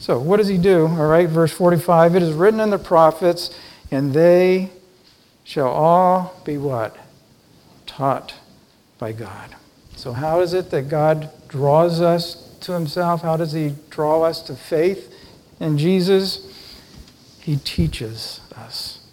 So, 0.00 0.18
what 0.18 0.38
does 0.38 0.48
he 0.48 0.58
do? 0.58 0.86
All 0.86 1.06
right, 1.06 1.28
verse 1.28 1.52
45 1.52 2.16
it 2.16 2.22
is 2.22 2.32
written 2.32 2.58
in 2.58 2.70
the 2.70 2.78
prophets, 2.78 3.56
and 3.90 4.12
they 4.12 4.70
shall 5.52 5.68
all 5.68 6.40
be 6.46 6.56
what? 6.56 6.96
Taught 7.84 8.32
by 8.98 9.12
God. 9.12 9.54
So, 9.96 10.14
how 10.14 10.40
is 10.40 10.54
it 10.54 10.70
that 10.70 10.88
God 10.88 11.30
draws 11.46 12.00
us 12.00 12.56
to 12.62 12.72
Himself? 12.72 13.20
How 13.20 13.36
does 13.36 13.52
He 13.52 13.74
draw 13.90 14.22
us 14.22 14.40
to 14.44 14.54
faith 14.54 15.14
in 15.60 15.76
Jesus? 15.76 16.48
He 17.42 17.56
teaches 17.56 18.40
us. 18.56 19.06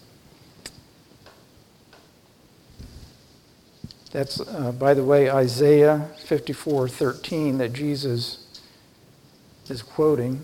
That's, 4.13 4.39
uh, 4.39 4.71
by 4.71 4.93
the 4.93 5.03
way, 5.03 5.29
Isaiah 5.29 6.09
54 6.23 6.87
13 6.87 7.57
that 7.57 7.73
Jesus 7.73 8.61
is 9.67 9.81
quoting. 9.81 10.41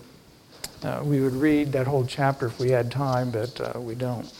Uh, 0.82 1.00
we 1.02 1.22
would 1.22 1.32
read 1.32 1.72
that 1.72 1.86
whole 1.86 2.04
chapter 2.04 2.48
if 2.48 2.58
we 2.58 2.72
had 2.72 2.90
time, 2.90 3.30
but 3.30 3.58
uh, 3.58 3.80
we 3.80 3.94
don't. 3.94 4.30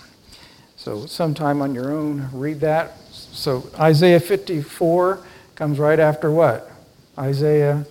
So, 0.86 1.04
sometime 1.04 1.62
on 1.62 1.74
your 1.74 1.90
own, 1.90 2.30
read 2.32 2.60
that. 2.60 2.92
So, 3.10 3.68
Isaiah 3.76 4.20
54 4.20 5.18
comes 5.56 5.80
right 5.80 5.98
after 5.98 6.30
what? 6.30 6.70
Isaiah 7.18 7.84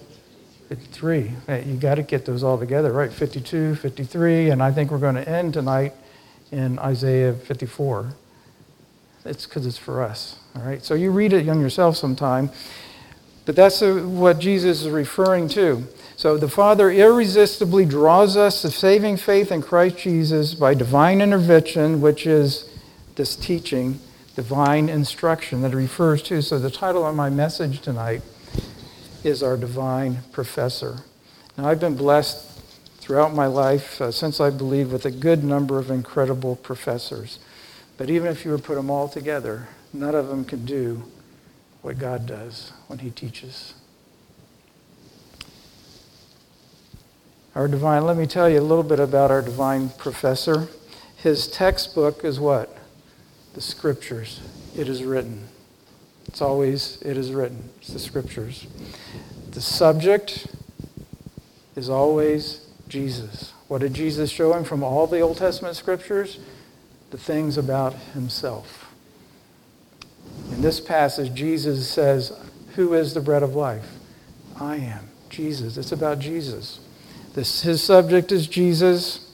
53. 0.69 1.33
You 1.65 1.75
got 1.75 1.95
to 1.95 2.03
get 2.03 2.23
those 2.23 2.41
all 2.41 2.57
together, 2.57 2.93
right? 2.93 3.11
52, 3.11 3.75
53, 3.75 4.51
and 4.51 4.63
I 4.63 4.71
think 4.71 4.91
we're 4.91 4.99
going 4.99 5.15
to 5.15 5.27
end 5.27 5.55
tonight 5.55 5.91
in 6.53 6.79
Isaiah 6.79 7.33
54. 7.33 8.13
It's 9.25 9.45
because 9.45 9.65
it's 9.65 9.77
for 9.77 10.01
us, 10.01 10.37
all 10.55 10.61
right? 10.61 10.81
So, 10.81 10.93
you 10.93 11.11
read 11.11 11.33
it 11.33 11.49
on 11.49 11.59
yourself 11.59 11.97
sometime. 11.97 12.49
But 13.43 13.57
that's 13.57 13.81
what 13.81 14.39
Jesus 14.39 14.83
is 14.83 14.89
referring 14.89 15.49
to. 15.49 15.83
So 16.15 16.37
the 16.37 16.47
Father 16.47 16.89
irresistibly 16.89 17.83
draws 17.83 18.37
us 18.37 18.61
to 18.61 18.71
saving 18.71 19.17
faith 19.17 19.51
in 19.51 19.61
Christ 19.61 19.97
Jesus 19.97 20.53
by 20.53 20.73
divine 20.73 21.19
intervention, 21.19 21.99
which 21.99 22.25
is 22.25 22.69
this 23.15 23.35
teaching, 23.35 23.99
divine 24.35 24.89
instruction 24.89 25.61
that 25.61 25.73
it 25.73 25.77
refers 25.77 26.21
to. 26.23 26.41
So 26.41 26.59
the 26.59 26.71
title 26.71 27.05
of 27.05 27.15
my 27.15 27.29
message 27.29 27.81
tonight 27.81 28.21
is 29.23 29.41
Our 29.41 29.57
Divine 29.57 30.19
Professor. 30.31 30.99
Now, 31.57 31.67
I've 31.67 31.79
been 31.79 31.95
blessed 31.95 32.61
throughout 32.99 33.33
my 33.33 33.45
life, 33.45 34.01
uh, 34.01 34.11
since 34.11 34.39
I 34.41 34.49
believe, 34.49 34.91
with 34.91 35.05
a 35.05 35.11
good 35.11 35.43
number 35.43 35.79
of 35.79 35.89
incredible 35.89 36.55
professors. 36.55 37.39
But 37.97 38.09
even 38.09 38.27
if 38.27 38.43
you 38.43 38.51
were 38.51 38.57
to 38.57 38.63
put 38.63 38.75
them 38.75 38.89
all 38.89 39.07
together, 39.07 39.67
none 39.93 40.15
of 40.15 40.27
them 40.27 40.43
can 40.43 40.65
do 40.65 41.03
what 41.81 41.97
God 41.97 42.25
does 42.25 42.73
when 42.87 42.99
He 42.99 43.11
teaches. 43.11 43.75
Our 47.55 47.69
divine, 47.69 48.03
let 48.05 48.17
me 48.17 48.25
tell 48.25 48.49
you 48.49 48.59
a 48.59 48.61
little 48.61 48.83
bit 48.83 48.99
about 48.99 49.31
our 49.31 49.41
divine 49.41 49.89
professor. 49.89 50.67
His 51.15 51.47
textbook 51.47 52.25
is 52.25 52.37
what? 52.37 52.75
The 53.55 53.61
scriptures. 53.61 54.41
it 54.77 54.89
is 54.89 55.03
written. 55.03 55.47
It's 56.27 56.41
always, 56.41 57.01
it 57.01 57.15
is 57.15 57.31
written. 57.31 57.69
It's 57.77 57.93
the 57.93 57.99
scriptures. 57.99 58.67
The 59.51 59.61
subject 59.61 60.47
is 61.77 61.89
always 61.89 62.67
Jesus. 62.89 63.53
What 63.69 63.79
did 63.79 63.93
Jesus 63.93 64.29
show 64.29 64.53
him 64.53 64.65
from 64.65 64.83
all 64.83 65.07
the 65.07 65.21
Old 65.21 65.37
Testament 65.37 65.77
scriptures? 65.77 66.39
The 67.11 67.17
things 67.17 67.57
about 67.57 67.93
himself. 68.13 68.93
In 70.51 70.61
this 70.61 70.81
passage, 70.81 71.33
Jesus 71.33 71.89
says, 71.89 72.37
Who 72.75 72.93
is 72.93 73.13
the 73.13 73.21
bread 73.21 73.41
of 73.41 73.55
life? 73.55 73.89
I 74.59 74.75
am. 74.75 75.07
Jesus. 75.29 75.77
It's 75.77 75.93
about 75.93 76.19
Jesus. 76.19 76.81
This, 77.33 77.61
his 77.61 77.81
subject 77.81 78.33
is 78.33 78.47
Jesus. 78.47 79.31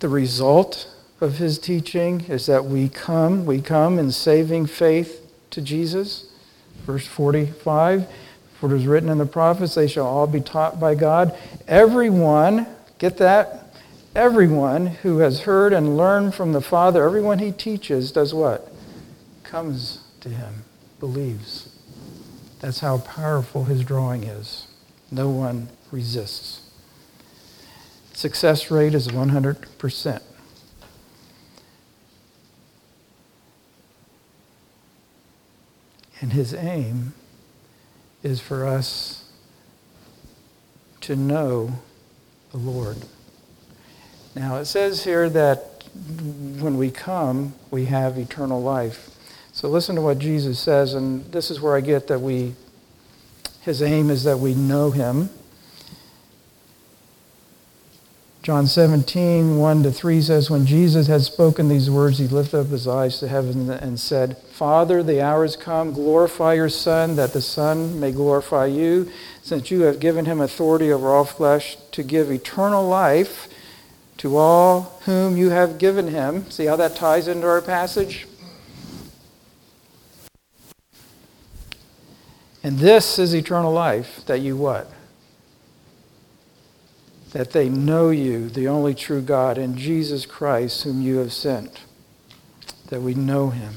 The 0.00 0.08
result 0.10 0.94
of 1.20 1.38
his 1.38 1.58
teaching 1.58 2.20
is 2.28 2.46
that 2.46 2.64
we 2.64 2.88
come, 2.88 3.44
we 3.44 3.60
come 3.60 3.98
in 3.98 4.10
saving 4.12 4.66
faith 4.66 5.26
to 5.50 5.60
Jesus. 5.60 6.30
Verse 6.84 7.06
45 7.06 8.06
For 8.58 8.72
it 8.72 8.76
is 8.76 8.86
written 8.86 9.08
in 9.08 9.18
the 9.18 9.26
prophets, 9.26 9.74
they 9.74 9.88
shall 9.88 10.06
all 10.06 10.26
be 10.26 10.40
taught 10.40 10.78
by 10.78 10.94
God. 10.94 11.36
Everyone, 11.66 12.66
get 12.98 13.18
that? 13.18 13.74
Everyone 14.14 14.86
who 14.86 15.18
has 15.18 15.40
heard 15.40 15.72
and 15.72 15.96
learned 15.96 16.34
from 16.34 16.52
the 16.52 16.60
Father, 16.60 17.04
everyone 17.04 17.38
he 17.38 17.52
teaches, 17.52 18.10
does 18.10 18.32
what? 18.32 18.72
Comes 19.42 20.00
to 20.20 20.28
him, 20.28 20.64
believes. 20.98 21.68
That's 22.60 22.80
how 22.80 22.98
powerful 22.98 23.64
his 23.64 23.84
drawing 23.84 24.24
is. 24.24 24.66
No 25.10 25.30
one 25.30 25.68
resists. 25.92 26.62
Success 28.12 28.70
rate 28.70 28.94
is 28.94 29.08
100%. 29.08 30.22
And 36.20 36.32
his 36.32 36.52
aim 36.54 37.14
is 38.22 38.40
for 38.40 38.66
us 38.66 39.30
to 41.02 41.14
know 41.14 41.80
the 42.50 42.58
Lord. 42.58 42.96
Now, 44.34 44.56
it 44.56 44.66
says 44.66 45.04
here 45.04 45.28
that 45.30 45.84
when 46.60 46.76
we 46.76 46.90
come, 46.90 47.54
we 47.70 47.86
have 47.86 48.18
eternal 48.18 48.60
life. 48.60 49.10
So 49.52 49.68
listen 49.68 49.96
to 49.96 50.02
what 50.02 50.18
Jesus 50.18 50.58
says, 50.58 50.94
and 50.94 51.24
this 51.32 51.50
is 51.50 51.60
where 51.60 51.76
I 51.76 51.80
get 51.80 52.06
that 52.08 52.20
we, 52.20 52.54
his 53.60 53.82
aim 53.82 54.10
is 54.10 54.24
that 54.24 54.38
we 54.38 54.54
know 54.54 54.90
him. 54.90 55.30
John 58.48 58.66
17, 58.66 59.58
1 59.58 59.82
to 59.82 59.92
3 59.92 60.22
says, 60.22 60.48
When 60.48 60.64
Jesus 60.64 61.06
had 61.06 61.20
spoken 61.20 61.68
these 61.68 61.90
words, 61.90 62.16
he 62.16 62.26
lifted 62.26 62.60
up 62.60 62.68
his 62.68 62.88
eyes 62.88 63.18
to 63.18 63.28
heaven 63.28 63.68
and 63.68 64.00
said, 64.00 64.38
Father, 64.38 65.02
the 65.02 65.20
hour 65.20 65.42
has 65.42 65.54
come. 65.54 65.92
Glorify 65.92 66.54
your 66.54 66.70
Son, 66.70 67.16
that 67.16 67.34
the 67.34 67.42
Son 67.42 68.00
may 68.00 68.10
glorify 68.10 68.64
you, 68.64 69.12
since 69.42 69.70
you 69.70 69.82
have 69.82 70.00
given 70.00 70.24
him 70.24 70.40
authority 70.40 70.90
over 70.90 71.10
all 71.10 71.26
flesh 71.26 71.76
to 71.92 72.02
give 72.02 72.30
eternal 72.30 72.88
life 72.88 73.48
to 74.16 74.38
all 74.38 74.98
whom 75.04 75.36
you 75.36 75.50
have 75.50 75.76
given 75.76 76.08
him. 76.08 76.50
See 76.50 76.64
how 76.64 76.76
that 76.76 76.96
ties 76.96 77.28
into 77.28 77.46
our 77.46 77.60
passage? 77.60 78.26
And 82.62 82.78
this 82.78 83.18
is 83.18 83.34
eternal 83.34 83.74
life, 83.74 84.24
that 84.24 84.40
you 84.40 84.56
what? 84.56 84.90
That 87.32 87.52
they 87.52 87.68
know 87.68 88.10
you, 88.10 88.48
the 88.48 88.68
only 88.68 88.94
true 88.94 89.20
God, 89.20 89.58
and 89.58 89.76
Jesus 89.76 90.24
Christ, 90.24 90.84
whom 90.84 91.02
you 91.02 91.18
have 91.18 91.32
sent, 91.32 91.80
that 92.88 93.02
we 93.02 93.14
know 93.14 93.50
him. 93.50 93.74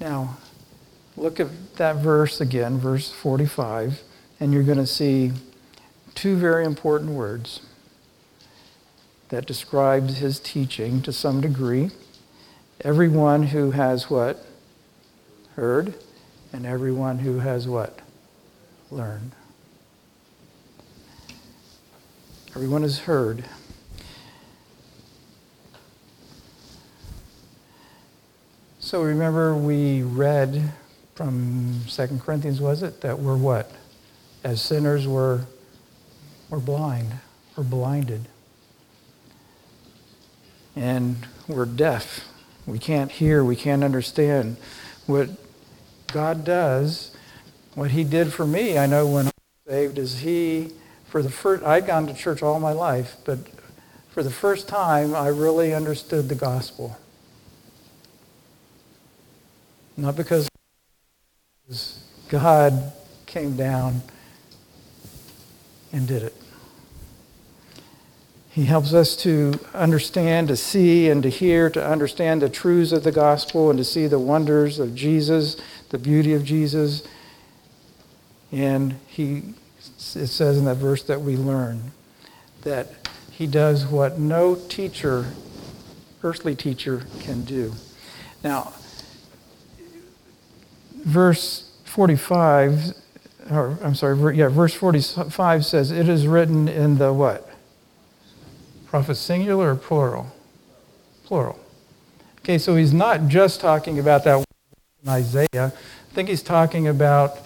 Now, 0.00 0.38
look 1.16 1.40
at 1.40 1.76
that 1.76 1.96
verse 1.96 2.40
again, 2.40 2.78
verse 2.78 3.10
45, 3.10 4.02
and 4.40 4.52
you're 4.52 4.62
going 4.62 4.78
to 4.78 4.86
see 4.86 5.32
two 6.14 6.36
very 6.36 6.64
important 6.64 7.12
words 7.12 7.60
that 9.28 9.46
describes 9.46 10.18
his 10.18 10.40
teaching 10.40 11.02
to 11.02 11.12
some 11.12 11.40
degree. 11.40 11.90
Everyone 12.80 13.44
who 13.44 13.72
has 13.72 14.08
what? 14.08 14.44
Heard, 15.54 15.94
and 16.52 16.64
everyone 16.64 17.20
who 17.20 17.40
has 17.40 17.68
what? 17.68 18.00
Learned. 18.90 19.32
Everyone 22.54 22.82
has 22.82 23.00
heard. 23.00 23.44
So 28.78 29.02
remember, 29.02 29.54
we 29.54 30.02
read 30.02 30.72
from 31.14 31.82
2 31.88 32.20
Corinthians, 32.24 32.58
was 32.58 32.82
it? 32.82 33.02
That 33.02 33.18
we're 33.18 33.36
what? 33.36 33.70
As 34.42 34.62
sinners, 34.62 35.06
we're, 35.06 35.44
we're 36.48 36.58
blind, 36.58 37.12
we're 37.54 37.64
blinded. 37.64 38.22
And 40.74 41.16
we're 41.46 41.66
deaf. 41.66 42.26
We 42.66 42.78
can't 42.78 43.10
hear, 43.10 43.44
we 43.44 43.56
can't 43.56 43.84
understand. 43.84 44.56
What 45.06 45.28
God 46.06 46.44
does, 46.44 47.14
what 47.74 47.90
He 47.90 48.04
did 48.04 48.32
for 48.32 48.46
me, 48.46 48.78
I 48.78 48.86
know 48.86 49.06
when 49.06 49.26
I 49.26 49.30
was 49.66 49.74
saved, 49.74 49.98
is 49.98 50.20
He 50.20 50.72
for 51.08 51.22
the 51.22 51.30
first, 51.30 51.64
I'd 51.64 51.86
gone 51.86 52.06
to 52.06 52.14
church 52.14 52.42
all 52.42 52.60
my 52.60 52.72
life, 52.72 53.16
but 53.24 53.38
for 54.10 54.22
the 54.22 54.30
first 54.30 54.68
time, 54.68 55.14
I 55.14 55.28
really 55.28 55.72
understood 55.72 56.28
the 56.28 56.34
gospel. 56.34 56.98
Not 59.96 60.16
because 60.16 60.48
God 62.28 62.92
came 63.26 63.56
down 63.56 64.02
and 65.92 66.06
did 66.06 66.22
it. 66.22 66.34
He 68.50 68.64
helps 68.64 68.92
us 68.92 69.16
to 69.18 69.58
understand, 69.72 70.48
to 70.48 70.56
see, 70.56 71.08
and 71.08 71.22
to 71.22 71.28
hear, 71.28 71.70
to 71.70 71.86
understand 71.86 72.42
the 72.42 72.48
truths 72.48 72.92
of 72.92 73.04
the 73.04 73.12
gospel 73.12 73.70
and 73.70 73.78
to 73.78 73.84
see 73.84 74.06
the 74.08 74.18
wonders 74.18 74.78
of 74.78 74.94
Jesus, 74.94 75.56
the 75.90 75.98
beauty 75.98 76.34
of 76.34 76.44
Jesus. 76.44 77.06
And 78.50 78.96
He 79.06 79.54
it 79.98 80.28
says 80.28 80.58
in 80.58 80.64
that 80.66 80.76
verse 80.76 81.02
that 81.04 81.20
we 81.20 81.36
learn 81.36 81.92
that 82.62 82.88
he 83.30 83.46
does 83.46 83.86
what 83.86 84.18
no 84.18 84.54
teacher, 84.54 85.26
earthly 86.22 86.54
teacher, 86.54 87.02
can 87.20 87.42
do. 87.42 87.74
Now, 88.44 88.72
verse 91.04 91.72
45, 91.84 92.94
or 93.50 93.78
I'm 93.82 93.94
sorry, 93.94 94.36
yeah, 94.36 94.48
verse 94.48 94.74
45 94.74 95.64
says, 95.64 95.90
It 95.90 96.08
is 96.08 96.26
written 96.26 96.68
in 96.68 96.98
the 96.98 97.12
what? 97.12 97.48
Prophet 98.86 99.16
singular 99.16 99.72
or 99.72 99.76
plural? 99.76 100.28
Plural. 101.24 101.58
Okay, 102.40 102.58
so 102.58 102.76
he's 102.76 102.92
not 102.94 103.28
just 103.28 103.60
talking 103.60 103.98
about 103.98 104.24
that 104.24 104.44
in 105.02 105.08
Isaiah. 105.08 105.46
I 105.54 106.14
think 106.14 106.28
he's 106.28 106.42
talking 106.42 106.88
about 106.88 107.38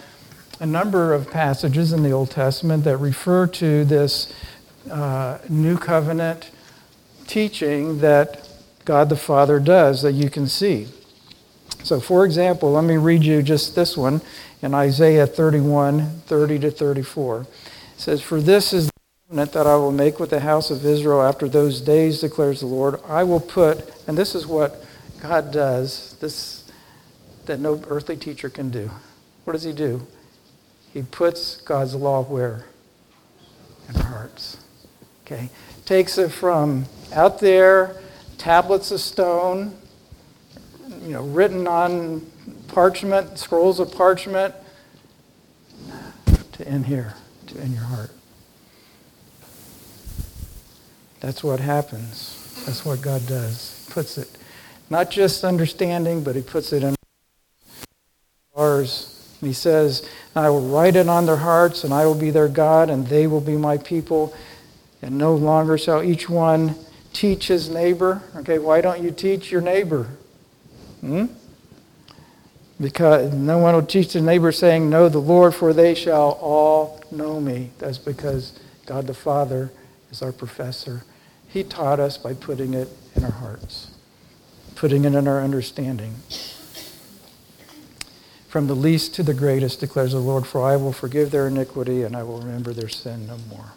a 0.60 0.66
number 0.66 1.12
of 1.12 1.30
passages 1.30 1.92
in 1.92 2.02
the 2.02 2.10
Old 2.10 2.30
Testament 2.30 2.84
that 2.84 2.96
refer 2.98 3.46
to 3.48 3.84
this 3.84 4.32
uh, 4.90 5.38
new 5.48 5.76
covenant 5.76 6.50
teaching 7.26 7.98
that 8.00 8.48
God 8.84 9.08
the 9.08 9.16
Father 9.16 9.60
does 9.60 10.02
that 10.02 10.12
you 10.12 10.28
can 10.28 10.46
see. 10.46 10.88
So, 11.82 12.00
for 12.00 12.24
example, 12.24 12.72
let 12.72 12.84
me 12.84 12.96
read 12.96 13.24
you 13.24 13.42
just 13.42 13.74
this 13.74 13.96
one 13.96 14.20
in 14.60 14.74
Isaiah 14.74 15.26
31 15.26 16.20
30 16.26 16.58
to 16.60 16.70
34. 16.70 17.40
It 17.40 17.46
says, 17.96 18.22
For 18.22 18.40
this 18.40 18.72
is 18.72 18.86
the 18.86 18.92
covenant 19.28 19.52
that 19.52 19.66
I 19.66 19.76
will 19.76 19.92
make 19.92 20.20
with 20.20 20.30
the 20.30 20.40
house 20.40 20.70
of 20.70 20.84
Israel 20.84 21.22
after 21.22 21.48
those 21.48 21.80
days, 21.80 22.20
declares 22.20 22.60
the 22.60 22.66
Lord. 22.66 23.00
I 23.08 23.24
will 23.24 23.40
put, 23.40 23.92
and 24.06 24.16
this 24.16 24.34
is 24.34 24.46
what 24.46 24.84
God 25.20 25.52
does, 25.52 26.16
this 26.20 26.70
that 27.46 27.58
no 27.58 27.82
earthly 27.88 28.16
teacher 28.16 28.48
can 28.48 28.70
do. 28.70 28.90
What 29.44 29.54
does 29.54 29.64
he 29.64 29.72
do? 29.72 30.06
He 30.92 31.02
puts 31.02 31.56
God's 31.62 31.94
law 31.94 32.22
where? 32.22 32.66
In 33.88 33.96
our 33.96 34.02
hearts. 34.02 34.58
Okay? 35.24 35.48
Takes 35.84 36.18
it 36.18 36.28
from 36.28 36.86
out 37.12 37.40
there, 37.40 37.96
tablets 38.38 38.90
of 38.90 39.00
stone, 39.00 39.76
you 41.02 41.08
know, 41.08 41.22
written 41.22 41.66
on 41.66 42.20
parchment, 42.68 43.38
scrolls 43.38 43.80
of 43.80 43.92
parchment, 43.92 44.54
to 46.52 46.68
in 46.68 46.84
here, 46.84 47.14
to 47.46 47.60
in 47.60 47.72
your 47.72 47.82
heart. 47.82 48.10
That's 51.20 51.42
what 51.42 51.60
happens. 51.60 52.64
That's 52.66 52.84
what 52.84 53.00
God 53.00 53.26
does. 53.26 53.86
He 53.86 53.92
puts 53.92 54.18
it, 54.18 54.28
not 54.90 55.10
just 55.10 55.44
understanding, 55.44 56.22
but 56.22 56.36
He 56.36 56.42
puts 56.42 56.72
it 56.72 56.82
in 56.82 56.94
ours 58.56 59.12
and 59.42 59.48
he 59.48 59.54
says, 59.54 60.08
I 60.34 60.48
will 60.48 60.62
write 60.62 60.96
it 60.96 61.08
on 61.08 61.26
their 61.26 61.36
hearts, 61.36 61.84
and 61.84 61.92
I 61.92 62.06
will 62.06 62.14
be 62.14 62.30
their 62.30 62.48
God, 62.48 62.88
and 62.88 63.06
they 63.06 63.26
will 63.26 63.40
be 63.40 63.56
my 63.56 63.76
people. 63.76 64.34
And 65.02 65.18
no 65.18 65.34
longer 65.34 65.76
shall 65.76 66.02
each 66.02 66.28
one 66.28 66.74
teach 67.12 67.48
his 67.48 67.68
neighbor. 67.68 68.22
Okay, 68.36 68.58
why 68.58 68.80
don't 68.80 69.02
you 69.02 69.10
teach 69.10 69.50
your 69.50 69.60
neighbor? 69.60 70.08
Hmm? 71.00 71.26
Because 72.80 73.32
no 73.32 73.58
one 73.58 73.74
will 73.74 73.84
teach 73.84 74.14
the 74.14 74.20
neighbor 74.20 74.52
saying, 74.52 74.88
Know 74.88 75.08
the 75.08 75.18
Lord, 75.18 75.54
for 75.54 75.72
they 75.72 75.94
shall 75.94 76.38
all 76.40 77.02
know 77.10 77.40
me. 77.40 77.70
That's 77.78 77.98
because 77.98 78.58
God 78.86 79.06
the 79.06 79.14
Father 79.14 79.70
is 80.10 80.22
our 80.22 80.32
professor. 80.32 81.04
He 81.46 81.62
taught 81.62 82.00
us 82.00 82.16
by 82.16 82.34
putting 82.34 82.72
it 82.72 82.88
in 83.14 83.24
our 83.24 83.30
hearts, 83.30 83.90
putting 84.74 85.04
it 85.04 85.14
in 85.14 85.28
our 85.28 85.42
understanding. 85.42 86.14
From 88.52 88.66
the 88.66 88.76
least 88.76 89.14
to 89.14 89.22
the 89.22 89.32
greatest, 89.32 89.80
declares 89.80 90.12
the 90.12 90.18
Lord, 90.18 90.46
for 90.46 90.62
I 90.62 90.76
will 90.76 90.92
forgive 90.92 91.30
their 91.30 91.46
iniquity 91.46 92.02
and 92.02 92.14
I 92.14 92.22
will 92.22 92.38
remember 92.38 92.74
their 92.74 92.90
sin 92.90 93.26
no 93.26 93.38
more. 93.48 93.72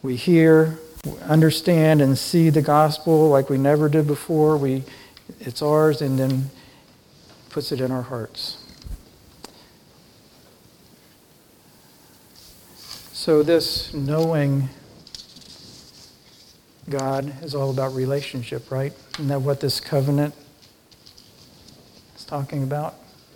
We 0.00 0.14
hear, 0.14 0.78
understand, 1.22 2.00
and 2.00 2.16
see 2.16 2.50
the 2.50 2.62
gospel 2.62 3.28
like 3.28 3.50
we 3.50 3.58
never 3.58 3.88
did 3.88 4.06
before. 4.06 4.56
We, 4.56 4.84
it's 5.40 5.60
ours, 5.60 6.02
and 6.02 6.16
then 6.16 6.50
puts 7.50 7.72
it 7.72 7.80
in 7.80 7.90
our 7.90 8.02
hearts. 8.02 8.58
So, 13.12 13.42
this 13.42 13.92
knowing 13.92 14.68
God 16.88 17.42
is 17.42 17.56
all 17.56 17.70
about 17.70 17.92
relationship, 17.92 18.70
right? 18.70 18.92
Isn't 19.14 19.26
that 19.26 19.42
what 19.42 19.58
this 19.58 19.80
covenant 19.80 20.32
is 22.14 22.24
talking 22.24 22.62
about? 22.62 22.94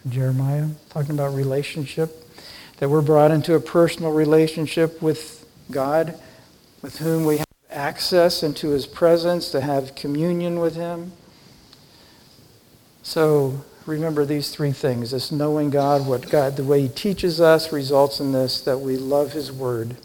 Jeremiah, 0.09 0.69
talking 0.89 1.13
about 1.13 1.35
relationship. 1.35 2.17
That 2.79 2.89
we're 2.89 3.03
brought 3.03 3.31
into 3.31 3.55
a 3.55 3.61
personal 3.61 4.13
relationship 4.13 5.03
with 5.03 5.47
God, 5.71 6.19
with 6.81 6.99
whom 6.99 7.27
we 7.27 7.39
have 7.39 7.47
access 7.71 8.43
into 8.43 8.71
his 8.71 8.87
presence, 8.87 9.51
to 9.51 9.61
have 9.61 9.95
communion 9.95 10.59
with 10.59 10.77
him. 10.77 11.13
So 13.03 13.65
remember 13.87 14.25
these 14.25 14.51
three 14.51 14.73
things 14.73 15.11
this 15.11 15.31
knowing 15.31 15.71
God, 15.71 16.07
what 16.07 16.31
God, 16.31 16.57
the 16.57 16.65
way 16.65 16.83
he 16.83 16.89
teaches 16.89 17.41
us 17.41 17.73
results 17.73 18.21
in 18.21 18.33
this, 18.33 18.61
that 18.63 18.79
we 18.79 18.97
love 18.97 19.33
his 19.33 19.53
word. 19.53 19.97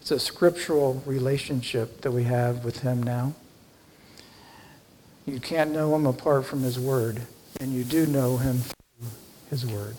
It's 0.00 0.10
a 0.10 0.20
scriptural 0.20 1.02
relationship 1.04 2.02
that 2.02 2.12
we 2.12 2.24
have 2.24 2.64
with 2.64 2.80
him 2.80 3.02
now. 3.02 3.34
You 5.26 5.40
can't 5.40 5.72
know 5.72 5.94
him 5.94 6.06
apart 6.06 6.46
from 6.46 6.62
his 6.62 6.78
word, 6.78 7.22
and 7.60 7.72
you 7.72 7.84
do 7.84 8.06
know 8.06 8.38
him 8.38 8.60
his 9.50 9.66
Word. 9.66 9.96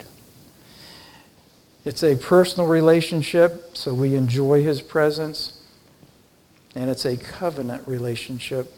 It's 1.83 2.03
a 2.03 2.15
personal 2.15 2.67
relationship, 2.67 3.75
so 3.75 3.93
we 3.93 4.15
enjoy 4.15 4.63
His 4.63 4.81
presence. 4.81 5.61
And 6.75 6.89
it's 6.89 7.05
a 7.05 7.17
covenant 7.17 7.87
relationship. 7.87 8.73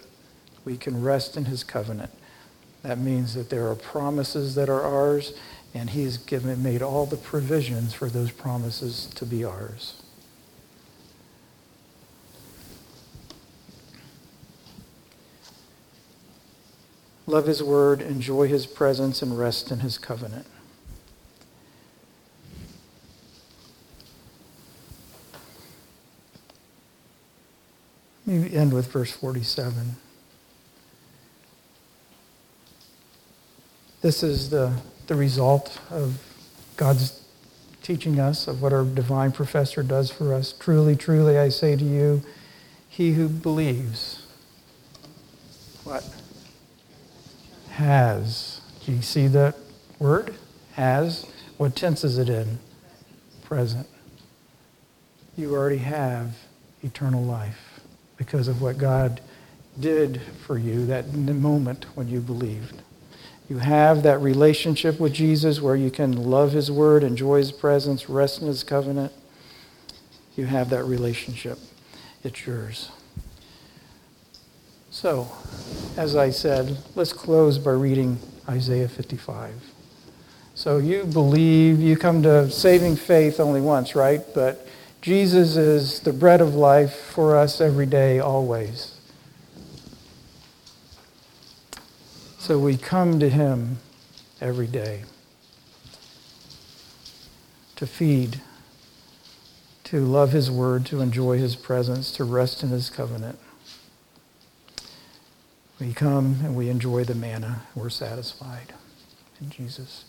We 0.66 0.78
can 0.78 1.04
rest 1.04 1.38
in 1.38 1.46
His 1.46 1.64
covenant. 1.64 2.12
That 2.82 2.98
means 2.98 3.34
that 3.36 3.50
there 3.50 3.68
are 3.68 3.76
promises 3.76 4.56
that 4.56 4.68
are 4.68 4.82
ours, 4.82 5.34
and 5.74 5.90
He's 5.90 6.18
given, 6.18 6.64
made 6.64 6.82
all 6.82 7.06
the 7.06 7.18
provisions 7.18 7.94
for 7.94 8.10
those 8.10 8.32
promises 8.32 9.08
to 9.16 9.26
be 9.26 9.44
ours. 9.44 10.02
Love 17.28 17.48
His 17.48 17.62
Word, 17.62 18.02
enjoy 18.02 18.48
His 18.48 18.66
presence, 18.66 19.22
and 19.22 19.38
rest 19.38 19.72
in 19.72 19.82
His 19.82 19.98
covenant. 19.98 20.48
Me 28.34 28.56
end 28.56 28.74
with 28.74 28.92
verse 28.92 29.12
47. 29.12 29.96
This 34.02 34.24
is 34.24 34.50
the, 34.50 34.74
the 35.06 35.16
result 35.16 35.80
of 35.92 36.20
God's 36.76 37.22
teaching 37.84 38.20
us, 38.20 38.48
of 38.48 38.62
what 38.62 38.74
our 38.74 38.84
divine 38.84 39.32
professor 39.32 39.84
does 39.84 40.10
for 40.10 40.34
us. 40.34 40.52
Truly, 40.52 40.96
truly, 40.96 41.38
I 41.38 41.50
say 41.50 41.76
to 41.76 41.84
you, 41.84 42.24
he 42.90 43.14
who 43.14 43.30
believes, 43.30 44.26
what? 45.84 46.04
Has. 47.70 48.62
Do 48.84 48.94
you 48.94 49.02
see 49.04 49.28
that 49.28 49.56
word? 50.00 50.34
Has. 50.74 51.28
What 51.58 51.76
tense 51.76 52.04
is 52.04 52.18
it 52.18 52.30
in? 52.30 52.58
Present. 53.44 53.88
You 55.38 55.54
already 55.54 55.78
have 55.78 56.36
eternal 56.82 57.24
life 57.24 57.73
because 58.26 58.48
of 58.48 58.62
what 58.62 58.78
God 58.78 59.20
did 59.78 60.22
for 60.46 60.58
you 60.58 60.86
that 60.86 61.14
moment 61.14 61.86
when 61.96 62.08
you 62.08 62.22
believed. 62.22 62.82
You 63.50 63.58
have 63.58 64.04
that 64.04 64.22
relationship 64.22 64.98
with 64.98 65.14
Jesus 65.14 65.60
where 65.62 65.76
you 65.76 65.92
can 65.92 66.16
love 66.16 66.54
his 66.54 66.72
word, 66.72 67.04
enjoy 67.04 67.40
his 67.40 67.52
presence, 67.52 68.08
rest 68.08 68.42
in 68.42 68.48
his 68.48 68.64
covenant. 68.64 69.12
You 70.38 70.46
have 70.46 70.70
that 70.70 70.86
relationship. 70.86 71.60
It's 72.24 72.48
yours. 72.48 72.90
So, 74.90 75.30
as 75.98 76.16
I 76.16 76.30
said, 76.30 76.78
let's 76.96 77.12
close 77.12 77.58
by 77.58 77.72
reading 77.72 78.20
Isaiah 78.48 78.88
55. 78.88 79.54
So 80.56 80.78
you 80.78 81.04
believe, 81.04 81.82
you 81.82 81.98
come 81.98 82.24
to 82.24 82.50
saving 82.50 82.96
faith 82.96 83.42
only 83.42 83.60
once, 83.60 83.96
right? 83.96 84.22
But 84.34 84.63
Jesus 85.04 85.58
is 85.58 86.00
the 86.00 86.14
bread 86.14 86.40
of 86.40 86.56
life 86.56 86.96
for 86.96 87.36
us 87.36 87.60
every 87.60 87.86
day, 87.86 88.20
always. 88.20 88.98
So 92.40 92.58
we 92.58 92.78
come 92.78 93.20
to 93.20 93.28
him 93.28 93.80
every 94.40 94.66
day 94.66 95.04
to 97.76 97.86
feed, 97.86 98.40
to 99.84 100.00
love 100.06 100.32
his 100.32 100.50
word, 100.50 100.86
to 100.86 101.02
enjoy 101.02 101.38
his 101.38 101.58
presence, 101.58 102.10
to 102.14 102.24
rest 102.24 102.64
in 102.64 102.70
his 102.70 102.90
covenant. 102.90 103.38
We 105.82 105.92
come 105.92 106.38
and 106.46 106.56
we 106.56 106.70
enjoy 106.70 107.04
the 107.04 107.14
manna. 107.14 107.64
We're 107.76 107.90
satisfied 107.90 108.72
in 109.42 109.50
Jesus. 109.50 110.06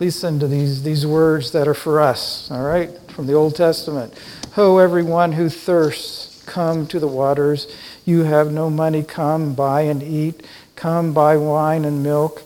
Listen 0.00 0.40
to 0.40 0.48
these, 0.48 0.82
these 0.82 1.06
words 1.06 1.52
that 1.52 1.68
are 1.68 1.74
for 1.74 2.00
us, 2.00 2.50
all 2.50 2.62
right, 2.62 2.90
from 3.12 3.26
the 3.26 3.32
Old 3.32 3.54
Testament. 3.54 4.12
Ho, 4.52 4.78
everyone 4.78 5.32
who 5.32 5.48
thirsts, 5.48 6.42
come 6.46 6.86
to 6.88 6.98
the 6.98 7.08
waters. 7.08 7.74
You 8.04 8.24
have 8.24 8.52
no 8.52 8.68
money, 8.68 9.02
come, 9.02 9.54
buy 9.54 9.82
and 9.82 10.02
eat. 10.02 10.44
Come, 10.76 11.14
buy 11.14 11.36
wine 11.36 11.84
and 11.84 12.02
milk 12.02 12.42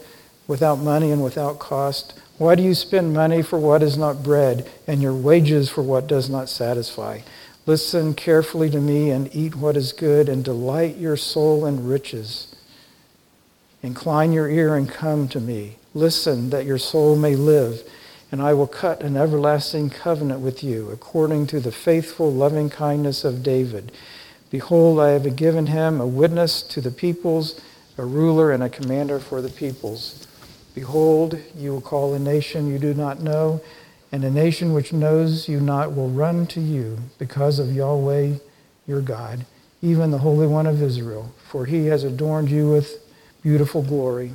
without 0.47 0.77
money 0.77 1.11
and 1.11 1.25
without 1.25 1.59
cost. 1.59 2.19
Why 2.37 2.55
do 2.55 2.63
you 2.63 2.75
spend 2.75 3.15
money 3.15 3.43
for 3.43 3.59
what 3.59 3.83
is 3.83 3.97
not 3.97 4.23
bread, 4.23 4.71
and 4.87 5.03
your 5.03 5.15
wages 5.15 5.69
for 5.69 5.83
what 5.83 6.07
does 6.07 6.31
not 6.31 6.49
satisfy? 6.49 7.21
Listen 7.67 8.15
carefully 8.15 8.71
to 8.71 8.81
me 8.81 9.11
and 9.11 9.35
eat 9.35 9.57
what 9.57 9.77
is 9.77 9.93
good, 9.93 10.29
and 10.29 10.45
delight 10.45 10.97
your 10.97 11.17
soul 11.17 11.67
in 11.67 11.89
riches. 11.89 12.55
Incline 13.83 14.33
your 14.33 14.49
ear 14.49 14.77
and 14.77 14.89
come 14.89 15.29
to 15.29 15.41
me. 15.41 15.78
Listen 15.95 16.51
that 16.51 16.67
your 16.67 16.79
soul 16.79 17.17
may 17.17 17.35
live, 17.35 17.83
and 18.31 18.43
I 18.43 18.53
will 18.53 18.67
cut 18.67 19.03
an 19.03 19.17
everlasting 19.17 19.89
covenant 19.91 20.41
with 20.41 20.63
you, 20.63 20.91
according 20.91 21.47
to 21.49 21.61
the 21.61 21.73
faithful 21.73 22.31
loving 22.31 22.69
kindness 22.69 23.25
of 23.25 23.43
David. 23.43 23.91
Behold, 24.51 25.01
I 25.01 25.11
have 25.11 25.37
given 25.37 25.67
him 25.67 26.01
a 26.01 26.07
witness 26.07 26.63
to 26.63 26.81
the 26.81 26.91
peoples, 26.91 27.61
a 27.97 28.05
ruler 28.05 28.53
and 28.53 28.63
a 28.63 28.69
commander 28.69 29.19
for 29.19 29.41
the 29.41 29.49
peoples. 29.49 30.27
Behold, 30.75 31.41
you 31.57 31.73
will 31.73 31.81
call 31.81 32.15
a 32.15 32.19
nation 32.19 32.71
you 32.71 32.79
do 32.79 32.93
not 32.93 33.21
know, 33.21 33.61
and 34.13 34.25
a 34.25 34.31
nation 34.31 34.75
which 34.75 34.93
knows 34.93 35.49
you 35.49 35.59
not 35.61 35.95
will 35.95 36.09
run 36.09 36.47
to 36.49 36.61
you 36.61 36.99
because 37.19 37.59
of 37.59 37.75
Yahweh 37.75 38.35
your 38.87 39.01
God, 39.01 39.45
even 39.83 40.11
the 40.11 40.19
Holy 40.19 40.47
One 40.47 40.67
of 40.67 40.83
Israel, 40.83 41.33
for 41.51 41.67
he 41.67 41.87
has 41.87 42.05
adorned 42.05 42.51
you 42.51 42.71
with 42.71 43.03
beautiful 43.43 43.83
glory. 43.83 44.33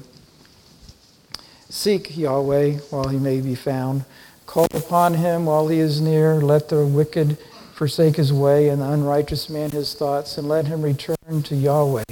Seek 1.73 2.15
Yahweh 2.15 2.73
while 2.91 3.07
he 3.07 3.17
may 3.17 3.41
be 3.41 3.55
found. 3.55 4.05
Call 4.45 4.67
upon 4.75 5.15
him 5.15 5.47
while 5.47 5.69
he 5.69 5.79
is 5.79 5.99
near. 5.99 6.35
Let 6.35 6.69
the 6.69 6.85
wicked 6.85 7.39
forsake 7.73 8.15
his 8.15 8.31
way 8.31 8.69
and 8.69 8.79
the 8.79 8.91
unrighteous 8.91 9.49
man 9.49 9.71
his 9.71 9.95
thoughts, 9.95 10.37
and 10.37 10.47
let 10.47 10.67
him 10.67 10.83
return 10.83 11.41
to 11.41 11.55
Yahweh. 11.55 12.03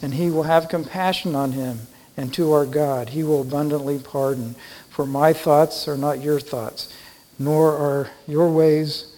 And 0.00 0.14
he 0.14 0.30
will 0.30 0.44
have 0.44 0.68
compassion 0.68 1.34
on 1.34 1.50
him, 1.50 1.80
and 2.16 2.32
to 2.34 2.52
our 2.52 2.64
God 2.64 3.08
he 3.08 3.24
will 3.24 3.40
abundantly 3.40 3.98
pardon. 3.98 4.54
For 4.88 5.04
my 5.04 5.32
thoughts 5.32 5.88
are 5.88 5.98
not 5.98 6.22
your 6.22 6.38
thoughts, 6.38 6.94
nor 7.40 7.76
are 7.76 8.10
your 8.28 8.48
ways 8.48 9.16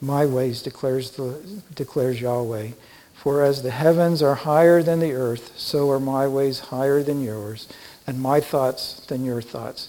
my 0.00 0.26
ways, 0.26 0.62
declares, 0.62 1.10
the, 1.10 1.42
declares 1.74 2.20
Yahweh. 2.20 2.68
For 3.14 3.42
as 3.42 3.64
the 3.64 3.72
heavens 3.72 4.22
are 4.22 4.36
higher 4.36 4.80
than 4.80 5.00
the 5.00 5.12
earth, 5.12 5.58
so 5.58 5.90
are 5.90 5.98
my 5.98 6.28
ways 6.28 6.60
higher 6.60 7.02
than 7.02 7.20
yours 7.20 7.66
and 8.08 8.18
my 8.18 8.40
thoughts 8.40 9.00
than 9.06 9.22
your 9.22 9.42
thoughts. 9.42 9.88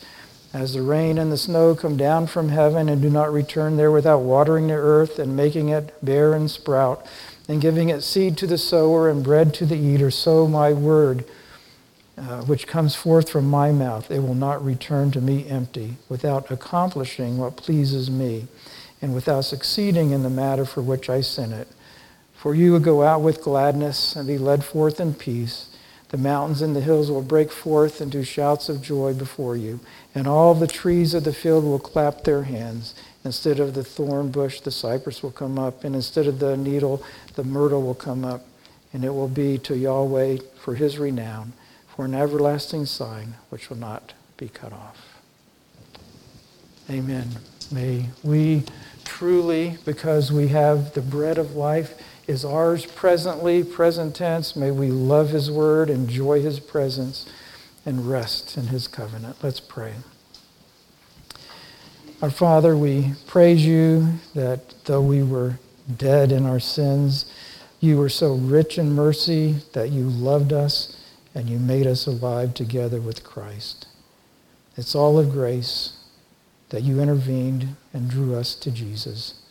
As 0.53 0.74
the 0.74 0.82
rain 0.82 1.17
and 1.17 1.32
the 1.32 1.38
snow 1.38 1.74
come 1.74 1.95
down 1.95 2.28
from 2.28 2.49
heaven 2.49 2.89
and 2.89 3.01
do 3.01 3.09
not 3.09 3.32
return 3.32 3.78
there 3.78 3.91
without 3.91 4.20
watering 4.20 4.67
the 4.67 4.74
earth 4.74 5.20
and 5.20 5.38
making 5.38 5.70
it 5.70 5.93
bear 6.03 6.34
and 6.34 6.51
sprout, 6.51 7.05
and 7.47 7.61
giving 7.61 7.88
it 7.88 8.01
seed 8.01 8.36
to 8.38 8.45
the 8.45 8.57
sower 8.57 9.09
and 9.09 9.24
bread 9.24 9.53
to 9.53 9.65
the 9.65 9.78
eater, 9.78 10.11
so 10.11 10.47
my 10.47 10.74
word, 10.74 11.24
uh, 12.17 12.41
which 12.41 12.67
comes 12.67 12.93
forth 12.93 13.30
from 13.30 13.49
my 13.49 13.72
mouth, 13.72 14.11
it 14.11 14.20
will 14.20 14.36
not 14.36 14.63
return 14.63 15.11
to 15.11 15.22
me 15.22 15.47
empty, 15.47 15.95
without 16.09 16.51
accomplishing 16.51 17.38
what 17.38 17.55
pleases 17.55 18.11
me, 18.11 18.47
and 19.01 19.15
without 19.15 19.45
succeeding 19.45 20.11
in 20.11 20.24
the 20.24 20.30
matter 20.30 20.65
for 20.65 20.82
which 20.82 21.09
I 21.09 21.22
sent 21.22 21.53
it. 21.53 21.70
For 22.36 22.53
you 22.53 22.74
will 22.74 22.82
go 22.82 23.01
out 23.01 23.22
with 23.22 23.41
gladness 23.41 24.15
and 24.15 24.28
be 24.28 24.38
led 24.38 24.65
forth 24.65 24.99
in 24.99 25.13
peace. 25.13 25.68
The 26.10 26.18
mountains 26.18 26.62
and 26.62 26.76
the 26.76 26.82
hills 26.82 27.12
will 27.12 27.22
break 27.22 27.51
forth 27.51 28.01
into 28.01 28.24
shouts 28.24 28.68
of 28.68 28.82
joy 28.82 29.14
before 29.14 29.55
you, 29.55 29.80
and 30.16 30.28
all 30.28 30.55
the 30.55 30.68
trees 30.68 31.14
of 31.14 31.24
the 31.24 31.34
field 31.34 31.64
will 31.64 31.80
clap 31.80 32.24
their 32.24 32.43
hands. 32.43 32.95
Instead 33.24 33.60
of 33.60 33.76
the 33.76 33.84
thorn 33.84 34.32
bush, 34.32 34.60
the 34.60 34.72
cypress 34.72 35.22
will 35.22 35.32
come 35.32 35.60
up, 35.60 35.84
and 35.84 35.95
instead 35.95 36.26
of 36.26 36.39
the 36.39 36.57
needle, 36.57 37.03
the 37.36 37.43
myrtle 37.43 37.84
will 37.84 37.93
come 37.93 38.26
up, 38.26 38.45
and 38.91 39.05
it 39.05 39.14
will 39.14 39.28
be 39.28 39.60
to 39.60 39.78
Yahweh 39.78 40.38
for 40.60 40.74
his 40.74 40.97
renown, 40.97 41.53
for 41.95 42.05
an 42.05 42.16
everlasting 42.16 42.86
sign 42.86 43.36
which 43.49 43.70
will 43.70 43.78
not 43.78 44.14
be 44.36 44.49
cut 44.49 44.74
off. 44.74 45.22
Amen. 46.89 47.28
May 47.72 48.07
we 48.24 48.64
truly, 49.05 49.78
because 49.86 50.32
we 50.32 50.47
have 50.47 50.93
the 50.95 51.01
bread 51.01 51.38
of 51.38 51.55
life, 51.55 51.93
is 52.30 52.45
ours 52.45 52.86
presently, 52.86 53.63
present 53.63 54.15
tense. 54.15 54.55
May 54.55 54.69
we 54.69 54.91
love 54.91 55.32
his 55.32 55.49
word, 55.49 55.89
enjoy 55.89 56.41
his 56.43 56.59
presence, 56.59 57.25
and 57.88 58.07
rest 58.07 58.55
in 58.55 58.67
his 58.67 58.88
covenant. 58.88 59.38
Let's 59.41 59.59
pray. 59.59 59.95
Our 62.21 62.30
Father, 62.30 62.77
we 62.77 63.13
praise 63.25 63.65
you 63.65 64.19
that 64.36 64.75
though 64.86 65.01
we 65.01 65.23
were 65.23 65.57
dead 65.97 66.32
in 66.32 66.45
our 66.45 66.59
sins, 66.59 67.34
you 67.80 67.97
were 67.97 68.09
so 68.09 68.36
rich 68.36 68.77
in 68.77 68.93
mercy 68.93 69.55
that 69.73 69.89
you 69.89 70.03
loved 70.03 70.53
us 70.53 71.01
and 71.34 71.49
you 71.49 71.57
made 71.57 71.88
us 71.88 72.05
alive 72.05 72.53
together 72.53 73.01
with 73.01 73.23
Christ. 73.23 73.88
It's 74.77 74.93
all 74.93 75.17
of 75.17 75.32
grace 75.32 75.93
that 76.69 76.84
you 76.84 77.01
intervened 77.01 77.75
and 77.91 78.07
drew 78.07 78.36
us 78.36 78.53
to 78.53 78.69
Jesus. 78.69 79.41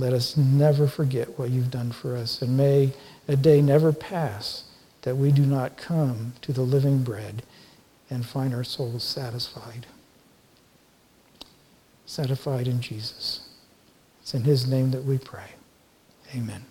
Let 0.00 0.14
us 0.14 0.34
never 0.34 0.86
forget 0.86 1.38
what 1.38 1.50
you've 1.50 1.70
done 1.70 1.92
for 1.92 2.16
us. 2.16 2.40
And 2.40 2.56
may 2.56 2.94
a 3.28 3.36
day 3.36 3.60
never 3.60 3.92
pass 3.92 4.64
that 5.02 5.16
we 5.16 5.30
do 5.30 5.44
not 5.44 5.76
come 5.76 6.32
to 6.40 6.54
the 6.54 6.62
living 6.62 7.02
bread 7.02 7.42
and 8.08 8.24
find 8.24 8.54
our 8.54 8.64
souls 8.64 9.04
satisfied. 9.04 9.86
Satisfied 12.06 12.66
in 12.66 12.80
Jesus. 12.80 13.46
It's 14.22 14.32
in 14.32 14.44
his 14.44 14.66
name 14.66 14.90
that 14.92 15.04
we 15.04 15.18
pray. 15.18 15.50
Amen. 16.34 16.64